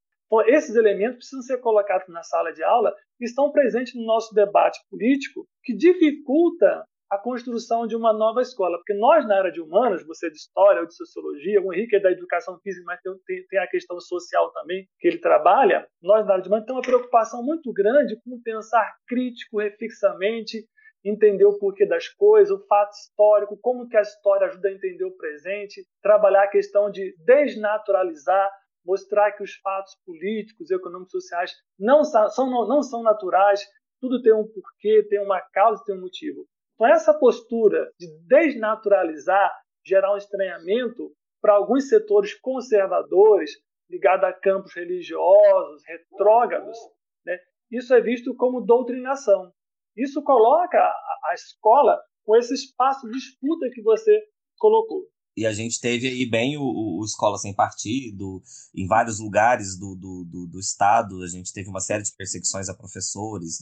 esses 0.47 0.75
elementos 0.77 1.17
precisam 1.17 1.43
ser 1.43 1.59
colocados 1.59 2.09
na 2.09 2.23
sala 2.23 2.53
de 2.53 2.63
aula 2.63 2.95
e 3.21 3.25
estão 3.25 3.53
presentes 3.53 3.95
no 3.95 4.05
nosso 4.05 4.35
debate 4.35 4.81
político, 4.89 5.47
que 5.63 5.75
dificulta 5.75 6.85
a 7.11 7.19
construção 7.19 7.87
de 7.87 7.95
uma 7.95 8.11
nova 8.11 8.41
escola. 8.41 8.79
Porque 8.79 8.95
nós, 8.95 9.27
na 9.29 9.37
área 9.37 9.53
de 9.53 9.61
humanas, 9.61 10.03
você 10.07 10.29
é 10.29 10.31
de 10.31 10.37
história 10.37 10.81
ou 10.81 10.87
de 10.87 10.97
sociologia, 10.97 11.61
o 11.61 11.71
Henrique 11.75 11.97
é 11.97 12.01
da 12.01 12.11
educação 12.11 12.59
física, 12.61 12.85
mas 12.87 13.01
tem, 13.03 13.47
tem 13.49 13.59
a 13.59 13.67
questão 13.67 14.01
social 14.01 14.51
também 14.53 14.89
que 14.99 15.09
ele 15.09 15.19
trabalha, 15.19 15.87
nós, 16.03 16.25
na 16.25 16.33
área 16.33 16.43
de 16.43 16.49
humanas, 16.49 16.65
temos 16.65 16.79
uma 16.79 16.89
preocupação 16.89 17.43
muito 17.43 17.71
grande 17.71 18.17
com 18.25 18.41
pensar 18.43 18.91
crítico, 19.07 19.61
reflexamente, 19.61 20.65
entender 21.05 21.45
o 21.45 21.59
porquê 21.59 21.85
das 21.85 22.09
coisas, 22.09 22.51
o 22.51 22.67
fato 22.67 22.93
histórico, 22.93 23.59
como 23.61 23.89
que 23.89 23.97
a 23.97 24.03
história 24.03 24.47
ajuda 24.47 24.69
a 24.69 24.73
entender 24.73 25.05
o 25.05 25.17
presente, 25.17 25.85
trabalhar 26.01 26.45
a 26.45 26.49
questão 26.49 26.91
de 26.91 27.15
desnaturalizar 27.27 28.51
mostrar 28.85 29.33
que 29.33 29.43
os 29.43 29.55
fatos 29.57 29.95
políticos, 30.05 30.71
econômicos, 30.71 31.13
sociais 31.13 31.53
não 31.79 32.05
são, 32.05 32.51
não, 32.67 32.83
são 32.83 33.03
naturais, 33.03 33.61
tudo 34.01 34.23
tem 34.23 34.33
um 34.33 34.47
porquê, 34.47 35.07
tem 35.09 35.21
uma 35.21 35.41
causa, 35.53 35.85
tem 35.85 35.97
um 35.97 36.01
motivo. 36.01 36.47
Então, 36.75 36.87
essa 36.87 37.17
postura 37.17 37.91
de 37.99 38.09
desnaturalizar, 38.27 39.53
gerar 39.85 40.13
um 40.15 40.17
estranhamento 40.17 41.13
para 41.41 41.55
alguns 41.55 41.89
setores 41.89 42.35
conservadores, 42.41 43.53
ligados 43.91 44.25
a 44.25 44.33
campos 44.33 44.75
religiosos, 44.75 45.83
retrógrados, 45.87 46.79
né? 47.27 47.39
isso 47.71 47.93
é 47.95 48.01
visto 48.01 48.35
como 48.35 48.61
doutrinação. 48.65 49.53
Isso 49.97 50.23
coloca 50.23 50.79
a 50.79 51.35
escola 51.35 52.01
com 52.25 52.37
esse 52.37 52.55
espaço 52.55 53.07
de 53.07 53.13
disputa 53.13 53.69
que 53.73 53.83
você 53.83 54.23
colocou. 54.59 55.07
E 55.37 55.47
a 55.47 55.53
gente 55.53 55.81
teve 55.81 56.07
aí 56.07 56.27
bem 56.27 56.59
o, 56.59 56.63
o 56.63 57.05
Escola 57.05 57.39
Sem 57.39 57.55
Partido, 57.55 58.43
em 58.75 58.87
vários 58.87 59.19
lugares 59.19 59.79
do, 59.79 59.95
do, 59.95 60.25
do, 60.25 60.47
do, 60.47 60.61
estado, 60.61 61.23
a 61.23 61.27
gente 61.27 61.53
teve 61.53 61.71
uma 61.71 61.81
série 61.81 62.03
de 62.03 62.15
perseguições 62.15 62.69
a 62.69 62.75
professores, 62.75 63.59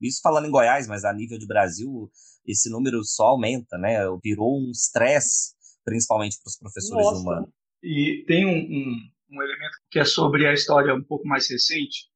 isso 0.00 0.20
falando 0.20 0.46
em 0.46 0.50
Goiás, 0.50 0.88
mas 0.88 1.04
a 1.04 1.12
nível 1.12 1.38
de 1.38 1.46
Brasil, 1.46 2.10
esse 2.44 2.68
número 2.68 3.04
só 3.04 3.28
aumenta, 3.28 3.78
né? 3.78 3.98
Virou 4.22 4.58
um 4.60 4.70
estresse, 4.72 5.54
principalmente 5.84 6.38
para 6.42 6.50
os 6.50 6.58
professores 6.58 7.04
Nossa. 7.04 7.16
de 7.16 7.22
humano. 7.22 7.52
E 7.82 8.24
tem 8.26 8.44
um, 8.44 8.50
um, 8.50 9.10
um 9.30 9.42
elemento 9.42 9.76
que 9.90 10.00
é 10.00 10.04
sobre 10.04 10.46
a 10.46 10.52
história 10.52 10.92
um 10.92 11.04
pouco 11.04 11.26
mais 11.26 11.48
recente, 11.48 12.10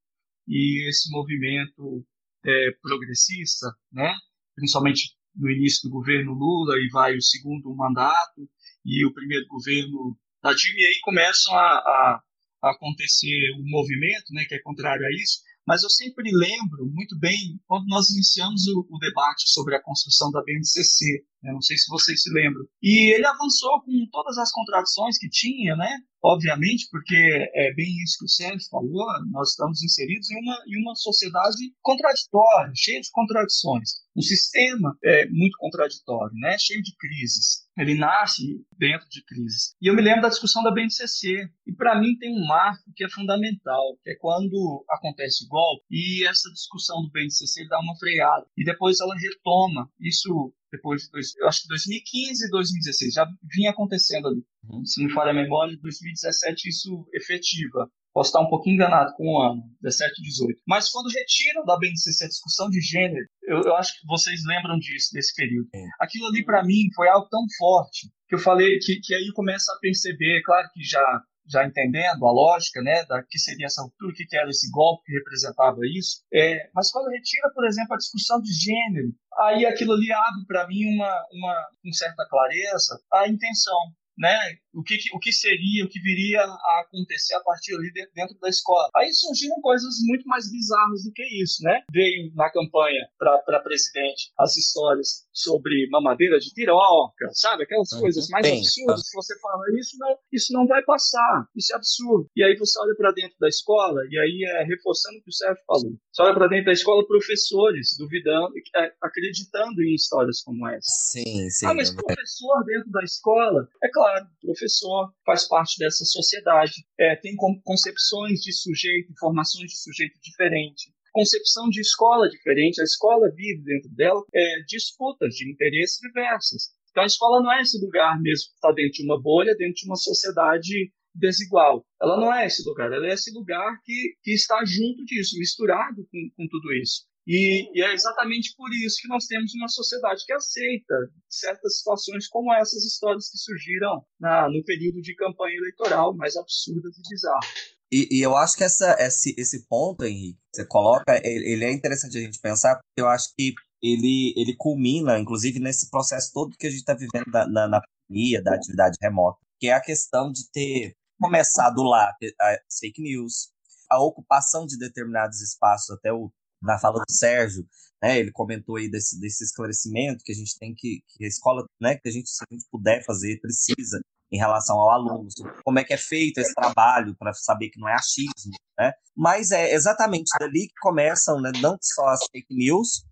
e 0.49 0.89
esse 0.89 1.11
movimento 1.13 2.05
é, 2.45 2.71
progressista, 2.83 3.73
né? 3.93 4.13
principalmente 4.55 5.17
no 5.37 5.51
início 5.51 5.89
do 5.89 5.93
governo 5.93 6.33
Lula 6.33 6.77
e 6.79 6.89
vai 6.89 7.17
o 7.17 7.23
segundo 7.23 7.75
mandato, 7.75 8.49
e 8.87 9.05
o 9.05 9.13
primeiro 9.13 9.47
governo 9.49 10.17
da 10.43 10.55
Dilma, 10.55 10.79
e 10.79 10.85
aí 10.85 11.01
começam 11.03 11.53
a, 11.55 11.59
a, 11.59 12.23
a 12.63 12.71
acontecer 12.71 13.53
um 13.59 13.69
movimento 13.69 14.33
né, 14.33 14.45
que 14.45 14.55
é 14.55 14.61
contrário 14.61 15.05
a 15.05 15.11
isso, 15.11 15.41
mas 15.67 15.83
eu 15.83 15.91
sempre 15.91 16.31
lembro 16.33 16.87
muito 16.87 17.19
bem 17.19 17.61
quando 17.67 17.87
nós 17.89 18.09
iniciamos 18.11 18.67
o, 18.69 18.87
o 18.89 18.99
debate 19.01 19.51
sobre 19.51 19.75
a 19.75 19.83
construção 19.83 20.31
da 20.31 20.41
BNCC. 20.45 21.25
Né? 21.47 21.53
Não 21.53 21.63
sei 21.63 21.77
se 21.77 21.89
vocês 21.89 22.23
se 22.23 22.33
lembram. 22.33 22.65
E 22.83 23.15
ele 23.15 23.25
avançou 23.25 23.81
com 23.83 23.93
todas 24.11 24.37
as 24.37 24.51
contradições 24.51 25.17
que 25.17 25.29
tinha, 25.29 25.77
né? 25.77 25.99
Obviamente, 26.23 26.89
porque 26.91 27.15
é 27.55 27.73
bem 27.75 27.87
isso 28.03 28.19
que 28.19 28.25
o 28.25 28.29
Sérgio 28.29 28.69
falou, 28.69 29.07
nós 29.31 29.51
estamos 29.51 29.81
inseridos 29.83 30.29
em 30.31 30.41
uma, 30.41 30.57
em 30.67 30.83
uma 30.83 30.95
sociedade 30.97 31.73
contraditória, 31.83 32.73
cheia 32.75 33.01
de 33.01 33.11
contradições 33.13 34.07
um 34.17 34.23
sistema 34.23 34.97
é, 35.05 35.29
muito 35.29 35.59
contraditório, 35.59 36.35
né? 36.37 36.57
cheio 36.59 36.83
de 36.83 36.97
crises. 36.97 37.67
Ele 37.77 37.95
nasce 37.95 38.65
dentro 38.79 39.07
de 39.11 39.23
crises. 39.23 39.75
E 39.83 39.89
eu 39.89 39.95
me 39.95 40.01
lembro 40.01 40.23
da 40.23 40.31
discussão 40.31 40.63
da 40.63 40.71
BNCC. 40.71 41.47
E 41.67 41.73
para 41.75 42.01
mim 42.01 42.17
tem 42.17 42.33
um 42.33 42.47
marco 42.47 42.91
que 42.97 43.05
é 43.05 43.11
fundamental, 43.11 43.99
que 44.03 44.11
é 44.11 44.17
quando 44.17 44.85
acontece 44.89 45.45
o 45.45 45.49
golpe 45.49 45.85
e 45.91 46.27
essa 46.27 46.51
discussão 46.51 47.03
do 47.03 47.11
BNCC 47.11 47.69
dá 47.69 47.79
uma 47.79 47.97
freada. 47.99 48.47
E 48.57 48.65
depois 48.65 48.99
ela 49.01 49.15
retoma. 49.15 49.91
Isso 50.01 50.55
depois 50.73 51.03
de, 51.03 51.11
dois, 51.11 51.35
eu 51.39 51.49
acho 51.49 51.63
que 51.63 51.69
2015 51.69 52.47
e 52.47 52.51
2016, 52.51 53.15
já 53.15 53.27
vinha 53.55 53.71
acontecendo 53.71 54.29
ali. 54.29 54.43
Uhum. 54.69 54.85
Se 54.85 55.03
não 55.03 55.11
for 55.11 55.29
a 55.29 55.35
memória, 55.35 55.77
2017 55.81 56.69
isso 56.69 57.07
efetiva. 57.15 57.89
Posso 58.13 58.31
estar 58.31 58.41
um 58.41 58.49
pouquinho 58.49 58.77
enganado 58.77 59.13
com 59.15 59.29
o 59.29 59.43
ano, 59.43 59.63
17 59.83 60.21
e 60.21 60.23
18. 60.25 60.63
Mas 60.67 60.89
quando 60.91 61.13
retiram 61.13 61.65
da 61.67 61.79
BNCC 61.79 62.25
a 62.25 62.29
discussão 62.29 62.71
de 62.71 62.81
gênero, 62.81 63.27
eu, 63.43 63.61
eu 63.63 63.77
acho 63.77 63.93
que 63.93 64.07
vocês 64.07 64.41
lembram 64.47 64.79
disso, 64.79 65.11
desse 65.13 65.35
período. 65.35 65.69
É. 65.75 65.85
Aquilo 66.01 66.27
ali, 66.29 66.43
para 66.43 66.65
mim, 66.65 66.89
foi 66.95 67.09
algo 67.09 67.29
tão 67.29 67.45
forte 67.59 68.09
que 68.27 68.35
eu 68.35 68.39
falei 68.39 68.79
que, 68.79 69.01
que 69.01 69.15
aí 69.15 69.31
começa 69.35 69.71
a 69.71 69.79
perceber, 69.81 70.43
claro 70.45 70.67
que 70.73 70.83
já 70.83 71.05
já 71.49 71.65
entendendo 71.65 72.27
a 72.27 72.33
lógica, 72.33 72.83
né, 72.83 73.05
da 73.05 73.23
que 73.23 73.39
seria 73.39 73.67
essa 73.67 73.83
ruptura, 73.83 74.13
o 74.13 74.15
que, 74.15 74.37
era 74.37 74.51
esse 74.51 74.71
golpe 74.71 75.05
que 75.07 75.13
representava 75.13 75.79
isso. 75.97 76.23
É, 76.33 76.69
mas 76.75 76.91
quando 76.91 77.11
retira, 77.11 77.51
por 77.55 77.67
exemplo, 77.67 77.95
a 77.95 77.99
discussão 77.99 78.41
de 78.41 78.53
gênero, 78.53 79.15
aí 79.39 79.65
aquilo 79.65 79.93
ali 79.93 80.13
abre 80.13 80.45
para 80.47 80.67
mim 80.67 80.95
uma, 80.95 81.27
uma, 81.33 81.69
com 81.83 81.93
certa 81.93 82.27
clareza 82.29 83.01
a 83.13 83.29
intenção 83.29 83.79
né? 84.19 84.35
O 84.77 84.83
que, 84.83 84.99
o 85.13 85.19
que 85.19 85.33
seria, 85.33 85.85
o 85.85 85.89
que 85.89 86.01
viria 86.01 86.41
a 86.41 86.85
acontecer 86.85 87.35
a 87.35 87.41
partir 87.41 87.75
ali 87.75 87.91
dentro 88.15 88.39
da 88.41 88.49
escola. 88.49 88.89
Aí 88.95 89.13
surgiram 89.13 89.61
coisas 89.61 89.95
muito 90.05 90.27
mais 90.27 90.51
bizarras 90.51 91.05
do 91.05 91.13
que 91.13 91.25
isso, 91.43 91.63
né? 91.63 91.83
Veio 91.91 92.31
na 92.35 92.51
campanha 92.51 93.09
para 93.19 93.61
presidente 93.61 94.31
as 94.39 94.57
histórias 94.57 95.27
sobre 95.33 95.89
mamadeira 95.91 96.39
de 96.39 96.53
piroca, 96.53 97.31
sabe? 97.33 97.65
Aquelas 97.65 97.91
uhum. 97.93 98.01
coisas 98.01 98.29
mais 98.29 98.47
Bem, 98.47 98.59
absurdas 98.59 99.09
que 99.09 99.17
você 99.17 99.41
fala, 99.41 99.63
isso 99.79 99.97
não, 99.99 100.19
isso 100.33 100.53
não 100.53 100.67
vai 100.67 100.83
passar, 100.83 101.47
isso 101.57 101.73
é 101.73 101.77
absurdo. 101.77 102.29
E 102.37 102.45
aí 102.45 102.57
você 102.57 102.79
olha 102.81 102.95
para 102.97 103.13
dentro 103.13 103.37
da 103.41 103.49
escola, 103.49 104.01
e 104.11 104.19
aí 104.19 104.45
é 104.45 104.65
reforçando 104.65 105.19
o 105.19 105.23
que 105.23 105.31
o 105.31 105.33
Sérgio 105.33 105.63
falou. 105.67 105.93
Você 106.13 106.23
olha 106.23 106.35
para 106.35 106.49
dentro 106.49 106.67
da 106.67 106.73
escola, 106.73 107.07
professores 107.07 107.97
duvidando, 107.99 108.53
é, 108.77 108.93
acreditando 109.03 109.83
em 109.83 109.95
histórias 109.95 110.43
como 110.43 110.69
essa. 110.69 110.89
Sim, 111.13 111.49
sim. 111.51 111.67
Ah, 111.67 111.75
mas 111.75 111.95
professor 111.95 112.65
dentro 112.65 112.91
da 112.91 113.03
escola, 113.03 113.69
é 113.83 113.89
claro, 113.91 114.27
professor 114.43 114.66
professor 114.67 115.13
faz 115.25 115.49
parte 115.49 115.79
dessa 115.79 116.05
sociedade, 116.05 116.85
é, 116.99 117.17
tem 117.17 117.35
concepções 117.65 118.41
de 118.41 118.53
sujeito, 118.53 119.13
informações 119.13 119.71
de 119.71 119.79
sujeito 119.79 120.19
diferente, 120.21 120.93
concepção 121.13 121.69
de 121.69 121.81
escola 121.81 122.29
diferente. 122.29 122.81
A 122.81 122.85
escola 122.85 123.31
vive 123.35 123.63
dentro 123.63 123.89
dela 123.95 124.23
é, 124.35 124.63
disputas 124.67 125.35
de 125.35 125.51
interesses 125.51 125.99
diversas. 126.01 126.75
Então 126.91 127.05
a 127.05 127.07
escola 127.07 127.43
não 127.43 127.53
é 127.53 127.63
esse 127.63 127.79
lugar 127.81 128.21
mesmo 128.21 128.49
que 128.49 128.55
está 128.55 128.73
dentro 128.73 128.93
de 128.93 129.05
uma 129.05 129.21
bolha, 129.21 129.55
dentro 129.57 129.75
de 129.75 129.87
uma 129.87 129.97
sociedade 129.97 130.93
desigual. 131.15 131.85
Ela 132.01 132.19
não 132.19 132.35
é 132.35 132.47
esse 132.47 132.67
lugar, 132.69 132.93
ela 132.93 133.07
é 133.07 133.13
esse 133.15 133.33
lugar 133.33 133.81
que, 133.85 134.15
que 134.23 134.33
está 134.33 134.63
junto 134.65 135.05
disso, 135.05 135.39
misturado 135.39 136.07
com, 136.11 136.31
com 136.37 136.49
tudo 136.49 136.73
isso. 136.75 137.05
E, 137.27 137.69
e, 137.75 137.83
é 137.83 137.93
exatamente 137.93 138.55
por 138.57 138.71
isso 138.73 139.03
que 139.03 139.09
nós 139.09 139.27
temos 139.27 139.53
uma 139.55 139.69
sociedade 139.69 140.25
que 140.25 140.33
aceita 140.33 140.95
certas 141.29 141.79
situações 141.79 142.29
como 142.29 142.55
essas 142.55 142.85
histórias 142.85 143.29
que 143.29 143.39
surgiram 143.39 144.05
na, 144.21 144.49
no 144.49 144.63
período 144.65 145.03
de 145.03 145.15
campanha 145.17 145.57
eleitoral, 145.57 146.15
mais 146.15 146.37
absurdas 146.37 146.97
e 146.97 147.03
bizarras. 147.11 147.77
E, 147.91 148.09
e, 148.19 148.23
eu 148.23 148.37
acho 148.37 148.57
que 148.57 148.65
essa, 148.65 148.97
esse, 148.99 149.35
esse 149.37 149.67
ponto, 149.67 150.05
Henrique, 150.05 150.39
você 150.53 150.65
coloca, 150.67 151.21
ele, 151.25 151.53
ele, 151.53 151.65
é 151.65 151.73
interessante 151.73 152.17
a 152.17 152.21
gente 152.21 152.41
pensar, 152.41 152.77
porque 152.77 153.01
eu 153.01 153.09
acho 153.09 153.33
que 153.37 153.55
ele, 153.83 154.33
ele 154.37 154.55
culmina, 154.57 155.19
inclusive, 155.19 155.59
nesse 155.59 155.91
processo 155.91 156.33
todo 156.33 156.57
que 156.57 156.67
a 156.67 156.71
gente 156.71 156.81
está 156.81 156.95
vivendo 156.95 157.27
na, 157.29 157.47
na, 157.49 157.69
na 157.69 157.81
pandemia, 157.81 158.43
da 158.43 158.55
atividade 158.55 158.97
remota, 159.01 159.39
que 159.59 159.69
é 159.69 159.73
a 159.73 159.81
questão 159.81 160.31
de 160.31 160.51
ter 160.51 160.95
começado 161.21 161.83
lá 161.83 162.13
as 162.41 162.79
fake 162.79 163.01
news, 163.01 163.51
a 163.91 164.03
ocupação 164.03 164.67
de 164.67 164.79
determinados 164.79 165.41
espaços, 165.41 165.91
até 165.97 166.13
o, 166.13 166.31
na 166.63 166.79
fala 166.79 166.99
do 166.99 167.13
Sérgio, 167.13 167.67
né, 168.03 168.19
ele 168.19 168.31
comentou 168.31 168.77
aí 168.77 168.91
desse, 168.91 169.19
desse 169.21 169.45
esclarecimento 169.45 170.23
que 170.25 170.33
a 170.33 170.35
gente 170.35 170.59
tem 170.59 170.75
que, 170.75 171.03
que 171.09 171.25
a 171.25 171.29
escola, 171.29 171.65
né, 171.81 171.97
que 171.97 172.09
a 172.09 172.13
gente, 172.13 172.29
se 172.29 172.45
a 172.49 172.55
gente 172.55 172.67
puder 172.71 173.05
fazer, 173.05 173.41
precisa 173.41 174.01
em 174.31 174.39
relação 174.39 174.77
ao 174.77 174.91
aluno, 174.91 175.29
como 175.65 175.79
é 175.79 175.85
que 175.85 175.95
é 175.95 175.97
feito 175.97 176.39
esse 176.39 176.53
trabalho 176.55 177.15
para 177.17 177.33
saber 177.33 177.71
que 177.71 177.79
não 177.79 177.89
é 177.89 177.95
achismo, 177.95 178.53
né? 178.77 178.93
Mas 179.17 179.53
é 179.53 179.73
exatamente 179.73 180.31
dali 180.39 180.67
que 180.67 180.75
começam, 180.81 181.41
né, 181.41 181.53
não 181.61 181.77
só 181.81 182.07
as 182.09 182.21
fake 182.33 182.53
news, 182.55 183.05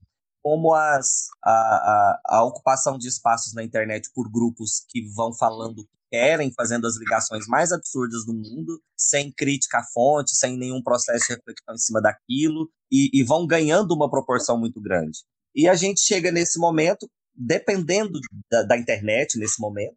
como 0.42 0.74
as, 0.74 1.28
a, 1.42 1.50
a, 1.50 2.20
a 2.26 2.44
ocupação 2.44 2.98
de 2.98 3.08
espaços 3.08 3.54
na 3.54 3.62
internet 3.62 4.10
por 4.12 4.30
grupos 4.30 4.84
que 4.88 5.02
vão 5.14 5.32
falando 5.32 5.88
querem, 6.14 6.52
fazendo 6.52 6.86
as 6.86 6.96
ligações 6.96 7.44
mais 7.48 7.72
absurdas 7.72 8.24
do 8.24 8.32
mundo, 8.32 8.80
sem 8.96 9.32
crítica 9.32 9.78
à 9.78 9.84
fonte, 9.92 10.36
sem 10.36 10.56
nenhum 10.56 10.80
processo 10.80 11.26
de 11.26 11.34
reflexão 11.34 11.74
em 11.74 11.78
cima 11.78 12.00
daquilo, 12.00 12.70
e, 12.90 13.10
e 13.12 13.24
vão 13.24 13.44
ganhando 13.44 13.92
uma 13.92 14.08
proporção 14.08 14.56
muito 14.56 14.80
grande. 14.80 15.18
E 15.52 15.68
a 15.68 15.74
gente 15.74 16.00
chega 16.00 16.30
nesse 16.30 16.56
momento, 16.60 17.10
dependendo 17.34 18.20
da, 18.48 18.62
da 18.62 18.78
internet, 18.78 19.36
nesse 19.36 19.60
momento, 19.60 19.96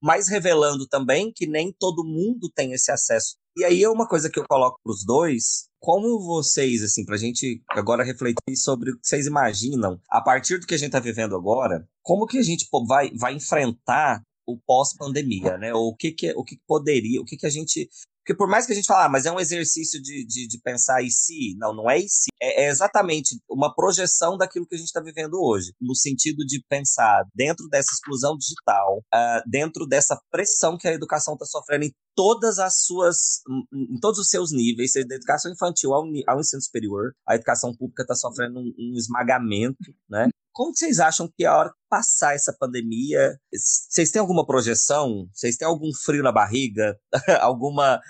mas 0.00 0.28
revelando 0.28 0.86
também 0.86 1.32
que 1.34 1.48
nem 1.48 1.74
todo 1.76 2.04
mundo 2.04 2.48
tem 2.54 2.72
esse 2.72 2.92
acesso. 2.92 3.34
E 3.56 3.64
aí 3.64 3.82
é 3.82 3.90
uma 3.90 4.06
coisa 4.06 4.30
que 4.30 4.38
eu 4.38 4.44
coloco 4.46 4.78
para 4.84 4.92
os 4.92 5.04
dois, 5.04 5.66
como 5.80 6.20
vocês, 6.20 6.82
assim, 6.82 7.04
para 7.04 7.16
a 7.16 7.18
gente 7.18 7.60
agora 7.70 8.04
refletir 8.04 8.56
sobre 8.56 8.90
o 8.90 9.00
que 9.00 9.06
vocês 9.06 9.26
imaginam, 9.26 9.98
a 10.10 10.20
partir 10.20 10.58
do 10.58 10.66
que 10.66 10.74
a 10.74 10.78
gente 10.78 10.88
está 10.88 11.00
vivendo 11.00 11.34
agora, 11.34 11.84
como 12.02 12.26
que 12.26 12.38
a 12.38 12.42
gente 12.42 12.68
vai, 12.86 13.10
vai 13.16 13.34
enfrentar 13.34 14.22
o 14.46 14.56
pós-pandemia, 14.56 15.58
né? 15.58 15.74
Ou 15.74 15.88
o 15.88 15.96
que, 15.96 16.12
que 16.12 16.32
o 16.32 16.44
que 16.44 16.58
poderia, 16.66 17.20
o 17.20 17.24
que, 17.24 17.36
que 17.36 17.46
a 17.46 17.50
gente 17.50 17.88
porque 18.26 18.36
por 18.36 18.48
mais 18.48 18.66
que 18.66 18.72
a 18.72 18.74
gente 18.74 18.88
fale, 18.88 19.06
ah, 19.06 19.08
mas 19.08 19.24
é 19.24 19.30
um 19.30 19.38
exercício 19.38 20.02
de, 20.02 20.26
de, 20.26 20.48
de 20.48 20.58
pensar 20.58 21.00
e 21.00 21.08
se, 21.08 21.54
não, 21.58 21.72
não 21.72 21.88
é 21.88 22.00
e 22.00 22.08
se. 22.08 22.26
É, 22.42 22.64
é, 22.64 22.68
exatamente 22.68 23.38
uma 23.48 23.72
projeção 23.72 24.36
daquilo 24.36 24.66
que 24.66 24.74
a 24.74 24.78
gente 24.78 24.88
está 24.88 25.00
vivendo 25.00 25.34
hoje, 25.40 25.72
no 25.80 25.94
sentido 25.94 26.44
de 26.44 26.60
pensar 26.68 27.24
dentro 27.32 27.68
dessa 27.68 27.92
exclusão 27.92 28.36
digital, 28.36 28.98
uh, 28.98 29.48
dentro 29.48 29.86
dessa 29.86 30.20
pressão 30.28 30.76
que 30.76 30.88
a 30.88 30.92
educação 30.92 31.34
está 31.34 31.46
sofrendo 31.46 31.84
em 31.84 31.92
todas 32.16 32.58
as 32.58 32.82
suas, 32.82 33.42
em 33.72 34.00
todos 34.00 34.18
os 34.18 34.28
seus 34.28 34.50
níveis, 34.50 34.90
seja 34.90 35.06
da 35.06 35.14
educação 35.14 35.52
infantil 35.52 35.94
ao, 35.94 36.02
ao 36.26 36.40
ensino 36.40 36.62
superior, 36.62 37.12
a 37.28 37.36
educação 37.36 37.76
pública 37.76 38.02
está 38.02 38.16
sofrendo 38.16 38.58
um, 38.58 38.74
um 38.76 38.94
esmagamento, 38.96 39.94
né? 40.10 40.28
Como 40.56 40.74
vocês 40.74 40.98
acham 41.00 41.30
que 41.36 41.44
a 41.44 41.54
hora 41.54 41.68
que 41.68 41.76
passar 41.86 42.34
essa 42.34 42.50
pandemia, 42.58 43.38
vocês 43.52 44.10
têm 44.10 44.20
alguma 44.20 44.46
projeção? 44.46 45.28
Vocês 45.30 45.54
têm 45.54 45.68
algum 45.68 45.90
frio 45.92 46.22
na 46.22 46.32
barriga? 46.32 46.98
alguma, 47.42 48.00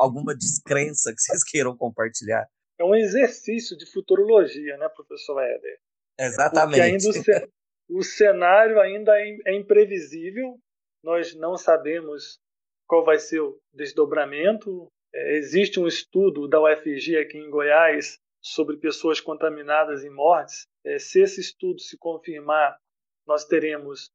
alguma 0.00 0.34
descrença 0.36 1.14
que 1.14 1.20
vocês 1.20 1.44
queiram 1.44 1.76
compartilhar? 1.76 2.48
É 2.80 2.82
um 2.82 2.96
exercício 2.96 3.76
de 3.78 3.86
futurologia, 3.86 4.76
né, 4.76 4.88
professor 4.88 5.40
Éder? 5.40 5.78
Exatamente. 6.18 7.04
Porque 7.04 7.20
ainda 7.20 7.48
o, 7.90 7.98
o 8.00 8.02
cenário 8.02 8.80
ainda 8.80 9.12
é, 9.16 9.36
é 9.46 9.54
imprevisível, 9.54 10.58
nós 11.00 11.32
não 11.36 11.56
sabemos 11.56 12.40
qual 12.88 13.04
vai 13.04 13.20
ser 13.20 13.38
o 13.38 13.56
desdobramento. 13.72 14.88
É, 15.14 15.36
existe 15.36 15.78
um 15.78 15.86
estudo 15.86 16.48
da 16.48 16.60
UFG 16.60 17.18
aqui 17.18 17.38
em 17.38 17.48
Goiás 17.48 18.18
sobre 18.42 18.76
pessoas 18.76 19.20
contaminadas 19.20 20.02
e 20.02 20.10
mortes. 20.10 20.66
É, 20.84 20.98
se 20.98 21.20
esse 21.20 21.40
estudo 21.40 21.80
se 21.80 21.96
confirmar, 21.96 22.76
nós 23.26 23.44
teremos 23.44 24.10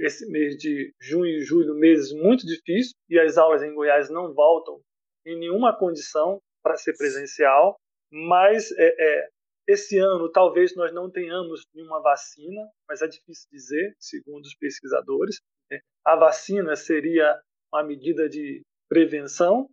esse 0.00 0.28
mês 0.28 0.56
de 0.56 0.92
junho 1.00 1.26
e 1.26 1.44
julho 1.44 1.74
meses 1.74 2.12
muito 2.12 2.44
difíceis 2.44 2.92
e 3.08 3.18
as 3.18 3.38
aulas 3.38 3.62
em 3.62 3.72
Goiás 3.72 4.10
não 4.10 4.34
voltam 4.34 4.80
em 5.24 5.38
nenhuma 5.38 5.76
condição 5.76 6.40
para 6.62 6.76
ser 6.76 6.96
presencial. 6.96 7.76
Mas 8.10 8.72
é, 8.72 8.86
é, 8.98 9.28
esse 9.68 9.98
ano 9.98 10.30
talvez 10.32 10.74
nós 10.74 10.92
não 10.92 11.10
tenhamos 11.10 11.62
nenhuma 11.74 12.00
vacina, 12.00 12.68
mas 12.88 13.02
é 13.02 13.06
difícil 13.06 13.46
dizer, 13.52 13.94
segundo 13.98 14.44
os 14.44 14.54
pesquisadores. 14.56 15.40
Né? 15.70 15.80
A 16.04 16.16
vacina 16.16 16.74
seria 16.74 17.40
uma 17.72 17.84
medida 17.84 18.28
de 18.28 18.62
prevenção? 18.88 19.68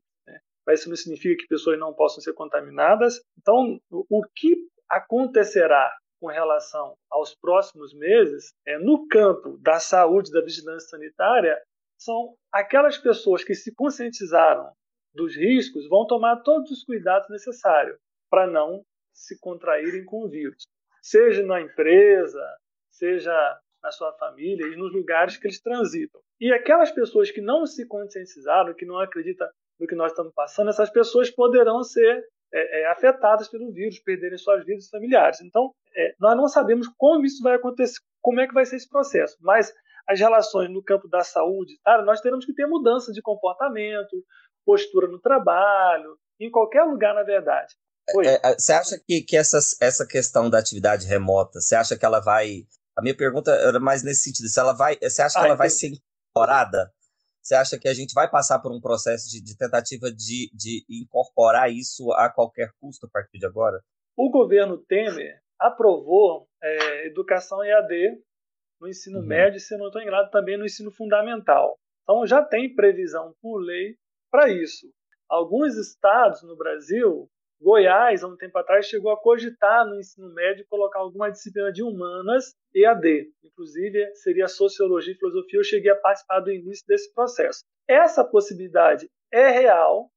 Mas 0.66 0.80
isso 0.80 0.90
não 0.90 0.96
significa 0.96 1.42
que 1.42 1.48
pessoas 1.48 1.80
não 1.80 1.94
possam 1.94 2.22
ser 2.22 2.34
contaminadas. 2.34 3.22
Então, 3.38 3.80
o 3.92 4.22
que 4.36 4.56
acontecerá 4.90 5.92
com 6.20 6.28
relação 6.28 6.96
aos 7.12 7.36
próximos 7.36 7.94
meses, 7.94 8.54
é, 8.66 8.78
no 8.80 9.08
campo 9.08 9.58
da 9.62 9.80
saúde, 9.80 10.32
da 10.32 10.42
vigilância 10.42 10.90
sanitária, 10.90 11.62
são 11.98 12.36
aquelas 12.52 12.98
pessoas 12.98 13.44
que 13.44 13.54
se 13.54 13.74
conscientizaram 13.74 14.72
dos 15.16 15.36
riscos 15.36 15.88
vão 15.88 16.06
tomar 16.06 16.42
todos 16.42 16.70
os 16.70 16.84
cuidados 16.84 17.30
necessários 17.30 17.98
para 18.30 18.46
não 18.46 18.84
se 19.14 19.40
contraírem 19.40 20.04
com 20.04 20.26
o 20.26 20.30
vírus, 20.30 20.68
seja 21.02 21.42
na 21.42 21.62
empresa, 21.62 22.46
seja 22.92 23.60
na 23.82 23.92
sua 23.92 24.12
família 24.14 24.68
e 24.68 24.76
nos 24.76 24.92
lugares 24.92 25.38
que 25.38 25.48
eles 25.48 25.62
transitam. 25.62 26.20
E 26.40 26.52
aquelas 26.52 26.92
pessoas 26.92 27.32
que 27.32 27.40
não 27.40 27.66
se 27.66 27.88
conscientizaram, 27.88 28.74
que 28.74 28.86
não 28.86 29.00
acreditam 29.00 29.48
no 29.80 29.88
que 29.88 29.96
nós 29.96 30.12
estamos 30.12 30.34
passando, 30.34 30.70
essas 30.70 30.90
pessoas 30.90 31.30
poderão 31.30 31.84
ser 31.84 32.24
é, 32.54 32.82
é, 32.82 32.92
afetadas 32.92 33.48
pelo 33.48 33.72
vírus, 33.72 34.00
perderem 34.00 34.38
suas 34.38 34.66
vidas 34.66 34.88
familiares. 34.90 35.42
Então, 35.42 35.72
é, 35.96 36.16
nós 36.20 36.36
não 36.38 36.48
sabemos 36.48 36.88
como 36.98 37.26
isso 37.26 37.44
vai 37.44 37.56
acontecer, 37.56 38.00
como 38.22 38.40
é 38.40 38.48
que 38.48 38.54
vai 38.54 38.66
ser 38.66 38.78
esse 38.78 38.90
processo, 38.90 39.36
mas 39.42 39.74
as 40.08 40.20
relações 40.20 40.70
no 40.70 40.84
campo 40.84 41.08
da 41.08 41.24
saúde, 41.24 41.74
nós 42.06 42.22
teremos 42.22 42.46
que 42.46 42.54
ter 42.54 42.68
mudança 42.68 43.12
de 43.12 43.22
comportamento, 43.22 44.24
postura 44.64 45.08
no 45.08 45.20
trabalho, 45.20 46.18
em 46.40 46.50
qualquer 46.50 46.84
lugar, 46.84 47.14
na 47.16 47.24
verdade. 47.24 47.74
É, 48.24 48.52
é, 48.52 48.54
você 48.54 48.74
acha 48.74 49.00
que, 49.06 49.22
que 49.22 49.36
essa, 49.36 49.58
essa 49.82 50.06
questão 50.06 50.50
da 50.50 50.60
atividade 50.60 51.08
remota, 51.08 51.60
você 51.60 51.76
acha 51.76 51.98
que 51.98 52.06
ela 52.06 52.20
vai. 52.20 52.68
A 52.96 53.02
minha 53.02 53.16
pergunta 53.18 53.52
era 53.52 53.80
mais 53.80 54.04
nesse 54.04 54.24
sentido. 54.24 54.48
Se 54.48 54.60
ela 54.60 54.74
vai, 54.74 54.98
você 55.02 55.22
acha 55.22 55.40
que 55.40 55.44
ah, 55.44 55.48
ela 55.48 55.56
vai 55.56 55.70
ser 55.70 55.88
incorporada? 55.88 56.92
Você 57.46 57.54
acha 57.54 57.78
que 57.78 57.88
a 57.88 57.94
gente 57.94 58.12
vai 58.16 58.28
passar 58.28 58.60
por 58.60 58.72
um 58.72 58.82
processo 58.82 59.30
de, 59.30 59.40
de 59.40 59.56
tentativa 59.56 60.12
de, 60.12 60.50
de 60.52 60.84
incorporar 60.90 61.72
isso 61.72 62.12
a 62.14 62.28
qualquer 62.28 62.72
custo 62.82 63.06
a 63.06 63.10
partir 63.10 63.38
de 63.38 63.46
agora? 63.46 63.80
O 64.18 64.32
governo 64.32 64.80
Temer 64.80 65.40
aprovou 65.60 66.48
é, 66.60 67.06
educação 67.06 67.64
EAD 67.64 68.20
no 68.82 68.88
ensino 68.88 69.20
uhum. 69.20 69.28
médio 69.28 69.58
e, 69.58 69.60
se 69.60 69.78
não 69.78 69.88
estou 69.88 70.02
enganado, 70.02 70.32
também 70.32 70.58
no 70.58 70.66
ensino 70.66 70.92
fundamental. 70.92 71.78
Então 72.02 72.26
já 72.26 72.44
tem 72.44 72.74
previsão 72.74 73.36
por 73.40 73.60
lei 73.60 73.96
para 74.32 74.50
isso. 74.50 74.88
Alguns 75.30 75.78
estados 75.78 76.42
no 76.42 76.58
Brasil, 76.58 77.30
Goiás, 77.62 78.24
há 78.24 78.28
um 78.28 78.38
tempo 78.38 78.58
atrás, 78.58 78.86
chegou 78.86 79.12
a 79.12 79.20
cogitar 79.20 79.86
no 79.86 79.96
ensino 79.96 80.34
médio 80.34 80.66
colocar 80.70 81.00
alguma 81.00 81.32
disciplina 81.32 81.72
de 81.72 81.84
humanas 81.84 82.54
EAD. 82.74 83.32
Inclusive, 83.44 84.14
seria 84.16 84.48
sociologia 84.48 85.14
e 85.14 85.18
filosofia. 85.18 85.60
Eu 85.60 85.64
cheguei 85.64 85.92
a 85.92 85.96
participar 85.96 86.42
do 86.42 86.52
início 86.52 86.86
desse 86.88 87.14
processo. 87.14 87.64
Essa 87.88 88.24
possibilidade 88.24 89.10
é 89.32 89.50
real, 89.50 90.10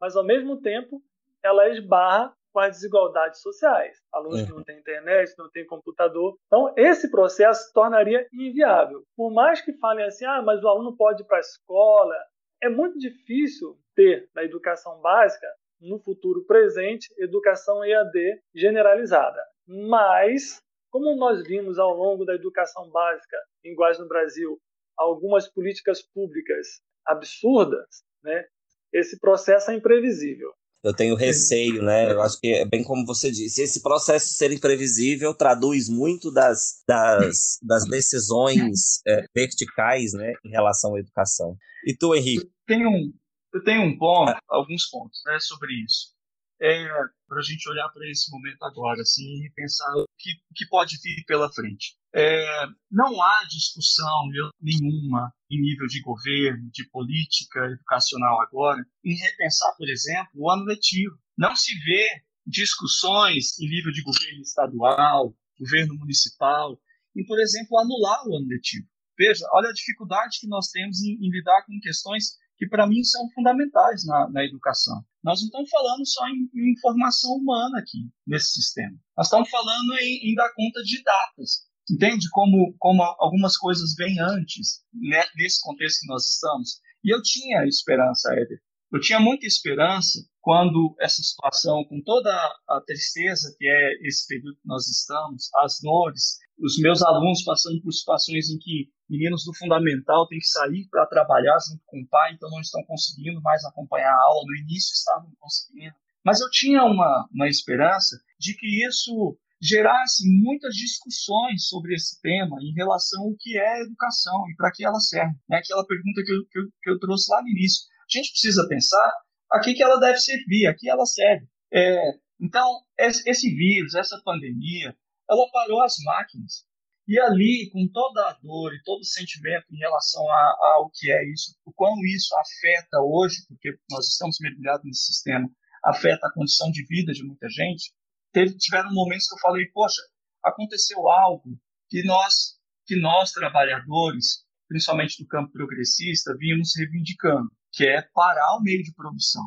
mas 0.00 0.16
ao 0.16 0.24
mesmo 0.24 0.60
tempo 0.60 1.02
ela 1.42 1.68
esbarra 1.68 2.32
com 2.52 2.60
as 2.60 2.76
desigualdades 2.76 3.40
sociais. 3.40 3.98
Alunos 4.12 4.42
que 4.42 4.52
não 4.52 4.64
têm 4.64 4.78
internet, 4.78 5.32
não 5.38 5.50
têm 5.50 5.66
computador. 5.66 6.36
Então, 6.46 6.72
esse 6.76 7.10
processo 7.10 7.72
tornaria 7.72 8.26
inviável. 8.32 9.04
Por 9.16 9.32
mais 9.32 9.60
que 9.60 9.72
falem 9.74 10.04
assim, 10.04 10.24
ah, 10.24 10.42
mas 10.42 10.62
o 10.62 10.68
aluno 10.68 10.96
pode 10.96 11.22
ir 11.22 11.26
para 11.26 11.36
a 11.36 11.40
escola, 11.40 12.16
é 12.62 12.68
muito 12.68 12.98
difícil 12.98 13.78
ter 13.94 14.28
na 14.34 14.42
educação 14.42 15.00
básica, 15.00 15.46
no 15.80 16.00
futuro 16.00 16.44
presente, 16.44 17.08
educação 17.18 17.84
EAD 17.84 18.40
generalizada. 18.54 19.40
Mas, 19.66 20.60
como 20.90 21.16
nós 21.16 21.42
vimos 21.46 21.78
ao 21.78 21.94
longo 21.94 22.24
da 22.24 22.34
educação 22.34 22.90
básica 22.90 23.36
em 23.64 23.74
no 23.98 24.08
Brasil, 24.08 24.58
algumas 24.96 25.48
políticas 25.48 26.02
públicas 26.02 26.80
absurdas, 27.06 28.02
né, 28.22 28.44
esse 28.92 29.18
processo 29.18 29.70
é 29.70 29.74
imprevisível. 29.74 30.52
Eu 30.82 30.94
tenho 30.94 31.16
receio, 31.16 31.82
né? 31.82 32.12
Eu 32.12 32.22
acho 32.22 32.40
que 32.40 32.54
é 32.54 32.64
bem 32.64 32.84
como 32.84 33.04
você 33.04 33.32
disse. 33.32 33.62
Esse 33.62 33.82
processo 33.82 34.32
ser 34.32 34.52
imprevisível 34.52 35.34
traduz 35.34 35.88
muito 35.88 36.32
das, 36.32 36.84
das, 36.86 37.58
das 37.60 37.84
decisões 37.84 39.00
é, 39.06 39.24
verticais, 39.34 40.12
né, 40.12 40.32
em 40.44 40.50
relação 40.50 40.94
à 40.94 41.00
educação. 41.00 41.56
E 41.84 41.96
tu, 41.96 42.14
Henrique? 42.14 42.48
Tenho 42.66 42.88
um, 42.88 43.12
eu 43.58 43.64
tenho 43.64 43.82
um 43.82 43.98
ponto, 43.98 44.36
alguns 44.48 44.88
pontos, 44.88 45.20
né, 45.26 45.38
sobre 45.40 45.72
isso 45.84 46.18
é, 46.60 46.88
para 47.28 47.38
a 47.38 47.42
gente 47.42 47.68
olhar 47.68 47.88
para 47.90 48.08
esse 48.08 48.30
momento 48.30 48.62
agora 48.62 49.00
assim, 49.00 49.44
e 49.44 49.50
pensar 49.54 49.90
o 49.96 50.06
que, 50.18 50.30
o 50.50 50.54
que 50.54 50.66
pode 50.66 50.96
vir 51.02 51.24
pela 51.24 51.52
frente. 51.52 51.96
É, 52.14 52.66
não 52.90 53.22
há 53.22 53.44
discussão 53.48 54.28
nenhuma 54.60 55.32
em 55.50 55.60
nível 55.60 55.86
de 55.86 56.00
governo, 56.00 56.70
de 56.72 56.88
política 56.90 57.66
educacional 57.66 58.40
agora, 58.40 58.84
em 59.04 59.14
repensar, 59.14 59.74
por 59.76 59.88
exemplo, 59.88 60.30
o 60.34 60.50
ano 60.50 60.64
letivo. 60.64 61.16
Não 61.36 61.54
se 61.54 61.72
vê 61.84 62.22
discussões 62.46 63.58
em 63.60 63.68
nível 63.68 63.92
de 63.92 64.02
governo 64.02 64.40
estadual, 64.40 65.34
governo 65.58 65.94
municipal, 65.94 66.80
em, 67.14 67.24
por 67.26 67.38
exemplo, 67.38 67.78
anular 67.78 68.26
o 68.26 68.36
ano 68.36 68.46
letivo. 68.48 68.86
Veja, 69.16 69.44
olha 69.52 69.68
a 69.68 69.72
dificuldade 69.72 70.38
que 70.40 70.46
nós 70.46 70.68
temos 70.68 71.00
em, 71.02 71.14
em 71.14 71.30
lidar 71.30 71.64
com 71.66 71.78
questões 71.80 72.36
que, 72.58 72.66
para 72.66 72.86
mim, 72.86 73.02
são 73.04 73.30
fundamentais 73.30 74.04
na, 74.04 74.28
na 74.30 74.44
educação. 74.44 75.00
Nós 75.22 75.40
não 75.40 75.46
estamos 75.46 75.70
falando 75.70 76.06
só 76.06 76.26
em, 76.28 76.50
em 76.54 76.72
informação 76.72 77.32
humana 77.32 77.78
aqui, 77.78 78.10
nesse 78.26 78.52
sistema. 78.52 78.96
Nós 79.16 79.26
estamos 79.26 79.48
falando 79.48 79.92
em, 80.00 80.30
em 80.30 80.34
dar 80.34 80.52
conta 80.54 80.82
de 80.82 81.02
datas. 81.02 81.68
Entende 81.90 82.28
como, 82.30 82.74
como 82.78 83.02
algumas 83.02 83.56
coisas 83.56 83.94
vêm 83.96 84.20
antes, 84.20 84.82
né, 84.92 85.22
nesse 85.36 85.60
contexto 85.62 86.00
que 86.00 86.08
nós 86.08 86.26
estamos? 86.26 86.80
E 87.04 87.14
eu 87.14 87.22
tinha 87.22 87.64
esperança, 87.64 88.32
Éder. 88.32 88.60
Eu 88.92 89.00
tinha 89.00 89.20
muita 89.20 89.46
esperança 89.46 90.18
quando 90.40 90.96
essa 90.98 91.22
situação, 91.22 91.84
com 91.84 92.02
toda 92.02 92.30
a 92.68 92.80
tristeza 92.80 93.54
que 93.58 93.66
é 93.66 94.08
esse 94.08 94.26
período 94.26 94.56
que 94.56 94.66
nós 94.66 94.88
estamos, 94.88 95.50
as 95.56 95.78
dores, 95.82 96.38
os 96.58 96.78
meus 96.78 97.02
alunos 97.02 97.44
passando 97.44 97.80
por 97.82 97.92
situações 97.92 98.50
em 98.50 98.58
que 98.58 98.90
meninos 99.08 99.44
do 99.44 99.54
fundamental 99.54 100.26
têm 100.26 100.38
que 100.38 100.46
sair 100.46 100.86
para 100.90 101.06
trabalhar 101.06 101.56
junto 101.68 101.82
com 101.86 102.00
o 102.00 102.08
pai, 102.08 102.32
então 102.32 102.50
não 102.50 102.60
estão 102.60 102.82
conseguindo 102.84 103.40
mais 103.42 103.64
acompanhar 103.64 104.12
a 104.12 104.22
aula. 104.22 104.44
No 104.46 104.56
início 104.56 104.92
estavam 104.92 105.30
conseguindo. 105.38 105.94
Mas 106.24 106.40
eu 106.40 106.50
tinha 106.50 106.84
uma, 106.84 107.28
uma 107.32 107.48
esperança 107.48 108.20
de 108.38 108.54
que 108.54 108.86
isso 108.86 109.38
gerasse 109.60 110.24
muitas 110.28 110.74
discussões 110.74 111.68
sobre 111.68 111.94
esse 111.94 112.20
tema 112.20 112.56
em 112.60 112.72
relação 112.74 113.24
ao 113.24 113.36
que 113.38 113.58
é 113.58 113.82
educação 113.82 114.48
e 114.50 114.54
para 114.54 114.70
que 114.70 114.84
ela 114.84 115.00
serve. 115.00 115.34
Né? 115.48 115.58
Aquela 115.58 115.86
pergunta 115.86 116.22
que 116.24 116.32
eu, 116.32 116.46
que, 116.46 116.58
eu, 116.58 116.64
que 116.82 116.90
eu 116.90 116.98
trouxe 116.98 117.30
lá 117.32 117.42
no 117.42 117.48
início. 117.48 117.86
A 118.02 118.18
gente 118.18 118.30
precisa 118.30 118.66
pensar 118.68 119.12
a 119.50 119.60
que, 119.60 119.74
que 119.74 119.82
ela 119.82 119.98
deve 119.98 120.18
servir, 120.18 120.66
a 120.66 120.74
que 120.74 120.88
ela 120.88 121.04
serve. 121.06 121.46
É, 121.72 122.18
então, 122.40 122.82
esse 122.98 123.54
vírus, 123.54 123.94
essa 123.94 124.20
pandemia, 124.24 124.96
ela 125.28 125.50
parou 125.50 125.82
as 125.82 125.96
máquinas. 126.04 126.64
E 127.08 127.18
ali, 127.18 127.70
com 127.72 127.88
toda 127.88 128.28
a 128.28 128.34
dor 128.34 128.74
e 128.74 128.82
todo 128.82 129.00
o 129.00 129.04
sentimento 129.04 129.64
em 129.72 129.78
relação 129.78 130.22
ao 130.30 130.90
que 130.92 131.10
é 131.10 131.24
isso, 131.32 131.56
o 131.64 131.72
quão 131.72 131.94
isso 132.04 132.36
afeta 132.36 133.00
hoje, 133.00 133.46
porque 133.48 133.78
nós 133.90 134.06
estamos 134.08 134.36
mergulhados 134.38 134.84
nesse 134.84 135.06
sistema, 135.06 135.48
afeta 135.82 136.26
a 136.26 136.32
condição 136.34 136.70
de 136.70 136.84
vida 136.84 137.14
de 137.14 137.24
muita 137.24 137.48
gente, 137.48 137.94
teve, 138.30 138.54
tiveram 138.58 138.92
momentos 138.92 139.26
que 139.26 139.34
eu 139.36 139.38
falei, 139.38 139.64
poxa, 139.72 140.02
aconteceu 140.44 141.08
algo 141.08 141.58
que 141.88 142.02
nós, 142.02 142.58
que 142.86 143.00
nós 143.00 143.32
trabalhadores, 143.32 144.44
principalmente 144.68 145.16
do 145.22 145.26
campo 145.26 145.50
progressista, 145.50 146.36
vínhamos 146.36 146.76
reivindicando, 146.76 147.50
que 147.72 147.86
é 147.88 148.02
parar 148.12 148.58
o 148.58 148.62
meio 148.62 148.82
de 148.82 148.92
produção, 148.92 149.44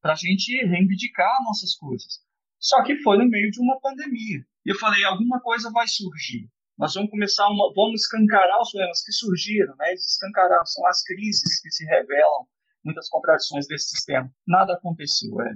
para 0.00 0.12
a 0.12 0.16
gente 0.16 0.64
reivindicar 0.64 1.42
nossas 1.42 1.74
coisas. 1.74 2.20
Só 2.60 2.84
que 2.84 3.02
foi 3.02 3.18
no 3.18 3.28
meio 3.28 3.50
de 3.50 3.60
uma 3.60 3.80
pandemia. 3.80 4.46
E 4.64 4.70
eu 4.70 4.78
falei, 4.78 5.02
alguma 5.02 5.40
coisa 5.40 5.72
vai 5.72 5.88
surgir 5.88 6.48
nós 6.80 6.94
vamos 6.94 7.10
começar 7.10 7.46
uma, 7.50 7.70
vamos 7.74 8.00
escancarar 8.00 8.58
os 8.58 8.70
problemas 8.70 9.04
que 9.04 9.12
surgiram, 9.12 9.76
né? 9.76 9.90
Eles 9.90 10.16
são 10.64 10.86
as 10.86 11.02
crises 11.02 11.60
que 11.60 11.70
se 11.70 11.84
revelam, 11.84 12.48
muitas 12.82 13.06
contradições 13.10 13.66
desse 13.66 13.90
sistema. 13.90 14.32
Nada 14.48 14.72
aconteceu, 14.72 15.38
é. 15.42 15.52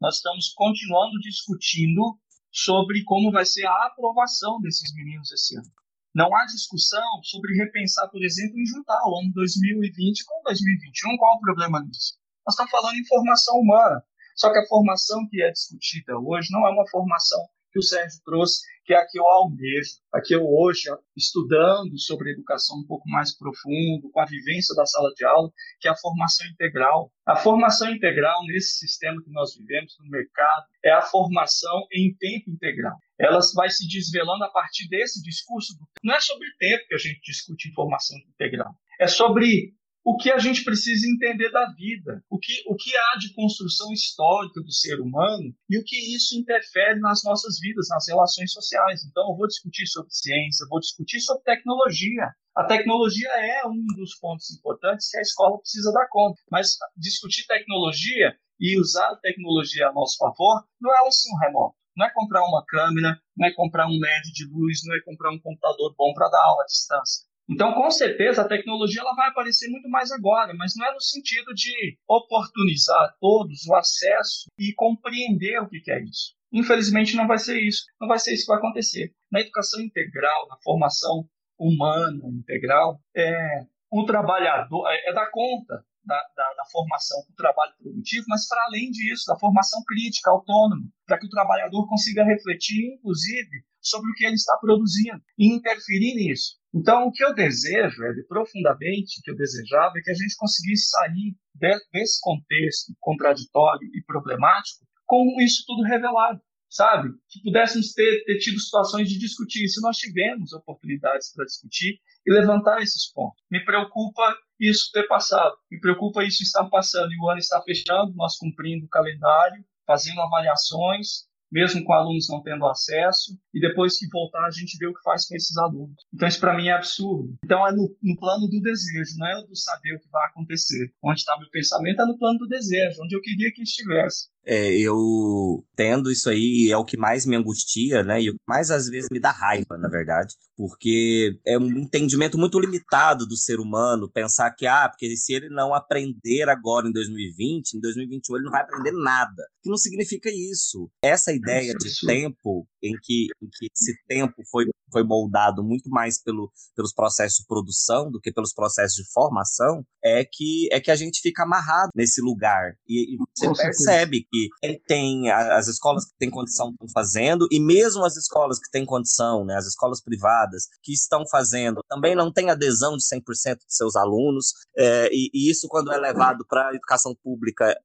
Nós 0.00 0.18
estamos 0.18 0.52
continuando 0.54 1.18
discutindo 1.18 2.16
sobre 2.52 3.02
como 3.02 3.32
vai 3.32 3.44
ser 3.44 3.66
a 3.66 3.86
aprovação 3.86 4.60
desses 4.60 4.94
meninos 4.94 5.32
esse 5.32 5.58
ano. 5.58 5.66
Não 6.14 6.32
há 6.32 6.46
discussão 6.46 7.24
sobre 7.24 7.56
repensar, 7.56 8.08
por 8.08 8.22
exemplo, 8.24 8.56
em 8.60 8.64
juntar 8.64 9.02
o 9.04 9.18
ano 9.18 9.32
2020 9.34 10.24
com 10.24 10.42
2021. 10.44 11.16
Qual 11.16 11.38
o 11.38 11.40
problema 11.40 11.80
nisso? 11.82 12.14
Nós 12.46 12.54
estamos 12.54 12.70
falando 12.70 12.94
em 12.94 13.06
formação 13.08 13.56
humana. 13.56 14.00
Só 14.36 14.52
que 14.52 14.58
a 14.60 14.66
formação 14.68 15.26
que 15.28 15.42
é 15.42 15.50
discutida 15.50 16.16
hoje 16.16 16.52
não 16.52 16.64
é 16.68 16.70
uma 16.70 16.88
formação 16.88 17.40
que 17.72 17.78
o 17.78 17.82
Sérgio 17.82 18.20
trouxe, 18.24 18.60
que 18.84 18.94
é 18.94 18.96
a 18.96 19.06
que 19.06 19.18
eu 19.18 19.26
almejo, 19.26 19.90
a 20.14 20.20
que 20.20 20.34
eu 20.34 20.46
hoje, 20.46 20.84
estudando 21.16 21.98
sobre 21.98 22.32
educação 22.32 22.78
um 22.78 22.86
pouco 22.86 23.08
mais 23.08 23.36
profundo, 23.36 24.10
com 24.10 24.20
a 24.20 24.24
vivência 24.24 24.74
da 24.74 24.86
sala 24.86 25.10
de 25.14 25.24
aula, 25.24 25.50
que 25.78 25.88
é 25.88 25.90
a 25.90 25.96
formação 25.96 26.46
integral. 26.46 27.12
A 27.26 27.36
formação 27.36 27.90
integral 27.90 28.46
nesse 28.46 28.78
sistema 28.78 29.22
que 29.22 29.30
nós 29.30 29.54
vivemos 29.54 29.94
no 30.00 30.08
mercado 30.08 30.64
é 30.82 30.90
a 30.90 31.02
formação 31.02 31.86
em 31.92 32.14
tempo 32.18 32.50
integral. 32.50 32.96
Ela 33.20 33.40
vai 33.54 33.68
se 33.68 33.86
desvelando 33.86 34.44
a 34.44 34.50
partir 34.50 34.88
desse 34.88 35.22
discurso. 35.22 35.74
Não 36.02 36.14
é 36.14 36.20
sobre 36.20 36.48
tempo 36.58 36.86
que 36.88 36.94
a 36.94 36.98
gente 36.98 37.20
discute 37.22 37.72
formação 37.74 38.16
integral. 38.18 38.72
É 39.00 39.06
sobre 39.06 39.74
o 40.04 40.16
que 40.16 40.30
a 40.30 40.38
gente 40.38 40.64
precisa 40.64 41.06
entender 41.06 41.50
da 41.50 41.70
vida, 41.72 42.22
o 42.30 42.38
que, 42.38 42.62
o 42.66 42.74
que 42.76 42.96
há 42.96 43.18
de 43.18 43.34
construção 43.34 43.92
histórica 43.92 44.60
do 44.62 44.72
ser 44.72 45.00
humano 45.00 45.54
e 45.68 45.78
o 45.78 45.84
que 45.84 45.96
isso 46.14 46.38
interfere 46.38 46.98
nas 47.00 47.22
nossas 47.24 47.58
vidas, 47.60 47.88
nas 47.90 48.08
relações 48.08 48.52
sociais. 48.52 49.04
Então, 49.04 49.30
eu 49.30 49.36
vou 49.36 49.46
discutir 49.46 49.86
sobre 49.86 50.10
ciência, 50.10 50.66
vou 50.70 50.80
discutir 50.80 51.20
sobre 51.20 51.42
tecnologia. 51.44 52.32
A 52.56 52.64
tecnologia 52.64 53.28
é 53.28 53.66
um 53.66 53.84
dos 53.96 54.14
pontos 54.16 54.50
importantes 54.50 55.10
que 55.10 55.18
a 55.18 55.22
escola 55.22 55.58
precisa 55.58 55.92
dar 55.92 56.08
conta, 56.08 56.40
mas 56.50 56.76
discutir 56.96 57.46
tecnologia 57.46 58.34
e 58.58 58.80
usar 58.80 59.10
a 59.10 59.16
tecnologia 59.16 59.88
a 59.88 59.92
nosso 59.92 60.16
favor 60.16 60.64
não 60.80 60.94
é 60.94 61.06
um 61.06 61.10
sim 61.10 61.30
remoto. 61.40 61.76
Não 61.96 62.06
é 62.06 62.10
comprar 62.14 62.42
uma 62.44 62.64
câmera, 62.66 63.20
não 63.36 63.46
é 63.46 63.52
comprar 63.52 63.86
um 63.86 63.98
LED 63.98 64.32
de 64.32 64.46
luz, 64.46 64.80
não 64.84 64.94
é 64.96 65.00
comprar 65.02 65.32
um 65.32 65.40
computador 65.40 65.94
bom 65.98 66.14
para 66.14 66.28
dar 66.28 66.42
aula 66.44 66.62
à 66.62 66.66
distância. 66.66 67.27
Então, 67.48 67.72
com 67.72 67.90
certeza, 67.90 68.42
a 68.42 68.48
tecnologia 68.48 69.00
ela 69.00 69.14
vai 69.14 69.28
aparecer 69.28 69.70
muito 69.70 69.88
mais 69.88 70.12
agora, 70.12 70.52
mas 70.54 70.74
não 70.76 70.86
é 70.86 70.92
no 70.92 71.00
sentido 71.00 71.54
de 71.54 71.96
oportunizar 72.06 73.16
todos 73.18 73.66
o 73.66 73.74
acesso 73.74 74.50
e 74.58 74.74
compreender 74.74 75.62
o 75.62 75.68
que 75.68 75.90
é 75.90 76.02
isso. 76.02 76.34
Infelizmente, 76.52 77.16
não 77.16 77.26
vai 77.26 77.38
ser 77.38 77.58
isso. 77.60 77.84
Não 78.00 78.06
vai 78.08 78.18
ser 78.18 78.34
isso 78.34 78.44
que 78.44 78.52
vai 78.52 78.58
acontecer. 78.58 79.12
Na 79.30 79.40
educação 79.40 79.80
integral, 79.80 80.46
na 80.48 80.56
formação 80.62 81.26
humana 81.58 82.20
integral, 82.28 83.00
é, 83.16 83.64
o 83.90 84.04
trabalhador 84.04 84.86
é, 84.88 85.10
é 85.10 85.14
dar 85.14 85.30
conta 85.30 85.84
da, 86.04 86.16
da, 86.36 86.54
da 86.54 86.64
formação 86.72 87.22
para 87.24 87.32
o 87.32 87.36
trabalho 87.36 87.72
produtivo, 87.78 88.24
mas 88.28 88.48
para 88.48 88.64
além 88.64 88.90
disso, 88.90 89.24
da 89.26 89.38
formação 89.38 89.82
crítica, 89.86 90.30
autônoma, 90.30 90.88
para 91.06 91.18
que 91.18 91.26
o 91.26 91.30
trabalhador 91.30 91.86
consiga 91.86 92.24
refletir, 92.24 92.94
inclusive, 92.94 93.62
sobre 93.80 94.10
o 94.10 94.14
que 94.14 94.24
ele 94.24 94.34
está 94.34 94.56
produzindo 94.60 95.20
e 95.38 95.54
interferir 95.54 96.14
nisso. 96.14 96.56
Então, 96.74 97.06
o 97.06 97.12
que 97.12 97.24
eu 97.24 97.34
desejo, 97.34 98.04
é, 98.04 98.12
profundamente, 98.28 99.18
o 99.18 99.22
que 99.22 99.30
eu 99.30 99.36
desejava, 99.36 99.94
é 99.96 100.02
que 100.02 100.10
a 100.10 100.14
gente 100.14 100.36
conseguisse 100.36 100.90
sair 100.90 101.34
de, 101.54 101.78
desse 101.92 102.20
contexto 102.20 102.92
contraditório 103.00 103.88
e 103.94 104.02
problemático 104.04 104.86
com 105.06 105.40
isso 105.40 105.64
tudo 105.66 105.82
revelado, 105.82 106.40
sabe? 106.68 107.08
Que 107.30 107.42
pudéssemos 107.42 107.92
ter, 107.94 108.24
ter 108.24 108.38
tido 108.38 108.60
situações 108.60 109.08
de 109.08 109.18
discutir 109.18 109.64
isso. 109.64 109.80
Nós 109.80 109.96
tivemos 109.96 110.52
oportunidades 110.52 111.32
para 111.34 111.46
discutir 111.46 111.98
e 112.26 112.32
levantar 112.32 112.82
esses 112.82 113.10
pontos. 113.10 113.42
Me 113.50 113.64
preocupa 113.64 114.36
isso 114.60 114.90
ter 114.92 115.06
passado, 115.08 115.56
me 115.70 115.80
preocupa 115.80 116.22
isso 116.24 116.42
estar 116.42 116.68
passando 116.68 117.10
e 117.12 117.18
o 117.18 117.30
ano 117.30 117.38
está 117.38 117.62
fechando, 117.62 118.12
nós 118.14 118.36
cumprindo 118.36 118.84
o 118.84 118.88
calendário, 118.88 119.64
fazendo 119.86 120.20
avaliações, 120.20 121.27
mesmo 121.50 121.82
com 121.84 121.92
alunos 121.92 122.28
não 122.28 122.42
tendo 122.42 122.66
acesso, 122.66 123.38
e 123.52 123.60
depois 123.60 123.98
que 123.98 124.08
voltar 124.08 124.44
a 124.46 124.50
gente 124.50 124.76
vê 124.78 124.86
o 124.86 124.94
que 124.94 125.02
faz 125.02 125.26
com 125.26 125.34
esses 125.34 125.56
alunos. 125.56 125.96
Então 126.12 126.28
isso 126.28 126.40
para 126.40 126.56
mim 126.56 126.68
é 126.68 126.72
absurdo. 126.72 127.36
Então 127.44 127.66
é 127.66 127.72
no, 127.72 127.94
no, 128.02 128.16
plano 128.16 128.46
do 128.48 128.60
desejo, 128.60 129.16
não 129.18 129.26
é 129.26 129.46
do 129.46 129.56
saber 129.56 129.94
o 129.94 130.00
que 130.00 130.10
vai 130.10 130.26
acontecer. 130.26 130.92
Onde 131.02 131.20
está 131.20 131.38
meu 131.38 131.48
pensamento 131.50 132.02
é 132.02 132.06
no 132.06 132.18
plano 132.18 132.38
do 132.38 132.46
desejo, 132.46 133.02
onde 133.02 133.16
eu 133.16 133.20
queria 133.20 133.52
que 133.52 133.62
estivesse. 133.62 134.28
É, 134.44 134.74
eu 134.78 135.64
tendo 135.76 136.10
isso 136.10 136.30
aí 136.30 136.70
é 136.70 136.76
o 136.76 136.84
que 136.84 136.96
mais 136.96 137.26
me 137.26 137.36
angustia, 137.36 138.02
né? 138.02 138.22
E 138.22 138.34
mais 138.46 138.70
às 138.70 138.88
vezes 138.88 139.08
me 139.10 139.20
dá 139.20 139.30
raiva, 139.30 139.76
na 139.76 139.88
verdade, 139.88 140.34
porque 140.56 141.38
é 141.46 141.58
um 141.58 141.66
entendimento 141.78 142.38
muito 142.38 142.58
limitado 142.58 143.26
do 143.26 143.36
ser 143.36 143.60
humano 143.60 144.10
pensar 144.10 144.50
que, 144.52 144.66
ah, 144.66 144.88
porque 144.88 145.14
se 145.16 145.34
ele 145.34 145.48
não 145.48 145.74
aprender 145.74 146.48
agora 146.48 146.88
em 146.88 146.92
2020, 146.92 147.74
em 147.74 147.80
2021 147.80 148.36
ele 148.36 148.44
não 148.44 148.52
vai 148.52 148.62
aprender 148.62 148.92
nada. 148.92 149.44
Que 149.62 149.68
não 149.68 149.76
significa 149.76 150.30
isso. 150.30 150.90
Essa 151.02 151.32
ideia 151.32 151.74
de 151.74 152.06
tempo, 152.06 152.66
em 152.82 152.94
que, 153.02 153.26
em 153.42 153.48
que 153.52 153.68
esse 153.74 153.94
tempo 154.06 154.42
foi 154.50 154.64
foi 154.92 155.04
moldado 155.04 155.62
muito 155.62 155.88
mais 155.90 156.22
pelo, 156.22 156.50
pelos 156.74 156.92
processos 156.92 157.38
de 157.38 157.46
produção 157.46 158.10
do 158.10 158.20
que 158.20 158.32
pelos 158.32 158.52
processos 158.52 158.96
de 158.96 159.10
formação, 159.12 159.84
é 160.02 160.24
que 160.24 160.68
é 160.72 160.80
que 160.80 160.90
a 160.90 160.96
gente 160.96 161.20
fica 161.20 161.42
amarrado 161.42 161.90
nesse 161.94 162.20
lugar 162.20 162.74
e, 162.88 163.14
e 163.14 163.18
você 163.18 163.46
Com 163.46 163.54
percebe 163.54 164.18
certeza. 164.18 164.26
que 164.30 164.48
ele 164.62 164.82
tem 164.86 165.30
as 165.30 165.66
escolas 165.68 166.04
que 166.04 166.16
têm 166.18 166.30
condição 166.30 166.70
estão 166.70 166.88
fazendo 166.92 167.46
e 167.50 167.60
mesmo 167.60 168.04
as 168.04 168.16
escolas 168.16 168.58
que 168.58 168.70
têm 168.70 168.84
condição, 168.84 169.44
né, 169.44 169.56
as 169.56 169.66
escolas 169.66 170.00
privadas 170.02 170.64
que 170.82 170.92
estão 170.92 171.24
fazendo, 171.28 171.80
também 171.88 172.14
não 172.14 172.32
tem 172.32 172.50
adesão 172.50 172.96
de 172.96 173.04
100% 173.04 173.56
de 173.56 173.74
seus 173.74 173.96
alunos 173.96 174.52
é, 174.76 175.08
e, 175.12 175.30
e 175.32 175.50
isso 175.50 175.68
quando 175.68 175.92
é 175.92 175.98
levado 175.98 176.44
para 176.48 176.68
a 176.68 176.74
educação 176.74 177.14
pública 177.22 177.76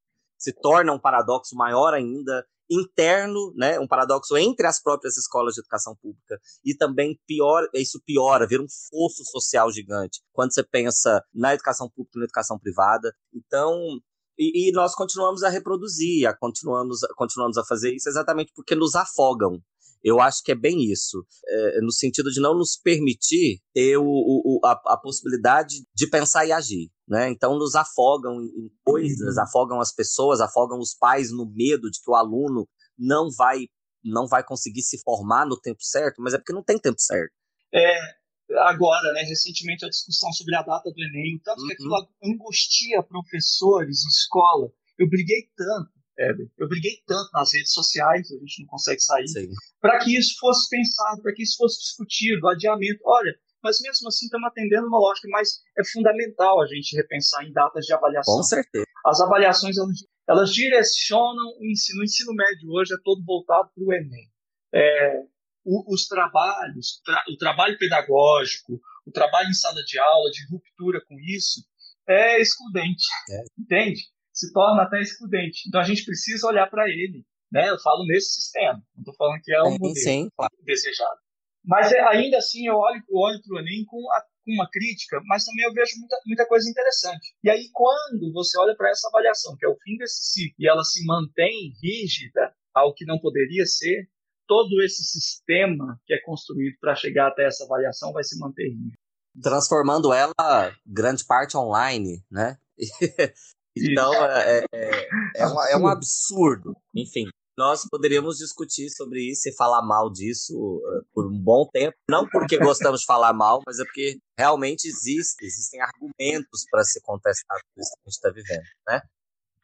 se 0.44 0.52
torna 0.52 0.92
um 0.92 1.00
paradoxo 1.00 1.56
maior 1.56 1.94
ainda 1.94 2.46
interno, 2.70 3.54
né, 3.56 3.80
um 3.80 3.88
paradoxo 3.88 4.36
entre 4.36 4.68
as 4.68 4.82
próprias 4.82 5.18
escolas 5.18 5.54
de 5.54 5.62
educação 5.62 5.96
pública 6.02 6.38
e 6.66 6.76
também 6.76 7.18
pior, 7.26 7.66
isso 7.74 8.02
piora, 8.06 8.48
vira 8.48 8.62
um 8.62 8.68
fosso 8.90 9.24
social 9.26 9.72
gigante 9.72 10.22
quando 10.34 10.54
você 10.54 10.64
pensa 10.64 11.24
na 11.34 11.54
educação 11.54 11.90
pública 11.90 12.18
e 12.18 12.20
na 12.20 12.26
educação 12.26 12.60
privada. 12.60 13.14
Então, 13.34 13.78
e, 14.38 14.70
e, 14.70 14.72
nós 14.74 14.96
continuamos 14.96 15.44
a 15.44 15.50
reproduzir, 15.50 16.28
a 16.28 16.36
continuamos, 16.36 17.00
continuamos 17.16 17.58
a 17.58 17.64
fazer 17.64 17.94
isso 17.94 18.10
exatamente 18.10 18.52
porque 18.54 18.76
nos 18.76 18.96
afogam. 18.96 19.62
Eu 20.04 20.20
acho 20.20 20.44
que 20.44 20.52
é 20.52 20.56
bem 20.56 20.84
isso, 20.92 21.26
é, 21.48 21.80
no 21.80 21.92
sentido 21.92 22.30
de 22.30 22.42
não 22.42 22.54
nos 22.54 22.76
permitir 22.76 23.62
ter 23.74 23.96
o, 23.98 24.04
o, 24.04 24.60
a, 24.66 24.72
a, 24.88 24.98
possibilidade 24.98 25.86
de 25.96 26.10
pensar 26.10 26.46
e 26.46 26.52
agir. 26.52 26.92
Né? 27.08 27.30
Então, 27.30 27.58
nos 27.58 27.76
afogam 27.76 28.42
em 28.42 28.70
coisas, 28.84 29.36
uhum. 29.36 29.44
afogam 29.44 29.82
as 29.82 29.94
pessoas, 29.94 30.40
afogam 30.40 30.80
os 30.80 30.96
pais 30.96 31.32
no 31.32 31.46
medo 31.46 31.90
de 31.90 32.00
que 32.02 32.10
o 32.10 32.16
aluno 32.16 32.68
não 32.98 33.30
vai, 33.30 33.68
não 34.04 34.26
vai 34.28 34.44
conseguir 34.44 34.84
se 34.84 35.02
formar 35.04 35.46
no 35.46 35.60
tempo 35.60 35.82
certo, 35.82 36.22
mas 36.22 36.34
é 36.34 36.38
porque 36.38 36.54
não 36.54 36.64
tem 36.64 36.80
tempo 36.80 37.00
certo. 37.00 37.34
É, 37.74 37.98
agora, 38.60 39.12
né, 39.14 39.22
recentemente, 39.24 39.84
a 39.84 39.90
discussão 39.90 40.32
sobre 40.32 40.56
a 40.56 40.62
data 40.62 40.90
do 40.90 41.04
Enem, 41.04 41.36
o 41.36 41.42
tanto 41.44 41.62
uhum. 41.62 41.68
que 41.68 41.74
aquilo 41.74 42.08
angustia 42.24 43.04
professores, 43.04 44.06
escola. 44.06 44.72
Eu 44.98 45.10
briguei 45.10 45.50
tanto 45.58 45.92
Éder. 46.18 46.48
Eu 46.58 46.68
briguei 46.68 47.02
tanto 47.08 47.30
nas 47.34 47.52
redes 47.54 47.74
sociais, 47.74 48.32
a 48.32 48.36
gente 48.36 48.62
não 48.62 48.68
consegue 48.68 49.02
sair, 49.02 49.26
para 49.82 50.00
que 50.00 50.18
isso 50.18 50.36
fosse 50.40 50.70
pensado, 50.70 51.22
para 51.22 51.34
que 51.34 51.44
isso 51.44 51.58
fosse 51.58 51.80
discutido, 51.80 52.48
adiamento. 52.48 53.00
Olha, 53.06 53.34
mas 53.64 53.80
mesmo 53.82 54.08
assim 54.08 54.26
estamos 54.26 54.48
atendendo 54.48 54.88
uma 54.88 55.00
lógica, 55.00 55.28
mas 55.30 55.62
é 55.78 55.84
fundamental 55.86 56.62
a 56.62 56.68
gente 56.68 56.96
repensar 56.96 57.44
em 57.44 57.54
datas 57.54 57.86
de 57.86 57.94
avaliação. 57.94 58.36
Com 58.36 58.44
certeza. 58.44 58.86
As 59.06 59.22
avaliações, 59.22 59.78
elas, 59.78 59.98
elas 60.28 60.54
direcionam 60.54 61.58
o 61.60 61.66
ensino. 61.66 62.02
O 62.02 62.04
ensino 62.04 62.34
médio 62.34 62.70
hoje 62.72 62.94
é 62.94 62.98
todo 63.04 63.24
voltado 63.24 63.70
para 63.74 63.84
o 63.84 63.94
Enem. 63.94 64.30
É, 64.74 65.22
o, 65.64 65.94
os 65.94 66.08
trabalhos, 66.08 67.02
tra, 67.06 67.24
o 67.30 67.38
trabalho 67.38 67.78
pedagógico, 67.78 68.80
o 69.06 69.12
trabalho 69.12 69.50
em 69.50 69.54
sala 69.54 69.82
de 69.84 70.00
aula, 70.00 70.30
de 70.32 70.46
ruptura 70.52 71.02
com 71.08 71.16
isso, 71.20 71.62
é 72.08 72.42
excludente. 72.42 73.06
É. 73.30 73.44
Entende? 73.58 74.14
se 74.34 74.52
torna 74.52 74.84
até 74.84 75.00
excludente. 75.00 75.68
Então 75.68 75.80
a 75.80 75.84
gente 75.84 76.04
precisa 76.04 76.48
olhar 76.48 76.68
para 76.70 76.90
ele. 76.90 77.24
Né? 77.52 77.70
Eu 77.70 77.80
falo 77.80 78.04
nesse 78.08 78.42
sistema, 78.42 78.84
não 78.96 79.02
estou 79.02 79.14
falando 79.16 79.40
que 79.44 79.54
é 79.54 79.62
um 79.62 79.78
modelo 79.78 79.96
sim, 79.96 80.28
desejado. 80.66 81.20
Mas 81.66 81.92
é, 81.92 82.00
ainda 82.02 82.38
assim 82.38 82.68
eu 82.68 82.76
olho, 82.76 83.02
eu 83.10 83.18
olho 83.18 83.42
para 83.42 83.56
o 83.56 83.60
Enem 83.60 83.86
com, 83.86 83.98
a, 84.12 84.22
com, 84.22 84.52
uma 84.52 84.70
crítica, 84.70 85.22
mas 85.26 85.46
também 85.46 85.66
eu 85.66 85.74
vejo 85.74 85.98
muita, 86.00 86.18
muita 86.26 86.46
coisa 86.46 86.70
interessante. 86.70 87.34
E 87.44 87.50
aí 87.50 87.70
quando 87.72 88.32
você 88.34 88.60
olha 88.60 88.76
para 88.76 88.90
essa 88.90 89.08
avaliação, 89.08 89.56
que 89.58 89.66
é 89.66 89.70
o 89.70 89.78
fim 89.82 89.98
desse 89.98 90.24
ciclo, 90.24 90.56
e 90.60 90.68
ela 90.68 90.84
se 90.84 91.06
mantém 91.06 91.74
rígida 91.82 92.54
ao 92.74 92.94
que 92.94 93.06
não 93.06 93.20
poderia 93.20 93.66
ser, 93.66 94.10
todo 94.48 94.82
esse 94.84 95.04
sistema 95.04 96.00
que 96.06 96.14
é 96.14 96.22
construído 96.22 96.76
para 96.82 96.96
chegar 96.96 97.28
até 97.28 97.46
essa 97.46 97.64
avaliação 97.64 98.12
vai 98.12 98.24
se 98.24 98.38
manter 98.38 98.68
rígido. 98.70 98.98
Transformando 99.42 100.14
ela 100.14 100.76
grande 100.86 101.26
parte 101.26 101.58
online, 101.58 102.24
né? 102.30 102.58
Então, 103.76 104.14
é, 104.14 104.66
é, 104.72 105.08
é, 105.36 105.48
uma, 105.48 105.70
é 105.70 105.76
um 105.76 105.88
absurdo. 105.88 106.78
Enfim, 106.96 107.26
nós 107.58 107.84
poderíamos 107.90 108.38
discutir 108.38 108.90
sobre 108.90 109.22
isso 109.32 109.48
e 109.48 109.56
falar 109.56 109.82
mal 109.82 110.12
disso 110.12 110.54
uh, 110.56 111.06
por 111.14 111.28
um 111.28 111.38
bom 111.38 111.68
tempo. 111.72 111.96
Não 112.10 112.28
porque 112.28 112.58
gostamos 112.58 113.02
de 113.02 113.06
falar 113.06 113.34
mal, 113.34 113.62
mas 113.66 113.80
é 113.80 113.84
porque 113.84 114.18
realmente 114.38 114.86
existe, 114.88 115.46
existem 115.46 115.82
argumentos 115.82 116.66
para 116.70 116.84
se 116.84 117.02
contestar 117.02 117.58
tudo 117.60 117.84
isso 117.84 117.92
que 117.92 118.00
a 118.00 118.10
gente 118.10 118.16
está 118.16 118.30
vivendo, 118.30 118.68
né? 118.88 119.02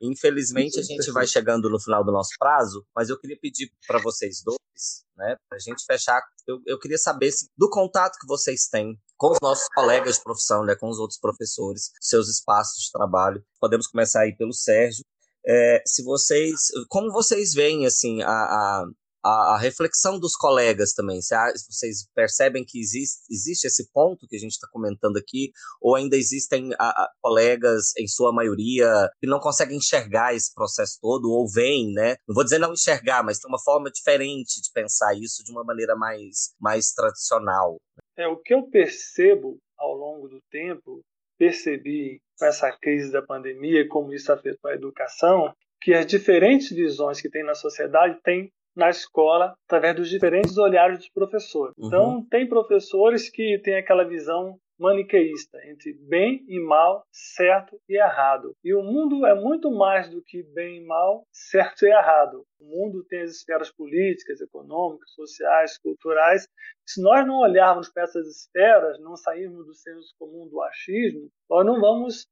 Infelizmente, 0.02 0.80
a 0.80 0.84
gente 0.84 1.12
vai 1.12 1.28
chegando 1.28 1.70
no 1.70 1.80
final 1.80 2.04
do 2.06 2.12
nosso 2.12 2.32
prazo, 2.40 2.86
mas 2.96 3.10
eu 3.10 3.20
queria 3.20 3.38
pedir 3.38 3.70
para 3.86 4.00
vocês 4.00 4.42
dois, 4.42 5.04
né, 5.18 5.36
para 5.50 5.58
a 5.58 5.60
gente 5.60 5.84
fechar, 5.86 6.22
eu, 6.48 6.62
eu 6.66 6.80
queria 6.80 6.98
saber 6.98 7.32
se, 7.32 7.50
do 7.58 7.70
contato 7.70 8.18
que 8.18 8.26
vocês 8.26 8.68
têm 8.68 8.98
com 9.18 9.32
os 9.32 9.38
nossos 9.42 9.68
colegas 9.76 10.16
de 10.16 10.24
profissão, 10.24 10.64
né, 10.64 10.76
com 10.76 10.90
os 10.90 10.98
outros 10.98 11.20
professores, 11.20 11.92
seus 12.00 12.30
espaços 12.30 12.86
de 12.86 12.92
trabalho. 12.92 13.44
Podemos 13.60 13.88
começar 13.88 14.22
aí 14.22 14.34
pelo 14.36 14.54
Sérgio. 14.54 15.04
É, 15.46 15.82
se 15.86 16.04
vocês, 16.04 16.60
como 16.90 17.12
vocês 17.12 17.54
veem 17.54 17.86
assim 17.86 18.22
a, 18.22 18.30
a, 18.30 18.86
a, 19.24 19.58
reflexão 19.58 20.20
dos 20.20 20.36
colegas 20.36 20.94
também. 20.94 21.22
Se 21.22 21.36
vocês 21.70 22.08
percebem 22.16 22.64
que 22.66 22.80
existe, 22.80 23.22
existe 23.30 23.68
esse 23.68 23.92
ponto 23.92 24.28
que 24.28 24.36
a 24.36 24.40
gente 24.40 24.52
está 24.52 24.68
comentando 24.72 25.18
aqui, 25.18 25.52
ou 25.82 25.96
ainda 25.96 26.16
existem 26.16 26.74
a, 26.80 26.90
a, 26.90 27.12
colegas, 27.22 27.94
em 27.98 28.08
sua 28.08 28.32
maioria, 28.32 29.10
que 29.20 29.28
não 29.28 29.40
conseguem 29.40 29.78
enxergar 29.78 30.34
esse 30.34 30.54
processo 30.54 30.98
todo, 31.02 31.30
ou 31.30 31.48
veem, 31.48 31.92
né? 31.94 32.16
Não 32.28 32.34
vou 32.34 32.44
dizer 32.44 32.60
não 32.60 32.74
enxergar, 32.74 33.24
mas 33.24 33.40
tem 33.40 33.50
uma 33.50 33.62
forma 33.62 33.92
diferente 33.92 34.62
de 34.62 34.72
pensar 34.74 35.14
isso 35.16 35.44
de 35.44 35.52
uma 35.52 35.64
maneira 35.64 35.96
mais, 35.96 36.54
mais 36.60 36.92
tradicional. 36.92 37.78
É, 38.18 38.28
o 38.28 38.38
que 38.38 38.54
eu 38.54 38.64
percebo 38.64 39.58
ao 39.78 39.94
longo 39.94 40.28
do 40.28 40.40
tempo, 40.50 41.02
percebi 41.38 42.22
com 42.40 42.46
essa 42.46 42.72
crise 42.72 43.12
da 43.12 43.22
pandemia, 43.22 43.88
como 43.88 44.14
isso 44.14 44.32
afetou 44.32 44.72
a 44.72 44.74
educação, 44.74 45.54
que 45.82 45.94
as 45.94 46.06
diferentes 46.06 46.70
visões 46.70 47.22
que 47.22 47.30
tem 47.30 47.44
na 47.44 47.54
sociedade 47.54 48.18
têm 48.24 48.50
na 48.76 48.90
escola 48.90 49.54
através 49.66 49.96
dos 49.96 50.10
diferentes 50.10 50.58
olhares 50.58 51.00
dos 51.00 51.10
professores. 51.10 51.76
Uhum. 51.78 51.88
Então, 51.88 52.26
tem 52.30 52.48
professores 52.48 53.30
que 53.30 53.60
têm 53.64 53.76
aquela 53.76 54.06
visão 54.06 54.58
maniqueísta 54.80 55.60
entre 55.68 55.94
bem 55.94 56.44
e 56.48 56.60
mal, 56.60 57.06
certo 57.12 57.80
e 57.88 57.98
errado. 57.98 58.56
E 58.64 58.74
o 58.74 58.82
mundo 58.82 59.26
é 59.26 59.36
muito 59.36 59.70
mais 59.72 60.10
do 60.10 60.22
que 60.24 60.42
bem 60.42 60.78
e 60.78 60.86
mal, 60.86 61.26
certo 61.32 61.86
e 61.86 61.90
errado. 61.90 62.46
O 62.60 62.66
mundo 62.66 63.04
tem 63.06 63.22
as 63.22 63.32
esferas 63.32 63.72
políticas, 63.72 64.40
econômicas, 64.42 65.12
sociais, 65.12 65.78
culturais. 65.78 66.48
Se 66.86 67.02
nós 67.02 67.26
não 67.28 67.40
olharmos 67.40 67.90
para 67.90 68.04
essas 68.04 68.28
esferas, 68.28 69.00
não 69.00 69.16
sairmos 69.16 69.66
do 69.66 69.74
senso 69.74 70.14
comum 70.18 70.48
do 70.48 70.62
achismo, 70.62 71.30
nós 71.50 71.66
não 71.66 71.80
vamos 71.80 72.28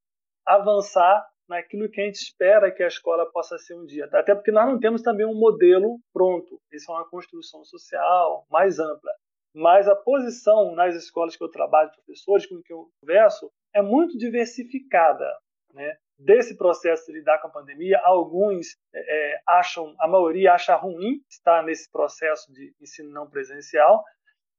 avançar 0.45 1.27
naquilo 1.47 1.89
que 1.89 2.01
a 2.01 2.05
gente 2.05 2.15
espera 2.15 2.71
que 2.71 2.83
a 2.83 2.87
escola 2.87 3.29
possa 3.31 3.57
ser 3.57 3.73
um 3.75 3.85
dia. 3.85 4.05
Até 4.11 4.35
porque 4.35 4.51
nós 4.51 4.67
não 4.67 4.79
temos 4.79 5.01
também 5.01 5.25
um 5.25 5.37
modelo 5.37 5.99
pronto. 6.13 6.59
Isso 6.71 6.91
é 6.91 6.95
uma 6.95 7.09
construção 7.09 7.63
social 7.63 8.45
mais 8.49 8.79
ampla. 8.79 9.11
Mas 9.53 9.87
a 9.87 9.95
posição 9.95 10.75
nas 10.75 10.95
escolas 10.95 11.35
que 11.35 11.43
eu 11.43 11.49
trabalho, 11.49 11.91
professores 11.91 12.45
com 12.45 12.61
quem 12.61 12.75
eu 12.75 12.89
converso, 13.01 13.51
é 13.73 13.81
muito 13.81 14.17
diversificada. 14.17 15.25
Né? 15.73 15.95
Desse 16.17 16.57
processo 16.57 17.05
de 17.05 17.13
lidar 17.13 17.39
com 17.39 17.47
a 17.47 17.51
pandemia, 17.51 17.99
alguns 18.03 18.75
é, 18.93 18.99
é 19.33 19.41
acham, 19.47 19.95
a 19.99 20.07
maioria 20.07 20.53
acha 20.53 20.75
ruim 20.75 21.21
estar 21.29 21.63
nesse 21.63 21.89
processo 21.91 22.51
de 22.51 22.73
ensino 22.81 23.11
não 23.11 23.29
presencial, 23.29 24.03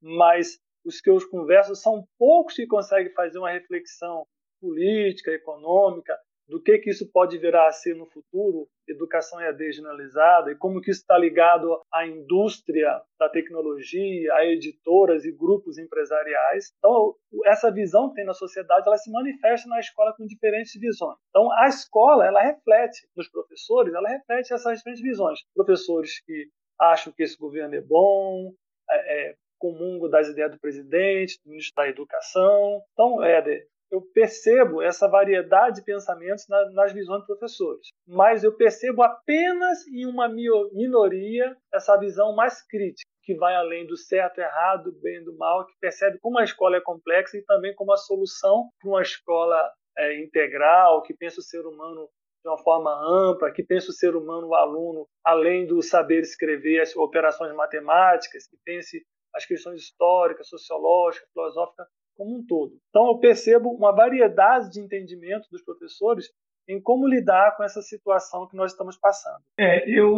mas 0.01 0.59
os 0.85 1.01
que 1.01 1.11
eu 1.11 1.19
converso 1.29 1.75
são 1.75 2.05
poucos 2.19 2.55
que 2.55 2.67
conseguem 2.67 3.13
fazer 3.13 3.39
uma 3.39 3.51
reflexão 3.51 4.27
política, 4.61 5.31
econômica, 5.33 6.17
do 6.49 6.61
que, 6.63 6.79
que 6.79 6.91
isso 6.91 7.11
pode 7.13 7.37
virar 7.39 7.69
a 7.69 7.73
ser 7.73 7.95
no 7.95 8.07
futuro, 8.07 8.67
educação 8.89 9.41
EAD 9.41 9.73
generalizada, 9.73 10.51
e 10.51 10.57
como 10.57 10.81
que 10.81 10.91
isso 10.91 11.01
está 11.01 11.19
ligado 11.19 11.81
à 11.93 12.07
indústria 12.07 13.03
da 13.19 13.29
tecnologia, 13.29 14.33
a 14.35 14.47
editoras 14.47 15.25
e 15.25 15.33
grupos 15.33 15.77
empresariais. 15.77 16.73
Então, 16.79 17.15
essa 17.45 17.71
visão 17.71 18.09
que 18.09 18.17
tem 18.17 18.25
na 18.25 18.33
sociedade, 18.33 18.87
ela 18.87 18.97
se 18.97 19.11
manifesta 19.11 19.69
na 19.69 19.79
escola 19.79 20.15
com 20.17 20.25
diferentes 20.25 20.73
visões. 20.81 21.19
Então, 21.29 21.53
a 21.53 21.69
escola, 21.69 22.27
ela 22.27 22.43
reflete, 22.43 23.07
nos 23.15 23.29
professores, 23.29 23.93
ela 23.93 24.09
reflete 24.09 24.53
essas 24.55 24.79
diferentes 24.79 25.03
visões. 25.03 25.41
Professores 25.55 26.21
que 26.25 26.49
acham 26.81 27.13
que 27.13 27.23
esse 27.23 27.37
governo 27.37 27.75
é 27.75 27.81
bom, 27.81 28.53
é, 28.91 29.31
é 29.31 29.35
comungo 29.59 30.09
das 30.09 30.29
ideias 30.29 30.53
do 30.53 30.61
presidente, 30.61 31.39
do 31.45 31.51
ministro 31.51 31.75
da 31.77 31.89
Educação. 31.89 32.81
Então, 32.93 33.23
Éder, 33.23 33.67
eu 33.91 34.03
percebo 34.03 34.83
essa 34.83 35.09
variedade 35.09 35.77
de 35.77 35.85
pensamentos 35.85 36.47
na, 36.49 36.71
nas 36.71 36.93
visões 36.93 37.21
de 37.21 37.27
professores, 37.27 37.89
mas 38.07 38.45
eu 38.45 38.55
percebo 38.55 39.03
apenas 39.03 39.87
em 39.89 40.07
uma 40.07 40.29
minoria 40.29 41.57
essa 41.73 41.97
visão 41.97 42.35
mais 42.35 42.63
crítica, 42.67 43.09
que 43.23 43.35
vai 43.35 43.55
além 43.55 43.87
do 43.87 43.97
certo, 43.97 44.39
errado, 44.39 44.91
do 44.91 45.01
bem 45.01 45.23
do 45.23 45.37
mal, 45.37 45.67
que 45.67 45.75
percebe 45.81 46.19
como 46.19 46.39
a 46.39 46.45
escola 46.45 46.77
é 46.77 46.81
complexa 46.81 47.37
e 47.37 47.45
também 47.45 47.75
como 47.75 47.93
a 47.93 47.97
solução 47.97 48.69
para 48.81 48.91
uma 48.91 49.03
escola 49.03 49.71
é, 49.97 50.21
integral, 50.21 51.03
que 51.03 51.15
pensa 51.15 51.41
o 51.41 51.43
ser 51.43 51.67
humano 51.67 52.09
de 52.43 52.49
uma 52.49 52.59
forma 52.59 52.91
ampla, 52.91 53.51
que 53.51 53.63
pensa 53.63 53.91
o 53.91 53.95
ser 53.95 54.15
humano, 54.15 54.49
o 54.49 54.55
aluno, 54.55 55.07
além 55.25 55.67
do 55.67 55.83
saber 55.83 56.21
escrever 56.21 56.81
as 56.81 56.95
operações 56.95 57.55
matemáticas, 57.55 58.47
que 58.47 58.57
pense 58.65 59.05
as 59.35 59.45
questões 59.45 59.81
históricas, 59.81 60.49
sociológicas, 60.49 61.29
filosóficas 61.33 61.87
como 62.19 62.37
um 62.37 62.45
todo. 62.45 62.77
Então 62.91 63.07
eu 63.07 63.19
percebo 63.19 63.71
uma 63.71 63.95
variedade 63.95 64.73
de 64.73 64.81
entendimento 64.81 65.49
dos 65.51 65.63
professores 65.63 66.29
em 66.69 66.83
como 66.83 67.09
lidar 67.09 67.57
com 67.57 67.63
essa 67.63 67.81
situação 67.81 68.49
que 68.49 68.57
nós 68.57 68.73
estamos 68.73 68.97
passando. 68.97 69.41
É, 69.57 69.89
eu, 69.89 70.13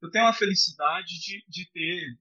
eu 0.00 0.10
tenho 0.10 0.26
a 0.26 0.32
felicidade 0.32 1.18
de, 1.18 1.42
de 1.48 1.72
ter 1.72 2.18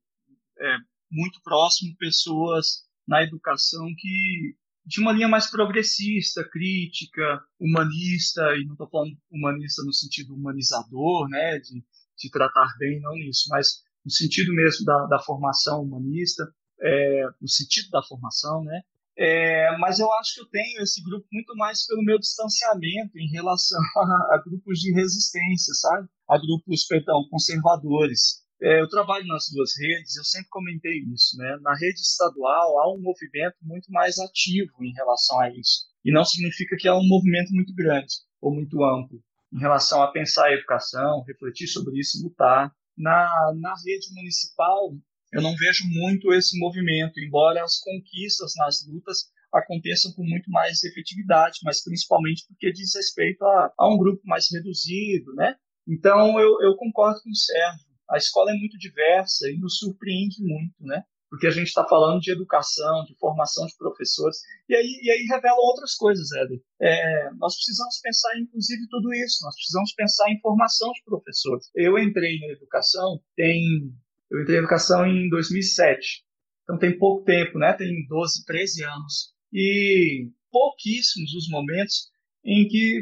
é, 0.59 0.77
muito 1.11 1.41
próximo 1.43 1.93
pessoas 1.97 2.87
na 3.05 3.21
educação 3.21 3.85
que 3.97 4.55
de 4.85 5.01
uma 5.01 5.11
linha 5.11 5.27
mais 5.27 5.51
progressista, 5.51 6.47
crítica, 6.49 7.43
humanista, 7.59 8.41
e 8.55 8.63
não 8.63 8.71
estou 8.71 8.89
falando 8.89 9.17
humanista 9.29 9.83
no 9.83 9.91
sentido 9.91 10.33
humanizador, 10.33 11.27
né, 11.27 11.59
de, 11.59 11.83
de 12.17 12.31
tratar 12.31 12.73
bem, 12.79 13.01
não 13.01 13.13
nisso, 13.15 13.49
mas 13.49 13.83
no 14.05 14.09
sentido 14.09 14.53
mesmo 14.53 14.85
da, 14.85 15.05
da 15.07 15.19
formação 15.19 15.81
humanista, 15.81 16.49
é, 16.79 17.25
no 17.41 17.49
sentido 17.49 17.89
da 17.89 18.01
formação, 18.01 18.63
né, 18.63 18.81
é, 19.17 19.75
mas 19.79 19.99
eu 19.99 20.11
acho 20.13 20.35
que 20.35 20.41
eu 20.41 20.49
tenho 20.49 20.81
esse 20.81 21.03
grupo 21.03 21.25
muito 21.31 21.55
mais 21.55 21.85
pelo 21.87 22.03
meu 22.03 22.19
distanciamento 22.19 23.17
em 23.17 23.29
relação 23.31 23.79
a, 23.97 24.35
a 24.35 24.43
grupos 24.45 24.79
de 24.79 24.93
resistência, 24.93 25.73
sabe? 25.73 26.07
A 26.29 26.37
grupos, 26.37 26.85
perdão, 26.85 27.27
conservadores. 27.29 28.45
É, 28.61 28.81
eu 28.81 28.87
trabalho 28.89 29.25
nas 29.27 29.49
duas 29.51 29.71
redes, 29.77 30.15
eu 30.15 30.23
sempre 30.23 30.49
comentei 30.49 30.99
isso, 31.13 31.37
né? 31.37 31.57
Na 31.61 31.75
rede 31.75 31.99
estadual 31.99 32.79
há 32.79 32.93
um 32.93 33.01
movimento 33.01 33.55
muito 33.61 33.91
mais 33.91 34.19
ativo 34.19 34.71
em 34.81 34.93
relação 34.93 35.39
a 35.39 35.49
isso. 35.49 35.87
E 36.05 36.11
não 36.11 36.23
significa 36.23 36.75
que 36.77 36.87
há 36.87 36.95
um 36.95 37.07
movimento 37.07 37.51
muito 37.53 37.73
grande 37.73 38.13
ou 38.39 38.53
muito 38.53 38.83
amplo 38.83 39.19
em 39.51 39.59
relação 39.59 40.01
a 40.01 40.11
pensar 40.11 40.45
a 40.45 40.53
educação, 40.53 41.23
refletir 41.23 41.67
sobre 41.67 41.99
isso, 41.99 42.23
lutar. 42.23 42.71
Na, 42.97 43.53
na 43.59 43.73
rede 43.85 44.07
municipal, 44.13 44.91
eu 45.33 45.41
não 45.41 45.55
vejo 45.55 45.83
muito 45.87 46.33
esse 46.33 46.57
movimento, 46.59 47.19
embora 47.19 47.63
as 47.63 47.79
conquistas 47.79 48.53
nas 48.57 48.85
lutas 48.87 49.29
aconteçam 49.53 50.11
com 50.13 50.23
muito 50.23 50.49
mais 50.49 50.83
efetividade, 50.83 51.59
mas 51.63 51.83
principalmente 51.83 52.45
porque 52.47 52.71
diz 52.71 52.95
respeito 52.95 53.43
a, 53.43 53.73
a 53.77 53.93
um 53.93 53.97
grupo 53.97 54.21
mais 54.25 54.47
reduzido, 54.51 55.33
né? 55.33 55.55
Então, 55.87 56.39
eu, 56.39 56.61
eu 56.61 56.75
concordo 56.75 57.21
com 57.23 57.29
o 57.29 57.35
Sérgio. 57.35 57.87
A 58.09 58.17
escola 58.17 58.51
é 58.51 58.55
muito 58.55 58.77
diversa 58.77 59.49
e 59.49 59.57
nos 59.57 59.77
surpreende 59.77 60.41
muito, 60.41 60.75
né? 60.81 61.03
Porque 61.29 61.47
a 61.47 61.51
gente 61.51 61.67
está 61.67 61.85
falando 61.87 62.21
de 62.21 62.31
educação, 62.31 63.03
de 63.03 63.13
formação 63.15 63.65
de 63.67 63.75
professores, 63.77 64.37
e 64.69 64.75
aí, 64.75 64.99
e 65.01 65.11
aí 65.11 65.25
revela 65.29 65.57
outras 65.59 65.93
coisas, 65.95 66.31
Éder. 66.31 66.61
É, 66.81 67.29
nós 67.33 67.53
precisamos 67.55 67.99
pensar, 68.01 68.37
inclusive, 68.39 68.87
tudo 68.89 69.13
isso. 69.13 69.43
Nós 69.43 69.55
precisamos 69.55 69.93
pensar 69.93 70.29
em 70.31 70.39
formação 70.39 70.89
de 70.93 71.03
professores. 71.03 71.69
Eu 71.75 71.99
entrei 71.99 72.39
na 72.39 72.53
educação 72.53 73.21
tem 73.35 73.93
eu 74.29 74.41
entrei 74.41 74.57
em 74.57 74.59
educação 74.59 75.05
em 75.05 75.29
2007. 75.29 76.23
Então 76.63 76.77
tem 76.77 76.97
pouco 76.97 77.23
tempo, 77.23 77.57
né? 77.57 77.73
Tem 77.73 78.05
12, 78.07 78.45
13 78.45 78.83
anos. 78.83 79.33
E 79.53 80.29
pouquíssimos 80.51 81.33
os 81.33 81.49
momentos 81.49 82.09
em 82.43 82.67
que 82.67 83.01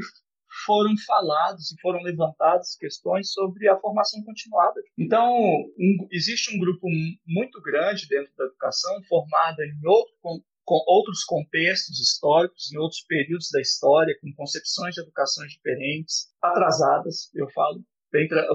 foram 0.66 0.96
falados 1.06 1.72
e 1.72 1.82
foram 1.82 2.02
levantadas 2.02 2.76
questões 2.78 3.32
sobre 3.32 3.68
a 3.68 3.78
formação 3.80 4.24
continuada. 4.24 4.82
Então, 4.98 5.28
um, 5.34 6.08
existe 6.12 6.56
um 6.56 6.60
grupo 6.60 6.88
muito 7.26 7.62
grande 7.62 8.08
dentro 8.08 8.32
da 8.38 8.46
educação, 8.46 9.04
formada 9.10 9.64
em 9.66 9.88
outro, 9.88 10.14
com, 10.22 10.42
com 10.64 10.84
outros 10.88 11.24
contextos 11.24 12.00
históricos, 12.00 12.72
em 12.72 12.78
outros 12.78 13.02
períodos 13.02 13.50
da 13.52 13.60
história, 13.60 14.18
com 14.22 14.34
concepções 14.34 14.96
de 14.96 15.02
educação 15.02 15.46
diferentes, 15.46 16.28
atrasadas, 16.42 17.30
eu 17.36 17.50
falo, 17.52 17.84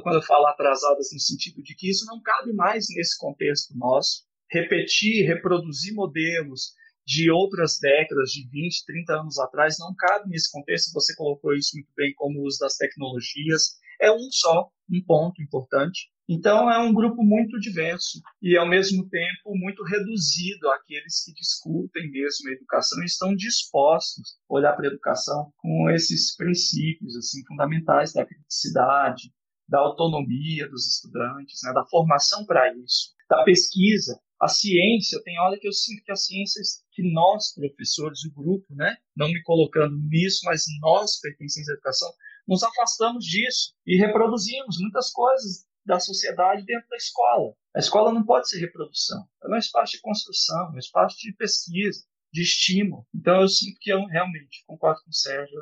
quando 0.02 0.16
eu 0.16 0.22
falo 0.22 0.46
atrasadas 0.46 1.08
no 1.12 1.18
sentido 1.18 1.62
de 1.62 1.74
que 1.74 1.90
isso 1.90 2.06
não 2.06 2.20
cabe 2.22 2.52
mais 2.52 2.86
nesse 2.90 3.18
contexto 3.18 3.76
nosso, 3.76 4.24
repetir, 4.50 5.26
reproduzir 5.26 5.94
modelos 5.94 6.74
de 7.06 7.30
outras 7.30 7.78
décadas, 7.80 8.30
de 8.30 8.48
20, 8.48 8.84
30 8.86 9.12
anos 9.14 9.38
atrás, 9.38 9.76
não 9.78 9.94
cabe 9.96 10.28
nesse 10.28 10.50
contexto, 10.50 10.92
você 10.92 11.14
colocou 11.16 11.54
isso 11.54 11.70
muito 11.74 11.90
bem 11.96 12.12
como 12.14 12.38
o 12.38 12.46
uso 12.46 12.58
das 12.60 12.76
tecnologias, 12.76 13.78
é 14.00 14.10
um 14.12 14.30
só, 14.30 14.68
um 14.88 15.02
ponto 15.04 15.42
importante. 15.42 16.08
Então, 16.28 16.70
é 16.70 16.78
um 16.78 16.94
grupo 16.94 17.24
muito 17.24 17.58
diverso 17.58 18.20
e, 18.40 18.56
ao 18.56 18.68
mesmo 18.68 19.08
tempo, 19.08 19.56
muito 19.56 19.82
reduzido 19.82 20.70
àqueles 20.70 21.24
que 21.24 21.32
discutem 21.32 22.08
mesmo 22.08 22.48
a 22.48 22.52
educação 22.52 23.02
e 23.02 23.06
estão 23.06 23.34
dispostos 23.34 24.36
a 24.48 24.54
olhar 24.54 24.72
para 24.74 24.86
a 24.86 24.92
educação 24.92 25.52
com 25.58 25.90
esses 25.90 26.36
princípios 26.36 27.16
assim 27.16 27.44
fundamentais 27.46 28.12
da 28.12 28.24
criticidade, 28.24 29.32
da 29.70 29.78
autonomia 29.78 30.68
dos 30.68 30.86
estudantes, 30.86 31.60
né, 31.62 31.72
da 31.72 31.86
formação 31.86 32.44
para 32.44 32.74
isso, 32.74 33.14
da 33.28 33.44
pesquisa. 33.44 34.20
A 34.40 34.48
ciência, 34.48 35.22
tem 35.22 35.38
hora 35.38 35.58
que 35.58 35.68
eu 35.68 35.72
sinto 35.72 36.02
que 36.02 36.10
a 36.10 36.16
ciência, 36.16 36.60
que 36.90 37.02
nós, 37.12 37.54
professores, 37.54 38.24
o 38.24 38.34
grupo, 38.34 38.66
né, 38.74 38.96
não 39.16 39.28
me 39.28 39.40
colocando 39.42 39.96
nisso, 40.08 40.40
mas 40.44 40.64
nós, 40.80 41.20
pertencentes 41.20 41.68
à 41.68 41.74
educação, 41.74 42.10
nos 42.48 42.62
afastamos 42.64 43.24
disso 43.24 43.74
e 43.86 43.96
reproduzimos 43.96 44.76
muitas 44.80 45.12
coisas 45.12 45.66
da 45.86 46.00
sociedade 46.00 46.64
dentro 46.64 46.88
da 46.88 46.96
escola. 46.96 47.54
A 47.74 47.78
escola 47.78 48.12
não 48.12 48.24
pode 48.24 48.48
ser 48.48 48.58
reprodução, 48.58 49.24
ela 49.44 49.54
é 49.54 49.56
um 49.56 49.60
espaço 49.60 49.92
de 49.92 50.00
construção, 50.00 50.70
é 50.72 50.76
um 50.76 50.78
espaço 50.78 51.16
de 51.18 51.32
pesquisa, 51.34 52.02
de 52.32 52.42
estímulo. 52.42 53.06
Então 53.14 53.40
eu 53.42 53.48
sinto 53.48 53.78
que 53.80 53.92
eu 53.92 54.04
realmente 54.06 54.64
concordo 54.66 55.00
com 55.02 55.10
o 55.10 55.14
Sérgio, 55.14 55.54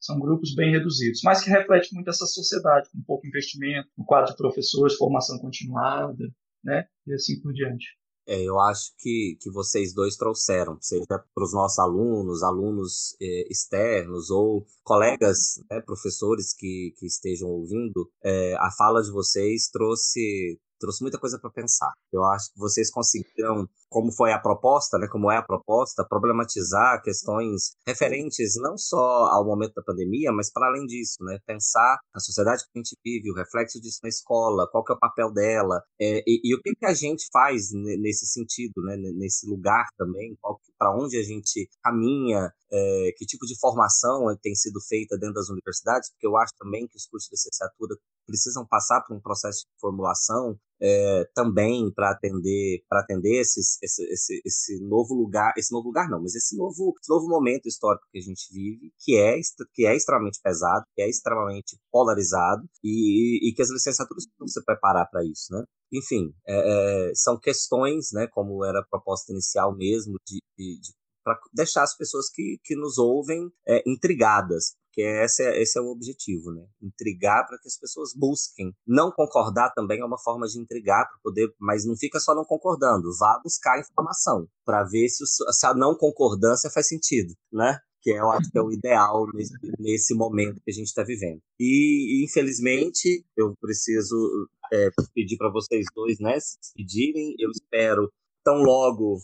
são 0.00 0.18
grupos 0.18 0.54
bem 0.54 0.72
reduzidos, 0.72 1.20
mas 1.22 1.44
que 1.44 1.50
reflete 1.50 1.94
muito 1.94 2.08
essa 2.08 2.26
sociedade, 2.26 2.88
com 2.90 3.02
pouco 3.02 3.26
investimento, 3.26 3.88
um 3.98 4.04
quadro 4.04 4.30
de 4.30 4.36
professores, 4.36 4.96
formação 4.96 5.38
continuada, 5.38 6.24
né? 6.64 6.86
E 7.06 7.12
assim 7.12 7.40
por 7.40 7.52
diante. 7.52 7.86
É, 8.26 8.42
eu 8.42 8.60
acho 8.60 8.92
que, 8.98 9.36
que 9.40 9.50
vocês 9.50 9.92
dois 9.92 10.16
trouxeram, 10.16 10.78
seja 10.80 11.04
para 11.06 11.44
os 11.44 11.52
nossos 11.52 11.78
alunos, 11.78 12.42
alunos 12.42 13.16
eh, 13.20 13.46
externos 13.50 14.30
ou 14.30 14.64
colegas, 14.84 15.60
né, 15.70 15.80
professores 15.80 16.54
que, 16.54 16.94
que 16.96 17.06
estejam 17.06 17.48
ouvindo, 17.48 18.08
eh, 18.22 18.54
a 18.58 18.70
fala 18.70 19.02
de 19.02 19.10
vocês 19.10 19.68
trouxe 19.68 20.60
trouxe 20.78 21.02
muita 21.02 21.18
coisa 21.18 21.38
para 21.38 21.50
pensar. 21.50 21.92
Eu 22.10 22.24
acho 22.24 22.52
que 22.52 22.58
vocês 22.58 22.90
conseguiram, 22.90 23.68
como 23.90 24.12
foi 24.12 24.32
a 24.32 24.38
proposta, 24.38 24.96
né, 24.98 25.08
como 25.08 25.30
é 25.30 25.36
a 25.36 25.42
proposta, 25.42 26.06
problematizar 26.08 27.02
questões 27.02 27.72
referentes 27.86 28.54
não 28.62 28.78
só 28.78 29.26
ao 29.26 29.44
momento 29.44 29.74
da 29.74 29.82
pandemia, 29.82 30.32
mas 30.32 30.50
para 30.50 30.68
além 30.68 30.86
disso, 30.86 31.16
né, 31.22 31.38
pensar 31.44 31.98
a 32.14 32.20
sociedade 32.20 32.62
que 32.62 32.78
a 32.78 32.78
gente 32.78 32.96
vive, 33.04 33.30
o 33.30 33.34
reflexo 33.34 33.80
disso 33.80 33.98
na 34.02 34.08
escola, 34.08 34.68
qual 34.70 34.84
que 34.84 34.92
é 34.92 34.94
o 34.94 34.98
papel 34.98 35.32
dela, 35.32 35.82
é, 36.00 36.22
e, 36.26 36.40
e, 36.44 36.54
o 36.54 36.60
que, 36.62 36.74
que 36.74 36.86
a 36.86 36.94
gente 36.94 37.26
faz 37.32 37.70
nesse 37.72 38.26
sentido, 38.26 38.80
né, 38.82 38.96
nesse 38.96 39.48
lugar 39.48 39.86
também, 39.98 40.38
para 40.78 40.96
onde 40.96 41.18
a 41.18 41.22
gente 41.22 41.68
caminha, 41.82 42.52
é, 42.72 43.10
que 43.16 43.26
tipo 43.26 43.44
de 43.44 43.58
formação 43.58 44.24
tem 44.40 44.54
sido 44.54 44.80
feita 44.88 45.18
dentro 45.18 45.34
das 45.34 45.48
universidades, 45.48 46.10
porque 46.12 46.26
eu 46.26 46.36
acho 46.36 46.52
também 46.56 46.86
que 46.86 46.96
os 46.96 47.06
cursos 47.06 47.28
de 47.28 47.34
licenciatura 47.34 47.96
precisam 48.24 48.64
passar 48.66 49.02
por 49.02 49.16
um 49.16 49.20
processo 49.20 49.66
de 49.66 49.80
formulação 49.80 50.56
é, 50.82 51.24
também 51.34 51.92
para 51.94 52.10
atender 52.10 52.82
para 52.88 53.00
atender 53.00 53.40
esses, 53.40 53.78
esse, 53.82 54.02
esse, 54.04 54.42
esse 54.44 54.80
novo 54.80 55.14
lugar 55.14 55.52
esse 55.56 55.72
novo 55.72 55.88
lugar 55.88 56.08
não 56.08 56.20
mas 56.20 56.34
esse 56.34 56.56
novo 56.56 56.94
esse 57.00 57.10
novo 57.10 57.28
momento 57.28 57.66
histórico 57.66 58.06
que 58.10 58.18
a 58.18 58.22
gente 58.22 58.52
vive 58.52 58.92
que 58.98 59.16
é 59.16 59.38
que 59.74 59.86
é 59.86 59.94
extremamente 59.94 60.40
pesado 60.42 60.84
que 60.94 61.02
é 61.02 61.08
extremamente 61.08 61.78
polarizado 61.90 62.62
e, 62.82 63.48
e 63.48 63.52
que 63.54 63.62
as 63.62 63.70
licenciaturas 63.70 64.26
precisam 64.26 64.48
se 64.48 64.64
preparar 64.64 65.08
para 65.10 65.24
isso 65.24 65.52
né? 65.52 65.62
Enfim 65.92 66.32
é, 66.46 67.08
é, 67.10 67.12
são 67.14 67.38
questões 67.38 68.08
né 68.12 68.26
como 68.28 68.64
era 68.64 68.80
a 68.80 68.86
proposta 68.88 69.32
inicial 69.32 69.76
mesmo 69.76 70.16
de, 70.26 70.38
de, 70.56 70.80
de 70.80 71.00
para 71.22 71.38
deixar 71.52 71.82
as 71.82 71.94
pessoas 71.96 72.30
que, 72.30 72.58
que 72.64 72.74
nos 72.74 72.96
ouvem 72.96 73.50
é, 73.68 73.82
intrigadas 73.86 74.74
porque 74.90 75.02
esse 75.02 75.42
é, 75.42 75.62
esse 75.62 75.78
é 75.78 75.82
o 75.82 75.86
objetivo, 75.86 76.52
né? 76.52 76.66
Intrigar 76.82 77.46
para 77.46 77.56
que 77.58 77.68
as 77.68 77.78
pessoas 77.78 78.10
busquem. 78.14 78.74
Não 78.86 79.12
concordar 79.12 79.72
também 79.72 80.00
é 80.00 80.04
uma 80.04 80.18
forma 80.18 80.46
de 80.46 80.58
intrigar 80.58 81.06
para 81.08 81.18
poder, 81.22 81.48
mas 81.58 81.86
não 81.86 81.96
fica 81.96 82.18
só 82.18 82.34
não 82.34 82.44
concordando, 82.44 83.16
vá 83.18 83.40
buscar 83.42 83.80
informação 83.80 84.46
para 84.64 84.84
ver 84.84 85.08
se, 85.08 85.24
se 85.26 85.66
a 85.66 85.74
não 85.74 85.96
concordância 85.96 86.70
faz 86.70 86.88
sentido, 86.88 87.32
né? 87.52 87.78
que 88.02 88.10
eu 88.10 88.30
acho 88.30 88.50
que 88.50 88.58
é 88.58 88.62
o 88.62 88.72
ideal 88.72 89.26
nesse, 89.34 89.52
nesse 89.78 90.14
momento 90.14 90.60
que 90.64 90.70
a 90.70 90.74
gente 90.74 90.86
está 90.86 91.04
vivendo. 91.04 91.38
E, 91.58 92.24
infelizmente, 92.24 93.26
eu 93.36 93.52
preciso 93.60 94.48
é, 94.72 94.88
pedir 95.14 95.36
para 95.36 95.52
vocês 95.52 95.84
dois 95.94 96.18
né, 96.18 96.40
se 96.40 96.58
despedirem. 96.58 97.34
Eu 97.38 97.50
espero 97.50 98.10
tão 98.42 98.62
logo 98.62 99.18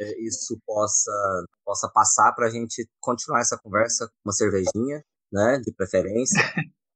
é, 0.00 0.18
isso 0.22 0.58
possa, 0.66 1.12
possa 1.62 1.90
passar 1.92 2.32
para 2.32 2.46
a 2.46 2.50
gente 2.50 2.88
continuar 3.00 3.40
essa 3.40 3.58
conversa 3.58 4.06
com 4.08 4.30
uma 4.30 4.32
cervejinha 4.32 5.04
né, 5.32 5.58
de 5.64 5.72
preferência, 5.72 6.40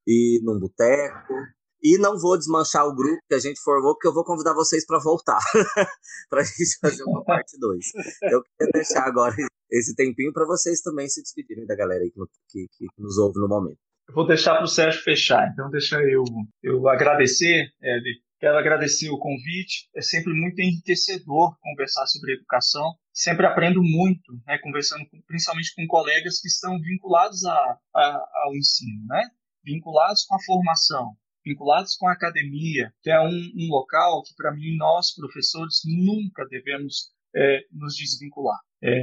e 0.07 0.41
num 0.43 0.59
boteco. 0.59 1.34
E 1.82 1.99
não 1.99 2.18
vou 2.18 2.37
desmanchar 2.37 2.87
o 2.87 2.95
grupo 2.95 3.20
que 3.28 3.34
a 3.34 3.39
gente 3.39 3.61
formou, 3.61 3.95
porque 3.95 4.09
eu 4.09 4.14
vou 4.14 4.24
convidar 4.24 4.55
vocês 4.55 4.84
para 4.84 4.99
voltar, 4.99 5.39
para 6.28 6.41
a 6.41 6.45
gente 6.45 6.78
fazer 6.80 7.05
uma 7.05 7.22
parte 7.22 7.57
2. 7.59 7.87
Eu 8.22 8.43
queria 8.43 8.72
deixar 8.72 9.05
agora 9.05 9.34
esse 9.70 9.95
tempinho 9.95 10.32
para 10.32 10.47
vocês 10.47 10.80
também 10.80 11.09
se 11.09 11.22
despedirem 11.22 11.66
da 11.66 11.76
galera 11.76 12.03
que, 12.05 12.20
que, 12.49 12.66
que 12.89 13.03
nos 13.03 13.18
ouve 13.18 13.39
no 13.39 13.47
momento. 13.47 13.78
Eu 14.09 14.14
vou 14.14 14.26
deixar 14.26 14.55
para 14.55 14.64
o 14.64 14.68
Sérgio 14.68 15.03
fechar, 15.03 15.49
então 15.53 15.70
deixa 15.70 16.01
eu, 16.03 16.24
eu 16.62 16.89
agradecer, 16.89 17.68
Eli, 17.82 18.20
Quero 18.39 18.59
agradecer 18.59 19.09
o 19.11 19.18
convite. 19.18 19.89
É 19.95 20.03
sempre 20.03 20.32
muito 20.32 20.61
enriquecedor 20.61 21.57
conversar 21.61 22.07
sobre 22.07 22.34
educação. 22.34 22.95
Sempre 23.12 23.47
aprendo 23.47 23.82
muito, 23.82 24.32
né, 24.47 24.59
conversando 24.59 25.09
com, 25.09 25.20
principalmente 25.22 25.74
com 25.74 25.87
colegas 25.87 26.41
que 26.41 26.49
estão 26.49 26.78
vinculados 26.78 27.45
a, 27.45 27.78
a, 27.95 28.28
ao 28.45 28.55
ensino, 28.55 29.07
né? 29.07 29.30
vinculados 29.66 30.24
com 30.24 30.37
a 30.37 30.43
formação, 30.47 31.16
vinculados 31.45 31.97
com 31.97 32.07
a 32.07 32.12
academia, 32.12 32.93
que 33.03 33.11
é 33.11 33.20
um, 33.20 33.53
um 33.57 33.68
local 33.68 34.22
que, 34.22 34.34
para 34.37 34.55
mim, 34.55 34.76
nós, 34.76 35.12
professores, 35.12 35.80
nunca 35.84 36.47
devemos 36.47 37.11
é, 37.34 37.61
nos 37.72 37.97
desvincular. 37.97 38.59
É, 38.82 39.01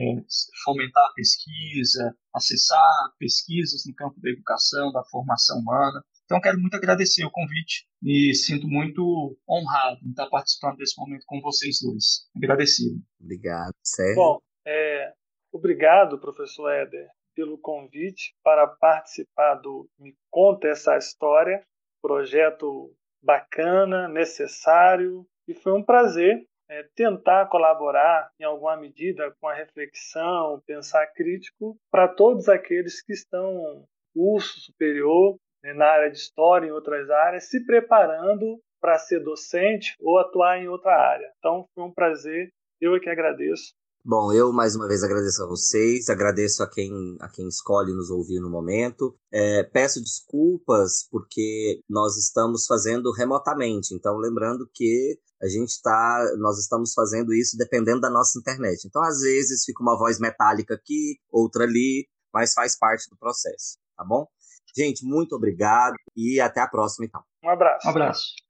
fomentar 0.64 1.04
a 1.04 1.14
pesquisa, 1.14 2.16
acessar 2.34 2.88
pesquisas 3.18 3.84
no 3.88 3.96
campo 3.96 4.22
da 4.22 4.30
educação, 4.30 4.92
da 4.92 5.04
formação 5.06 5.60
humana, 5.60 6.02
então, 6.26 6.40
quero 6.40 6.60
muito 6.60 6.76
agradecer 6.76 7.26
o 7.26 7.32
convite 7.32 7.86
e 8.02 8.34
sinto 8.34 8.68
muito 8.68 9.38
honrado 9.48 10.00
em 10.06 10.10
estar 10.10 10.28
participando 10.30 10.78
desse 10.78 10.98
momento 10.98 11.24
com 11.28 11.42
vocês 11.42 11.80
dois. 11.82 12.28
Agradecido. 12.36 13.00
Obrigado, 13.22 13.74
Sérgio. 13.84 14.16
Bom, 14.16 14.40
é, 14.66 15.14
obrigado, 15.52 16.20
professor 16.20 16.70
Éder, 16.70 17.08
pelo 17.36 17.58
convite 17.58 18.34
para 18.44 18.68
participar 18.68 19.56
do 19.56 19.90
Me 20.00 20.16
Conta 20.30 20.70
Essa 20.70 20.98
História, 20.98 21.64
projeto 22.02 22.96
bacana, 23.22 24.08
necessário, 24.08 25.26
e 25.48 25.54
foi 25.54 25.74
um 25.74 25.84
prazer 25.84 26.46
é, 26.70 26.84
tentar 26.96 27.48
colaborar 27.48 28.32
em 28.40 28.44
alguma 28.44 28.78
medida 28.78 29.34
com 29.40 29.48
a 29.48 29.54
reflexão, 29.54 30.62
pensar 30.66 31.06
crítico 31.08 31.78
para 31.92 32.08
todos 32.08 32.48
aqueles 32.48 33.02
que 33.02 33.14
estão 33.14 33.86
curso 34.14 34.62
superior 34.62 35.38
né, 35.64 35.74
na 35.74 35.86
área 35.86 36.12
de 36.12 36.18
história, 36.18 36.68
em 36.68 36.72
outras 36.72 37.10
áreas, 37.10 37.50
se 37.50 37.66
preparando 37.66 38.60
para 38.82 39.00
ser 39.00 39.24
docente 39.24 39.96
ou 40.02 40.20
atuar 40.20 40.58
em 40.58 40.68
outra 40.68 40.92
área. 40.92 41.32
Então, 41.40 41.66
foi 41.74 41.84
um 41.86 41.94
prazer, 41.94 42.50
eu 42.82 42.96
é 42.96 43.00
que 43.00 43.10
agradeço. 43.10 43.74
Bom, 44.06 44.34
eu 44.34 44.52
mais 44.52 44.76
uma 44.76 44.86
vez 44.86 45.02
agradeço 45.02 45.42
a 45.42 45.48
vocês, 45.48 46.10
agradeço 46.10 46.62
a 46.62 46.70
quem, 46.70 46.92
a 47.22 47.30
quem 47.30 47.48
escolhe 47.48 47.94
nos 47.94 48.10
ouvir 48.10 48.42
no 48.42 48.50
momento. 48.50 49.16
É, 49.32 49.64
peço 49.64 50.02
desculpas 50.02 51.08
porque 51.10 51.80
nós 51.90 52.18
estamos 52.18 52.66
fazendo 52.66 53.14
remotamente, 53.14 53.96
então 53.96 54.18
lembrando 54.18 54.70
que 54.74 55.18
a 55.42 55.48
gente 55.48 55.70
está, 55.70 56.36
nós 56.38 56.60
estamos 56.60 56.94
fazendo 56.94 57.34
isso 57.34 57.56
dependendo 57.58 58.02
da 58.02 58.10
nossa 58.10 58.38
internet. 58.38 58.86
Então, 58.86 59.02
às 59.02 59.22
vezes 59.22 59.64
fica 59.64 59.82
uma 59.82 59.98
voz 59.98 60.20
metálica 60.20 60.74
aqui, 60.74 61.16
outra 61.32 61.64
ali, 61.64 62.06
mas 62.34 62.52
faz 62.52 62.78
parte 62.78 63.10
do 63.10 63.18
processo, 63.18 63.78
tá 63.96 64.04
bom? 64.04 64.28
Gente, 64.76 65.06
muito 65.06 65.36
obrigado 65.36 65.96
e 66.16 66.40
até 66.40 66.62
a 66.62 66.68
próxima, 66.68 67.06
então. 67.06 67.24
Um 67.44 67.50
abraço. 67.50 67.88
Um 67.88 67.92
abraço. 67.92 68.43